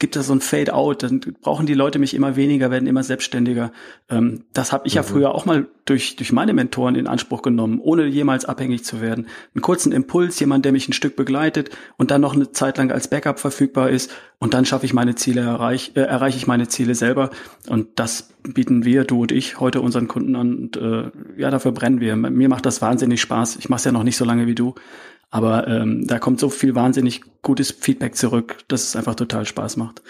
gibt 0.00 0.16
es 0.16 0.26
so 0.26 0.34
ein 0.34 0.40
Fade-out, 0.40 1.04
dann 1.04 1.20
brauchen 1.40 1.66
die 1.66 1.74
Leute 1.74 1.98
mich 1.98 2.14
immer 2.14 2.34
weniger, 2.34 2.70
werden 2.70 2.88
immer 2.88 3.04
selbstständiger. 3.04 3.72
Ähm, 4.10 4.44
das 4.52 4.72
habe 4.72 4.86
ich 4.86 4.94
mhm. 4.94 4.96
ja 4.96 5.02
früher 5.04 5.34
auch 5.34 5.46
mal 5.46 5.68
durch, 5.84 6.16
durch 6.16 6.32
meine 6.32 6.52
Mentoren 6.52 6.96
in 6.96 7.06
Anspruch 7.06 7.42
genommen, 7.42 7.78
ohne 7.80 8.06
jemals 8.06 8.44
abhängig 8.44 8.84
zu 8.84 9.00
werden. 9.00 9.28
Einen 9.54 9.62
kurzen 9.62 9.92
Impuls, 9.92 10.40
jemand, 10.40 10.64
der 10.64 10.72
mich 10.72 10.88
ein 10.88 10.92
Stück 10.94 11.14
begleitet 11.14 11.70
und 11.96 12.10
dann 12.10 12.20
noch 12.20 12.34
eine 12.34 12.50
Zeit 12.50 12.76
lang 12.78 12.90
als 12.90 13.08
Backup 13.08 13.38
verfügbar 13.38 13.90
ist 13.90 14.10
und 14.38 14.52
dann 14.52 14.66
schaffe 14.66 14.84
ich 14.84 14.94
meine 14.94 15.14
Ziele, 15.14 15.42
erreich, 15.42 15.92
äh, 15.94 16.00
erreiche 16.00 16.38
ich 16.38 16.46
meine 16.48 16.66
Ziele 16.66 16.94
selber 16.96 17.30
und 17.68 17.88
das 17.94 18.34
bieten 18.42 18.84
wir, 18.84 19.04
du 19.04 19.22
und 19.22 19.32
ich, 19.32 19.60
heute 19.60 19.80
unseren 19.80 20.08
Kunden 20.08 20.34
an 20.36 20.54
und 20.56 20.76
äh, 20.76 21.10
ja, 21.36 21.50
dafür 21.50 21.72
brennen 21.72 22.00
wir. 22.00 22.16
Mir 22.16 22.48
macht 22.48 22.66
das 22.66 22.82
wahnsinnig 22.82 23.20
Spaß. 23.20 23.56
Ich 23.56 23.68
mache 23.68 23.78
es 23.78 23.84
ja 23.84 23.92
noch 23.92 24.02
nicht 24.02 24.16
so 24.16 24.24
lange 24.24 24.46
wie 24.46 24.54
du, 24.54 24.74
aber 25.34 25.66
ähm, 25.66 26.06
da 26.06 26.20
kommt 26.20 26.38
so 26.38 26.48
viel 26.48 26.76
wahnsinnig 26.76 27.22
gutes 27.42 27.72
Feedback 27.72 28.14
zurück, 28.14 28.58
dass 28.68 28.84
es 28.84 28.94
einfach 28.94 29.16
total 29.16 29.44
Spaß 29.44 29.76
macht. 29.76 30.00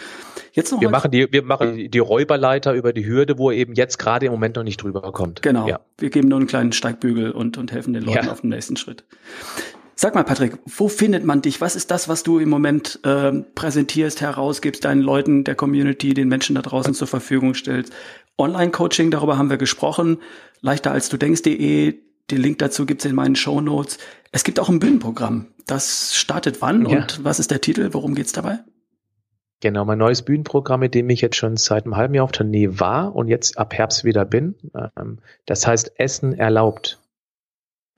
Jetzt 0.53 0.71
noch 0.71 0.83
wir 0.83 0.91
machen 0.91 1.11
die, 1.13 1.33
wir 1.33 1.43
machen 1.43 1.91
die 1.91 1.99
Räuberleiter 1.99 2.75
über 2.75 2.93
die 2.93 3.07
Hürde, 3.07 3.39
wo 3.39 3.51
er 3.51 3.57
eben 3.57 3.73
jetzt 3.73 3.99
gerade 3.99 4.27
im 4.27 4.33
Moment 4.33 4.57
noch 4.57 4.65
nicht 4.65 4.83
drüber 4.83 5.01
kommt. 5.13 5.41
Genau. 5.41 5.67
Ja. 5.67 5.81
Wir 5.97 6.11
geben 6.11 6.29
nur 6.29 6.41
einen 6.41 6.47
kleinen 6.47 6.73
Steigbügel 6.73 7.31
und, 7.31 7.57
und 7.57 7.73
helfen 7.73 7.95
den 7.95 8.03
Leuten 8.03 8.27
ja. 8.27 8.33
auf 8.33 8.43
dem 8.43 8.51
nächsten 8.51 8.77
Schritt. 8.77 9.05
Sag 9.95 10.15
mal, 10.15 10.25
Patrick, 10.25 10.59
wo 10.67 10.89
findet 10.89 11.25
man 11.25 11.41
dich? 11.41 11.63
Was 11.63 11.75
ist 11.75 11.91
das, 11.91 12.07
was 12.07 12.23
du 12.23 12.39
im 12.39 12.51
Moment 12.51 13.01
äh, 13.05 13.33
präsentierst, 13.55 14.21
herausgibst, 14.21 14.85
deinen 14.85 15.01
Leuten, 15.01 15.45
der 15.45 15.55
Community, 15.55 16.13
den 16.13 16.29
Menschen 16.29 16.55
da 16.55 16.61
draußen 16.61 16.93
zur 16.93 17.09
Verfügung 17.09 17.55
stellst? 17.55 17.95
Online-Coaching, 18.37 19.11
darüber 19.11 19.39
haben 19.39 19.49
wir 19.49 19.57
gesprochen. 19.57 20.19
Leichter 20.61 20.93
als 20.93 21.09
du 21.09 21.17
denkst.de, 21.17 21.95
den 22.31 22.41
Link 22.41 22.59
dazu 22.59 22.87
gibt's 22.87 23.05
in 23.05 23.15
meinen 23.15 23.37
Show 23.37 23.61
Notes. 23.61 23.99
Es 24.33 24.45
gibt 24.45 24.59
auch 24.59 24.69
ein 24.69 24.79
Bühnenprogramm. 24.79 25.47
Das 25.67 26.15
startet 26.15 26.61
wann 26.63 26.87
ja. 26.87 26.99
und 26.99 27.25
was 27.25 27.39
ist 27.39 27.51
der 27.51 27.61
Titel? 27.61 27.91
Worum 27.93 28.15
geht's 28.15 28.33
dabei? 28.33 28.61
Genau, 29.61 29.85
mein 29.85 29.99
neues 29.99 30.23
Bühnenprogramm, 30.23 30.81
mit 30.81 30.95
dem 30.95 31.09
ich 31.09 31.23
jetzt 31.23 31.37
schon 31.37 31.57
seit 31.57 31.85
einem 31.85 31.97
halben 31.97 32.15
Jahr 32.15 32.25
auf 32.25 32.33
Tournee 32.33 32.69
war 32.73 33.15
und 33.15 33.29
jetzt 33.29 33.57
ab 33.57 33.73
Herbst 33.73 34.05
wieder 34.05 34.25
bin. 34.25 34.57
Ähm, 34.99 35.21
das 35.47 35.67
heißt 35.67 35.99
Essen 35.99 36.35
erlaubt. 36.35 37.01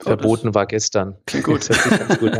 Oh, 0.03 0.09
Verboten 0.09 0.55
war 0.55 0.67
gestern. 0.67 1.17
Klingt 1.27 1.47
gut. 1.47 1.69
gut 2.21 2.33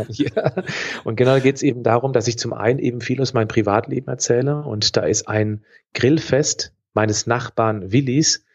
und 1.03 1.15
genau 1.15 1.31
da 1.31 1.39
geht 1.39 1.55
es 1.55 1.63
eben 1.63 1.83
darum, 1.83 2.13
dass 2.13 2.27
ich 2.27 2.37
zum 2.37 2.53
einen 2.53 2.79
eben 2.79 3.01
viel 3.01 3.21
aus 3.21 3.33
meinem 3.33 3.47
Privatleben 3.47 4.07
erzähle 4.07 4.61
und 4.61 4.95
da 4.95 5.01
ist 5.01 5.27
ein 5.27 5.65
Grillfest 5.93 6.73
meines 6.93 7.27
Nachbarn 7.27 7.91
Willis, 7.91 8.45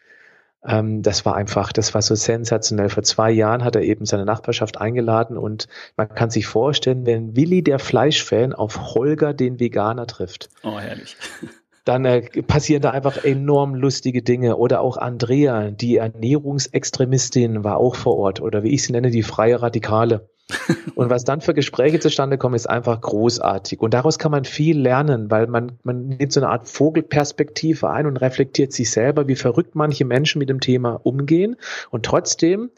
das 0.65 1.25
war 1.25 1.35
einfach, 1.35 1.73
das 1.73 1.93
war 1.93 2.01
so 2.01 2.15
sensationell. 2.15 2.87
Vor 2.87 3.03
zwei 3.03 3.31
Jahren 3.31 3.65
hat 3.65 3.75
er 3.75 3.81
eben 3.81 4.05
seine 4.05 4.23
Nachbarschaft 4.23 4.79
eingeladen 4.79 5.37
und 5.37 5.67
man 5.97 6.07
kann 6.07 6.29
sich 6.29 6.47
vorstellen, 6.47 7.05
wenn 7.05 7.35
Willi 7.35 7.63
der 7.63 7.79
Fleischfan 7.79 8.53
auf 8.53 8.95
Holger 8.95 9.33
den 9.33 9.59
Veganer 9.59 10.07
trifft. 10.07 10.49
Oh, 10.63 10.79
herrlich. 10.79 11.17
Dann 11.85 12.05
äh, 12.05 12.21
passieren 12.43 12.81
da 12.81 12.91
einfach 12.91 13.25
enorm 13.25 13.75
lustige 13.75 14.21
Dinge. 14.21 14.55
Oder 14.55 14.79
auch 14.79 14.95
Andrea, 14.95 15.69
die 15.69 15.97
Ernährungsextremistin, 15.97 17.65
war 17.65 17.75
auch 17.75 17.95
vor 17.95 18.17
Ort. 18.17 18.41
Oder 18.41 18.63
wie 18.63 18.69
ich 18.69 18.83
sie 18.83 18.93
nenne, 18.93 19.11
die 19.11 19.23
freie 19.23 19.61
Radikale. 19.61 20.29
Und 20.95 21.09
was 21.09 21.23
dann 21.23 21.41
für 21.41 21.53
Gespräche 21.53 21.99
zustande 21.99 22.37
kommen, 22.37 22.55
ist 22.55 22.69
einfach 22.69 22.99
großartig. 22.99 23.79
Und 23.79 23.93
daraus 23.93 24.19
kann 24.19 24.31
man 24.31 24.45
viel 24.45 24.79
lernen, 24.79 25.31
weil 25.31 25.47
man, 25.47 25.79
man 25.83 26.07
nimmt 26.07 26.31
so 26.31 26.41
eine 26.41 26.49
Art 26.49 26.67
Vogelperspektive 26.67 27.89
ein 27.89 28.05
und 28.05 28.17
reflektiert 28.17 28.73
sich 28.73 28.91
selber, 28.91 29.27
wie 29.27 29.35
verrückt 29.35 29.75
manche 29.75 30.05
Menschen 30.05 30.39
mit 30.39 30.49
dem 30.49 30.59
Thema 30.59 30.99
umgehen. 31.03 31.55
Und 31.91 32.05
trotzdem 32.05 32.69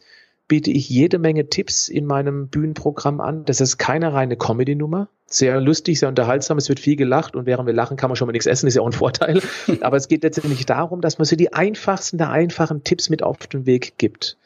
biete 0.48 0.70
ich 0.70 0.90
jede 0.90 1.18
Menge 1.18 1.50
Tipps 1.50 1.88
in 1.88 2.06
meinem 2.06 2.50
Bühnenprogramm 2.50 3.20
an. 3.20 3.46
Das 3.46 3.62
ist 3.62 3.78
keine 3.78 4.14
reine 4.14 4.38
Comedy-Nummer. 4.38 5.10
Sehr 5.26 5.60
lustig, 5.60 6.00
sehr 6.00 6.10
unterhaltsam. 6.10 6.60
Es 6.60 6.70
wird 6.70 6.80
viel 6.80 6.96
gelacht 6.96 7.36
und 7.36 7.48
während 7.48 7.66
wir 7.66 7.74
lachen, 7.74 7.98
kann 7.98 8.12
man 8.12 8.16
schon 8.16 8.28
mal 8.28 8.32
nichts 8.32 8.46
essen. 8.46 8.68
Ist 8.68 8.76
ja 8.76 8.84
auch 8.84 8.88
ein 8.88 8.92
Vorteil. 8.92 9.42
Aber 9.82 9.98
es 9.98 10.08
geht 10.08 10.22
letztendlich 10.22 10.68
darum, 10.68 11.02
dass 11.02 11.18
man 11.18 11.26
so 11.26 11.36
die 11.36 11.54
einfachsten 11.54 12.20
der 12.20 12.30
einfachen 12.30 12.84
Tipps 12.84 13.10
mit 13.10 13.24
auf 13.24 13.48
den 13.48 13.66
Weg 13.66 13.98
gibt 13.98 14.38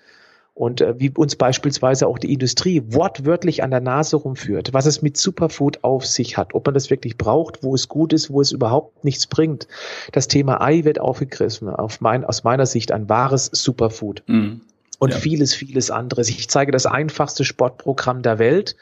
und 0.60 0.82
äh, 0.82 1.00
wie 1.00 1.10
uns 1.12 1.38
beispielsweise 1.38 2.06
auch 2.06 2.20
die 2.20 2.34
Industrie 2.34 2.84
wortwörtlich 2.88 3.64
an 3.64 3.72
der 3.72 3.80
Nase 3.80 4.18
rumführt, 4.18 4.74
was 4.74 4.86
es 4.88 5.02
mit 5.02 5.16
Superfood 5.16 5.86
auf 5.86 6.06
sich 6.06 6.36
hat, 6.36 6.54
ob 6.54 6.66
man 6.66 6.74
das 6.74 6.90
wirklich 6.90 7.18
braucht, 7.18 7.64
wo 7.64 7.74
es 7.76 7.88
gut 7.88 8.12
ist, 8.12 8.30
wo 8.30 8.42
es 8.42 8.52
überhaupt 8.52 9.06
nichts 9.06 9.26
bringt. 9.26 9.70
Das 10.12 10.28
Thema 10.28 10.60
Ei 10.60 10.84
wird 10.84 11.00
aufgegriffen, 11.00 11.70
auf 11.70 12.02
mein, 12.02 12.26
aus 12.26 12.44
meiner 12.44 12.66
Sicht 12.66 12.92
ein 12.92 13.08
wahres 13.08 13.50
Superfood. 13.54 14.24
Mhm. 14.28 14.60
Und 15.00 15.14
ja. 15.14 15.18
vieles, 15.18 15.54
vieles 15.54 15.92
anderes. 15.92 16.28
Ich 16.28 16.50
zeige 16.50 16.74
das 16.74 16.86
einfachste 16.86 17.46
Sportprogramm 17.46 18.22
der 18.22 18.38
Welt 18.38 18.76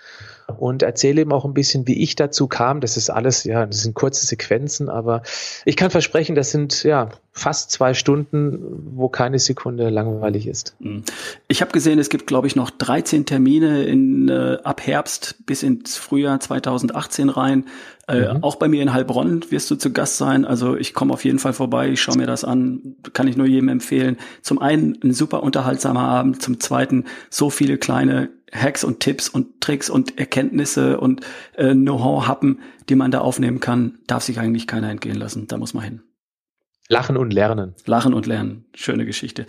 und 0.58 0.82
erzähle 0.82 1.22
ihm 1.22 1.32
auch 1.32 1.46
ein 1.46 1.54
bisschen, 1.54 1.86
wie 1.86 2.02
ich 2.02 2.16
dazu 2.16 2.48
kam. 2.48 2.82
Das 2.82 2.98
ist 2.98 3.12
alles, 3.12 3.44
ja, 3.44 3.68
das 3.68 3.84
sind 3.84 3.94
kurze 3.94 4.26
Sequenzen, 4.26 4.90
aber 4.90 5.22
ich 5.64 5.76
kann 5.76 5.92
versprechen, 5.92 6.34
das 6.34 6.50
sind 6.50 6.84
ja 6.84 7.10
fast 7.38 7.70
zwei 7.70 7.94
Stunden, 7.94 8.58
wo 8.96 9.10
keine 9.10 9.38
Sekunde 9.38 9.90
langweilig 9.90 10.48
ist. 10.48 10.76
Mhm. 10.80 11.04
Ich 11.48 11.62
habe 11.62 11.72
gesehen, 11.72 12.00
es 12.00 12.10
gibt, 12.10 12.26
glaube 12.26 12.48
ich, 12.48 12.56
noch 12.56 12.72
13 12.72 13.26
Termine 13.26 13.84
in, 13.84 14.28
äh, 14.28 14.58
ab 14.64 14.86
Herbst 14.86 15.36
bis 15.46 15.62
ins 15.62 15.98
Frühjahr 15.98 16.40
2018 16.40 17.30
rein. 17.30 17.66
Äh, 18.08 18.34
mhm. 18.34 18.44
Auch 18.44 18.56
bei 18.56 18.68
mir 18.68 18.82
in 18.82 18.92
Heilbronn 18.92 19.44
wirst 19.52 19.70
du 19.70 19.76
zu 19.76 19.94
Gast 19.94 20.18
sein. 20.18 20.46
Also 20.46 20.76
ich 20.76 20.96
komme 20.96 21.14
auf 21.14 21.26
jeden 21.26 21.38
Fall 21.38 21.54
vorbei, 21.54 21.90
ich 21.90 22.02
schaue 22.02 22.18
mir 22.18 22.26
das 22.26 22.44
an, 22.44 22.96
kann 23.14 23.28
ich 23.28 23.38
nur 23.38 23.46
jedem 23.46 23.70
empfehlen. 23.70 24.18
Zum 24.42 24.60
einen 24.60 24.98
ein 25.04 25.14
super 25.14 25.44
unterhaltsamer 25.44 26.02
Abend, 26.02 26.42
zum 26.42 26.60
zweiten 26.60 27.06
so 27.30 27.52
viele 27.52 27.78
kleine 27.78 28.30
Hacks 28.52 28.84
und 28.84 29.00
Tipps 29.00 29.30
und 29.30 29.62
Tricks 29.62 29.92
und 29.92 30.18
Erkenntnisse 30.18 31.00
und 31.00 31.22
äh, 31.54 31.74
Know-how-Happen, 31.74 32.60
die 32.90 32.96
man 32.96 33.12
da 33.12 33.20
aufnehmen 33.20 33.60
kann, 33.60 34.00
darf 34.08 34.24
sich 34.24 34.40
eigentlich 34.40 34.66
keiner 34.66 34.90
entgehen 34.90 35.18
lassen. 35.18 35.48
Da 35.48 35.58
muss 35.58 35.76
man 35.76 35.84
hin. 35.84 36.02
Lachen 36.90 37.18
und 37.18 37.34
lernen. 37.34 37.76
Lachen 37.86 38.14
und 38.14 38.26
lernen. 38.28 38.66
Schöne 38.74 39.06
Geschichte. 39.06 39.46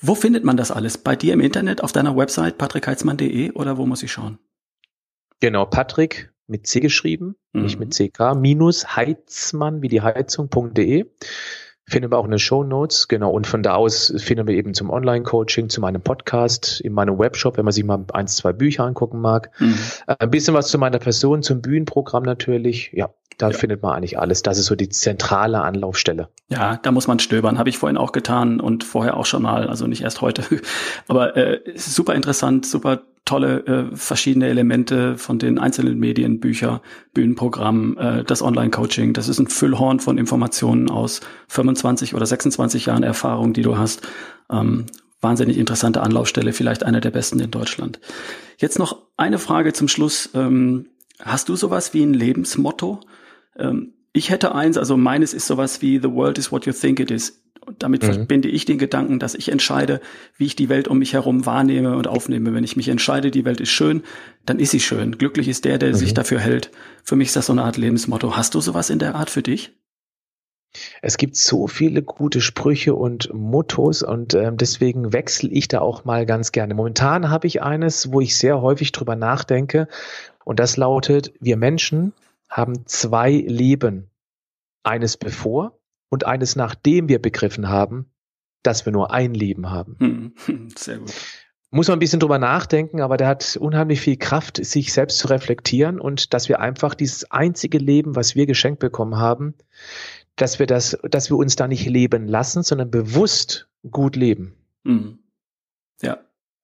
Wo 0.00 0.14
findet 0.14 0.44
man 0.44 0.56
das 0.56 0.70
alles? 0.70 0.98
Bei 0.98 1.14
dir 1.14 1.32
im 1.34 1.40
Internet, 1.40 1.82
auf 1.82 1.92
deiner 1.92 2.16
Website 2.16 2.58
patrickheitzmann.de 2.58 3.52
oder 3.52 3.76
wo 3.76 3.86
muss 3.86 4.02
ich 4.02 4.10
schauen? 4.10 4.38
Genau, 5.40 5.66
Patrick 5.66 6.32
mit 6.48 6.66
C 6.66 6.80
geschrieben, 6.80 7.36
mhm. 7.52 7.62
nicht 7.62 7.78
mit 7.78 7.94
CK, 7.94 8.34
minus 8.34 8.96
Heizmann 8.96 9.82
wie 9.82 9.88
die 9.88 10.02
Heizung.de 10.02 11.06
finden 11.90 12.10
wir 12.10 12.18
auch 12.18 12.24
in 12.24 12.30
den 12.30 12.38
Show 12.38 12.62
Notes. 12.62 13.08
Genau. 13.08 13.30
Und 13.30 13.46
von 13.46 13.62
da 13.62 13.74
aus 13.74 14.14
finden 14.18 14.46
wir 14.46 14.54
eben 14.54 14.74
zum 14.74 14.90
Online-Coaching, 14.90 15.68
zu 15.68 15.80
meinem 15.80 16.00
Podcast, 16.00 16.80
in 16.80 16.92
meinem 16.92 17.18
Webshop, 17.18 17.56
wenn 17.56 17.64
man 17.64 17.72
sich 17.72 17.84
mal 17.84 18.04
eins, 18.12 18.36
zwei 18.36 18.52
Bücher 18.52 18.84
angucken 18.84 19.20
mag. 19.20 19.50
Mhm. 19.58 19.78
Äh, 20.06 20.16
ein 20.20 20.30
bisschen 20.30 20.54
was 20.54 20.68
zu 20.68 20.78
meiner 20.78 20.98
Person, 20.98 21.42
zum 21.42 21.60
Bühnenprogramm 21.60 22.22
natürlich. 22.22 22.92
Ja, 22.92 23.10
da 23.38 23.50
ja. 23.50 23.56
findet 23.56 23.82
man 23.82 23.96
eigentlich 23.96 24.18
alles. 24.18 24.42
Das 24.42 24.58
ist 24.58 24.66
so 24.66 24.76
die 24.76 24.88
zentrale 24.88 25.62
Anlaufstelle. 25.62 26.28
Ja, 26.48 26.76
da 26.76 26.92
muss 26.92 27.08
man 27.08 27.18
stöbern. 27.18 27.58
Habe 27.58 27.68
ich 27.68 27.78
vorhin 27.78 27.96
auch 27.96 28.12
getan 28.12 28.60
und 28.60 28.84
vorher 28.84 29.16
auch 29.16 29.26
schon 29.26 29.42
mal. 29.42 29.68
Also 29.68 29.86
nicht 29.86 30.02
erst 30.02 30.20
heute. 30.20 30.44
Aber 31.08 31.36
äh, 31.36 31.60
super 31.74 32.14
interessant, 32.14 32.66
super 32.66 33.02
tolle 33.24 33.66
äh, 33.66 33.96
verschiedene 33.96 34.48
Elemente 34.48 35.16
von 35.16 35.38
den 35.38 35.58
einzelnen 35.58 35.98
Medien, 35.98 36.40
Bücher, 36.40 36.82
Bühnenprogramm, 37.14 37.96
äh, 37.98 38.24
das 38.24 38.42
Online-Coaching. 38.42 39.12
Das 39.12 39.28
ist 39.28 39.38
ein 39.38 39.46
Füllhorn 39.46 40.00
von 40.00 40.18
Informationen 40.18 40.90
aus 40.90 41.20
25 41.48 42.14
oder 42.14 42.26
26 42.26 42.86
Jahren 42.86 43.02
Erfahrung, 43.02 43.52
die 43.52 43.62
du 43.62 43.78
hast. 43.78 44.02
Ähm, 44.50 44.86
wahnsinnig 45.20 45.58
interessante 45.58 46.02
Anlaufstelle, 46.02 46.52
vielleicht 46.52 46.82
einer 46.82 47.00
der 47.00 47.10
besten 47.10 47.40
in 47.40 47.50
Deutschland. 47.50 48.00
Jetzt 48.58 48.78
noch 48.78 49.02
eine 49.16 49.38
Frage 49.38 49.72
zum 49.72 49.88
Schluss. 49.88 50.30
Ähm, 50.34 50.86
hast 51.20 51.48
du 51.48 51.56
sowas 51.56 51.94
wie 51.94 52.02
ein 52.02 52.14
Lebensmotto? 52.14 53.00
Ähm, 53.56 53.92
ich 54.12 54.30
hätte 54.30 54.54
eins, 54.54 54.76
also 54.76 54.96
meines 54.96 55.34
ist 55.34 55.46
sowas 55.46 55.82
wie 55.82 55.98
The 55.98 56.10
world 56.10 56.38
is 56.38 56.50
what 56.50 56.66
you 56.66 56.72
think 56.72 57.00
it 57.00 57.10
is. 57.10 57.42
Und 57.64 57.82
damit 57.82 58.02
mhm. 58.02 58.14
verbinde 58.14 58.48
ich 58.48 58.64
den 58.64 58.78
Gedanken, 58.78 59.18
dass 59.18 59.34
ich 59.34 59.50
entscheide, 59.50 60.00
wie 60.36 60.46
ich 60.46 60.56
die 60.56 60.68
Welt 60.68 60.88
um 60.88 60.98
mich 60.98 61.12
herum 61.12 61.46
wahrnehme 61.46 61.96
und 61.96 62.08
aufnehme. 62.08 62.54
Wenn 62.54 62.64
ich 62.64 62.76
mich 62.76 62.88
entscheide, 62.88 63.30
die 63.30 63.44
Welt 63.44 63.60
ist 63.60 63.70
schön, 63.70 64.02
dann 64.46 64.58
ist 64.58 64.70
sie 64.70 64.80
schön. 64.80 65.18
Glücklich 65.18 65.46
ist 65.46 65.64
der, 65.64 65.78
der 65.78 65.90
mhm. 65.90 65.94
sich 65.94 66.14
dafür 66.14 66.40
hält. 66.40 66.70
Für 67.04 67.16
mich 67.16 67.28
ist 67.28 67.36
das 67.36 67.46
so 67.46 67.52
eine 67.52 67.62
Art 67.62 67.76
Lebensmotto. 67.76 68.36
Hast 68.36 68.54
du 68.54 68.60
sowas 68.60 68.90
in 68.90 68.98
der 68.98 69.14
Art 69.14 69.30
für 69.30 69.42
dich? 69.42 69.72
Es 71.02 71.16
gibt 71.16 71.36
so 71.36 71.66
viele 71.66 72.02
gute 72.02 72.40
Sprüche 72.40 72.94
und 72.94 73.32
Mottos 73.34 74.02
und 74.02 74.34
äh, 74.34 74.52
deswegen 74.54 75.12
wechsle 75.12 75.50
ich 75.50 75.68
da 75.68 75.80
auch 75.80 76.04
mal 76.04 76.26
ganz 76.26 76.52
gerne. 76.52 76.74
Momentan 76.74 77.28
habe 77.28 77.46
ich 77.48 77.60
eines, 77.60 78.12
wo 78.12 78.20
ich 78.20 78.36
sehr 78.36 78.62
häufig 78.62 78.92
drüber 78.92 79.16
nachdenke 79.16 79.88
und 80.44 80.60
das 80.60 80.76
lautet, 80.76 81.32
wir 81.40 81.56
Menschen 81.56 82.12
haben 82.50 82.86
zwei 82.86 83.30
Leben. 83.30 84.10
Eines 84.82 85.16
bevor 85.16 85.78
und 86.08 86.26
eines 86.26 86.56
nachdem 86.56 87.08
wir 87.08 87.20
begriffen 87.20 87.68
haben, 87.68 88.10
dass 88.62 88.84
wir 88.86 88.92
nur 88.92 89.12
ein 89.12 89.34
Leben 89.34 89.70
haben. 89.70 89.96
Hm, 90.46 90.68
sehr 90.76 90.98
gut. 90.98 91.14
Muss 91.70 91.86
man 91.86 91.96
ein 91.96 92.00
bisschen 92.00 92.18
drüber 92.18 92.38
nachdenken, 92.38 93.00
aber 93.00 93.16
der 93.16 93.28
hat 93.28 93.56
unheimlich 93.56 94.00
viel 94.00 94.16
Kraft, 94.16 94.64
sich 94.64 94.92
selbst 94.92 95.18
zu 95.18 95.28
reflektieren 95.28 96.00
und 96.00 96.34
dass 96.34 96.48
wir 96.48 96.58
einfach 96.58 96.94
dieses 96.94 97.30
einzige 97.30 97.78
Leben, 97.78 98.16
was 98.16 98.34
wir 98.34 98.46
geschenkt 98.46 98.80
bekommen 98.80 99.18
haben, 99.18 99.54
dass 100.34 100.58
wir 100.58 100.66
das, 100.66 100.98
dass 101.08 101.30
wir 101.30 101.36
uns 101.36 101.54
da 101.54 101.68
nicht 101.68 101.86
leben 101.86 102.26
lassen, 102.26 102.64
sondern 102.64 102.90
bewusst 102.90 103.68
gut 103.88 104.16
leben. 104.16 104.56
Mhm. 104.82 105.20
Ja, 106.02 106.18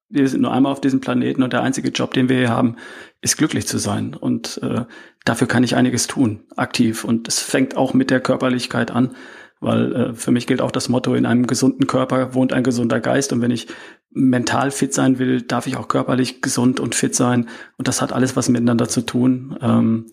wir 0.08 0.28
sind 0.28 0.42
nur 0.42 0.52
einmal 0.52 0.72
auf 0.72 0.80
diesem 0.80 1.00
Planeten 1.00 1.42
und 1.42 1.52
der 1.52 1.62
einzige 1.62 1.88
Job, 1.88 2.14
den 2.14 2.28
wir 2.28 2.36
hier 2.36 2.50
haben, 2.50 2.76
ist 3.22 3.36
glücklich 3.36 3.66
zu 3.66 3.78
sein. 3.78 4.14
Und 4.14 4.60
äh, 4.62 4.84
dafür 5.24 5.48
kann 5.48 5.64
ich 5.64 5.74
einiges 5.76 6.06
tun, 6.06 6.44
aktiv. 6.56 7.04
Und 7.04 7.26
es 7.28 7.40
fängt 7.40 7.76
auch 7.76 7.92
mit 7.92 8.10
der 8.10 8.20
Körperlichkeit 8.20 8.90
an, 8.90 9.16
weil 9.60 9.94
äh, 9.94 10.14
für 10.14 10.30
mich 10.30 10.46
gilt 10.46 10.60
auch 10.60 10.70
das 10.70 10.88
Motto, 10.88 11.14
in 11.14 11.26
einem 11.26 11.46
gesunden 11.46 11.86
Körper 11.86 12.34
wohnt 12.34 12.52
ein 12.52 12.62
gesunder 12.62 13.00
Geist. 13.00 13.32
Und 13.32 13.40
wenn 13.40 13.50
ich 13.50 13.66
mental 14.10 14.70
fit 14.70 14.94
sein 14.94 15.18
will, 15.18 15.42
darf 15.42 15.66
ich 15.66 15.76
auch 15.76 15.88
körperlich 15.88 16.40
gesund 16.40 16.78
und 16.78 16.94
fit 16.94 17.14
sein. 17.14 17.48
Und 17.76 17.88
das 17.88 18.00
hat 18.00 18.12
alles 18.12 18.36
was 18.36 18.48
miteinander 18.48 18.88
zu 18.88 19.00
tun. 19.00 19.58
Ähm, 19.60 20.06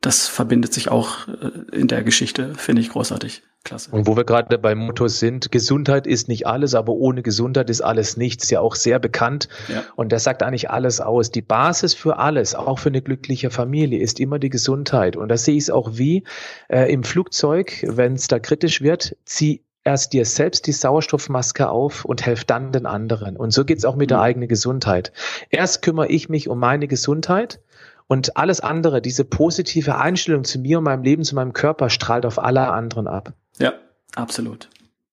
das 0.00 0.28
verbindet 0.28 0.72
sich 0.72 0.90
auch 0.90 1.26
äh, 1.26 1.76
in 1.76 1.88
der 1.88 2.04
Geschichte, 2.04 2.54
finde 2.54 2.82
ich 2.82 2.90
großartig. 2.90 3.42
Klasse. 3.64 3.90
Und 3.90 4.06
wo 4.06 4.16
wir 4.16 4.24
gerade 4.24 4.56
beim 4.58 4.78
Motto 4.78 5.08
sind, 5.08 5.52
Gesundheit 5.52 6.06
ist 6.06 6.28
nicht 6.28 6.46
alles, 6.46 6.74
aber 6.74 6.92
ohne 6.92 7.22
Gesundheit 7.22 7.68
ist 7.70 7.80
alles 7.80 8.16
nichts, 8.16 8.48
ja 8.50 8.60
auch 8.60 8.74
sehr 8.74 8.98
bekannt. 8.98 9.48
Ja. 9.68 9.84
Und 9.96 10.12
das 10.12 10.24
sagt 10.24 10.42
eigentlich 10.42 10.70
alles 10.70 11.00
aus. 11.00 11.30
Die 11.30 11.42
Basis 11.42 11.94
für 11.94 12.18
alles, 12.18 12.54
auch 12.54 12.78
für 12.78 12.88
eine 12.88 13.02
glückliche 13.02 13.50
Familie, 13.50 14.00
ist 14.00 14.20
immer 14.20 14.38
die 14.38 14.50
Gesundheit. 14.50 15.16
Und 15.16 15.28
da 15.28 15.36
sehe 15.36 15.56
ich 15.56 15.64
es 15.64 15.70
auch 15.70 15.90
wie 15.94 16.24
äh, 16.68 16.90
im 16.92 17.02
Flugzeug, 17.04 17.84
wenn 17.86 18.14
es 18.14 18.28
da 18.28 18.38
kritisch 18.38 18.80
wird, 18.80 19.16
zieh 19.24 19.62
erst 19.84 20.12
dir 20.12 20.24
selbst 20.24 20.66
die 20.66 20.72
Sauerstoffmaske 20.72 21.68
auf 21.68 22.04
und 22.04 22.24
helf 22.24 22.44
dann 22.44 22.72
den 22.72 22.86
anderen. 22.86 23.36
Und 23.36 23.52
so 23.52 23.64
geht's 23.64 23.84
auch 23.84 23.96
mit 23.96 24.10
der 24.10 24.18
mhm. 24.18 24.24
eigenen 24.24 24.48
Gesundheit. 24.48 25.12
Erst 25.50 25.82
kümmere 25.82 26.08
ich 26.08 26.28
mich 26.28 26.48
um 26.48 26.58
meine 26.58 26.88
Gesundheit 26.88 27.60
und 28.06 28.36
alles 28.36 28.60
andere, 28.60 29.00
diese 29.02 29.24
positive 29.24 29.96
Einstellung 29.96 30.44
zu 30.44 30.58
mir 30.58 30.78
und 30.78 30.84
meinem 30.84 31.02
Leben, 31.02 31.24
zu 31.24 31.34
meinem 31.34 31.52
Körper, 31.52 31.90
strahlt 31.90 32.26
auf 32.26 32.38
alle 32.38 32.68
anderen 32.68 33.06
ab. 33.06 33.34
Ja, 33.58 33.74
absolut. 34.14 34.68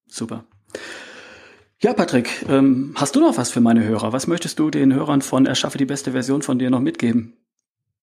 Super. 0.06 0.44
Ja, 1.80 1.92
Patrick, 1.92 2.46
ähm, 2.48 2.94
hast 2.96 3.16
du 3.16 3.20
noch 3.20 3.36
was 3.36 3.50
für 3.50 3.60
meine 3.60 3.84
Hörer? 3.84 4.12
Was 4.12 4.26
möchtest 4.26 4.58
du 4.58 4.70
den 4.70 4.94
Hörern 4.94 5.20
von 5.20 5.44
Erschaffe 5.44 5.76
die 5.76 5.84
beste 5.84 6.12
Version 6.12 6.42
von 6.42 6.58
dir 6.58 6.70
noch 6.70 6.80
mitgeben? 6.80 7.34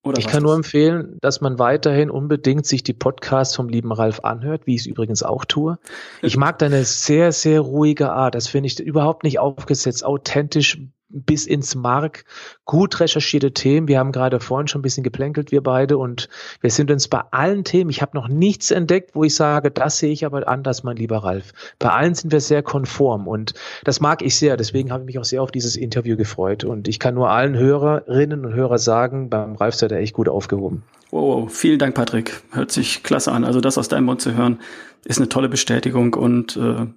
Oder 0.03 0.19
ich 0.19 0.27
kann 0.27 0.43
nur 0.43 0.53
empfehlen, 0.53 1.17
dass 1.21 1.39
man 1.39 1.59
weiterhin 1.59 2.09
unbedingt 2.09 2.65
sich 2.65 2.83
die 2.83 2.93
Podcasts 2.93 3.55
vom 3.55 3.69
lieben 3.69 3.93
Ralf 3.93 4.19
anhört, 4.19 4.67
wie 4.67 4.75
ich 4.75 4.81
es 4.81 4.85
übrigens 4.85 5.23
auch 5.23 5.45
tue. 5.45 5.79
Ich 6.21 6.35
mag 6.37 6.59
deine 6.59 6.83
sehr, 6.83 7.31
sehr 7.31 7.61
ruhige 7.61 8.11
Art. 8.11 8.35
Das 8.35 8.47
finde 8.47 8.67
ich 8.67 8.79
überhaupt 8.79 9.23
nicht 9.23 9.39
aufgesetzt, 9.39 10.03
authentisch, 10.03 10.77
bis 11.13 11.45
ins 11.45 11.75
Mark, 11.75 12.25
gut 12.65 12.99
recherchierte 12.99 13.53
Themen. 13.53 13.87
Wir 13.87 13.99
haben 13.99 14.11
gerade 14.11 14.39
vorhin 14.39 14.67
schon 14.67 14.79
ein 14.79 14.83
bisschen 14.83 15.03
geplänkelt, 15.03 15.51
wir 15.51 15.61
beide, 15.61 15.97
und 15.97 16.27
wir 16.61 16.71
sind 16.71 16.91
uns 16.91 17.07
bei 17.07 17.21
allen 17.31 17.63
Themen, 17.63 17.89
ich 17.89 18.01
habe 18.01 18.17
noch 18.17 18.27
nichts 18.27 18.71
entdeckt, 18.71 19.11
wo 19.13 19.23
ich 19.23 19.35
sage, 19.35 19.71
das 19.71 19.99
sehe 19.99 20.11
ich 20.11 20.25
aber 20.25 20.47
anders, 20.47 20.83
mein 20.83 20.97
lieber 20.97 21.17
Ralf. 21.17 21.53
Bei 21.79 21.89
allen 21.89 22.15
sind 22.15 22.31
wir 22.31 22.41
sehr 22.41 22.63
konform 22.63 23.27
und 23.27 23.53
das 23.83 23.99
mag 23.99 24.21
ich 24.21 24.35
sehr. 24.37 24.57
Deswegen 24.57 24.91
habe 24.91 25.03
ich 25.03 25.07
mich 25.07 25.19
auch 25.19 25.25
sehr 25.25 25.41
auf 25.41 25.51
dieses 25.51 25.75
Interview 25.75 26.17
gefreut. 26.17 26.63
Und 26.63 26.87
ich 26.87 26.99
kann 26.99 27.15
nur 27.15 27.29
allen 27.29 27.55
Hörerinnen 27.55 28.45
und 28.45 28.53
Hörer 28.53 28.77
sagen, 28.77 29.29
beim 29.29 29.55
Ralf 29.55 29.75
seid 29.75 29.91
ihr 29.91 29.97
echt 29.97 30.13
gut 30.13 30.29
aufgehoben. 30.29 30.83
Wow, 31.11 31.51
vielen 31.51 31.79
Dank, 31.79 31.95
Patrick. 31.95 32.41
Hört 32.51 32.71
sich 32.71 33.03
klasse 33.03 33.31
an. 33.31 33.43
Also 33.43 33.61
das 33.61 33.77
aus 33.77 33.87
deinem 33.87 34.05
Mund 34.05 34.21
zu 34.21 34.35
hören, 34.35 34.59
ist 35.05 35.19
eine 35.19 35.29
tolle 35.29 35.49
Bestätigung 35.49 36.13
und 36.13 36.57
äh, 36.57 36.87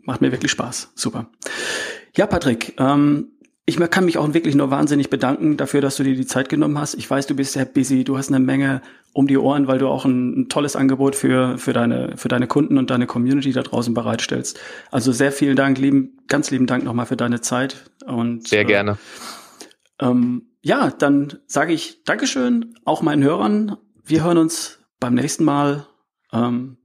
macht 0.00 0.20
mir 0.20 0.32
wirklich 0.32 0.52
Spaß. 0.52 0.92
Super. 0.94 1.26
Ja, 2.16 2.26
Patrick, 2.26 2.74
ähm, 2.78 3.32
ich 3.68 3.78
kann 3.90 4.06
mich 4.06 4.16
auch 4.16 4.32
wirklich 4.32 4.54
nur 4.54 4.70
wahnsinnig 4.70 5.10
bedanken 5.10 5.58
dafür, 5.58 5.82
dass 5.82 5.96
du 5.96 6.02
dir 6.02 6.16
die 6.16 6.24
Zeit 6.24 6.48
genommen 6.48 6.78
hast. 6.78 6.94
Ich 6.94 7.08
weiß, 7.08 7.26
du 7.26 7.36
bist 7.36 7.52
sehr 7.52 7.66
busy, 7.66 8.02
du 8.02 8.16
hast 8.16 8.28
eine 8.28 8.40
Menge 8.40 8.80
um 9.12 9.26
die 9.26 9.36
Ohren, 9.36 9.68
weil 9.68 9.78
du 9.78 9.88
auch 9.88 10.06
ein, 10.06 10.40
ein, 10.40 10.48
tolles 10.48 10.74
Angebot 10.74 11.14
für, 11.14 11.58
für, 11.58 11.74
deine, 11.74 12.16
für 12.16 12.28
deine 12.28 12.46
Kunden 12.46 12.78
und 12.78 12.88
deine 12.88 13.06
Community 13.06 13.52
da 13.52 13.62
draußen 13.62 13.92
bereitstellst. 13.92 14.58
Also 14.90 15.12
sehr 15.12 15.32
vielen 15.32 15.54
Dank, 15.54 15.76
lieben, 15.76 16.16
ganz 16.28 16.50
lieben 16.50 16.66
Dank 16.66 16.82
nochmal 16.82 17.04
für 17.04 17.18
deine 17.18 17.42
Zeit. 17.42 17.90
Und, 18.06 18.48
sehr 18.48 18.64
gerne. 18.64 18.96
Äh, 19.98 20.06
ähm, 20.06 20.46
ja, 20.62 20.90
dann 20.90 21.38
sage 21.46 21.74
ich 21.74 22.04
Dankeschön 22.04 22.74
auch 22.86 23.02
meinen 23.02 23.22
Hörern. 23.22 23.76
Wir 24.02 24.24
hören 24.24 24.38
uns 24.38 24.78
beim 24.98 25.12
nächsten 25.12 25.44
Mal. 25.44 25.86
Ähm, 26.32 26.78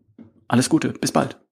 alles 0.50 0.68
Gute, 0.68 0.90
bis 0.90 1.14
bald. 1.14 1.43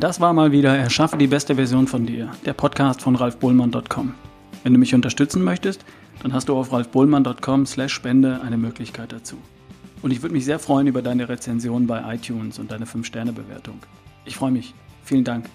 Das 0.00 0.20
war 0.20 0.34
mal 0.34 0.52
wieder 0.52 0.76
Erschaffe 0.76 1.16
die 1.16 1.26
beste 1.26 1.54
Version 1.54 1.86
von 1.86 2.04
dir, 2.04 2.30
der 2.44 2.52
Podcast 2.52 3.00
von 3.00 3.16
ralfbohlmann.com. 3.16 4.14
Wenn 4.62 4.72
du 4.74 4.78
mich 4.78 4.94
unterstützen 4.94 5.42
möchtest, 5.42 5.86
dann 6.22 6.34
hast 6.34 6.50
du 6.50 6.56
auf 6.56 6.70
ralfbohlmann.com 6.70 7.64
slash 7.64 7.94
Spende 7.94 8.42
eine 8.42 8.58
Möglichkeit 8.58 9.12
dazu. 9.12 9.36
Und 10.02 10.10
ich 10.10 10.20
würde 10.20 10.34
mich 10.34 10.44
sehr 10.44 10.58
freuen 10.58 10.86
über 10.86 11.00
deine 11.00 11.30
Rezension 11.30 11.86
bei 11.86 12.14
iTunes 12.14 12.58
und 12.58 12.70
deine 12.70 12.84
5-Sterne-Bewertung. 12.84 13.78
Ich 14.26 14.36
freue 14.36 14.52
mich. 14.52 14.74
Vielen 15.02 15.24
Dank. 15.24 15.46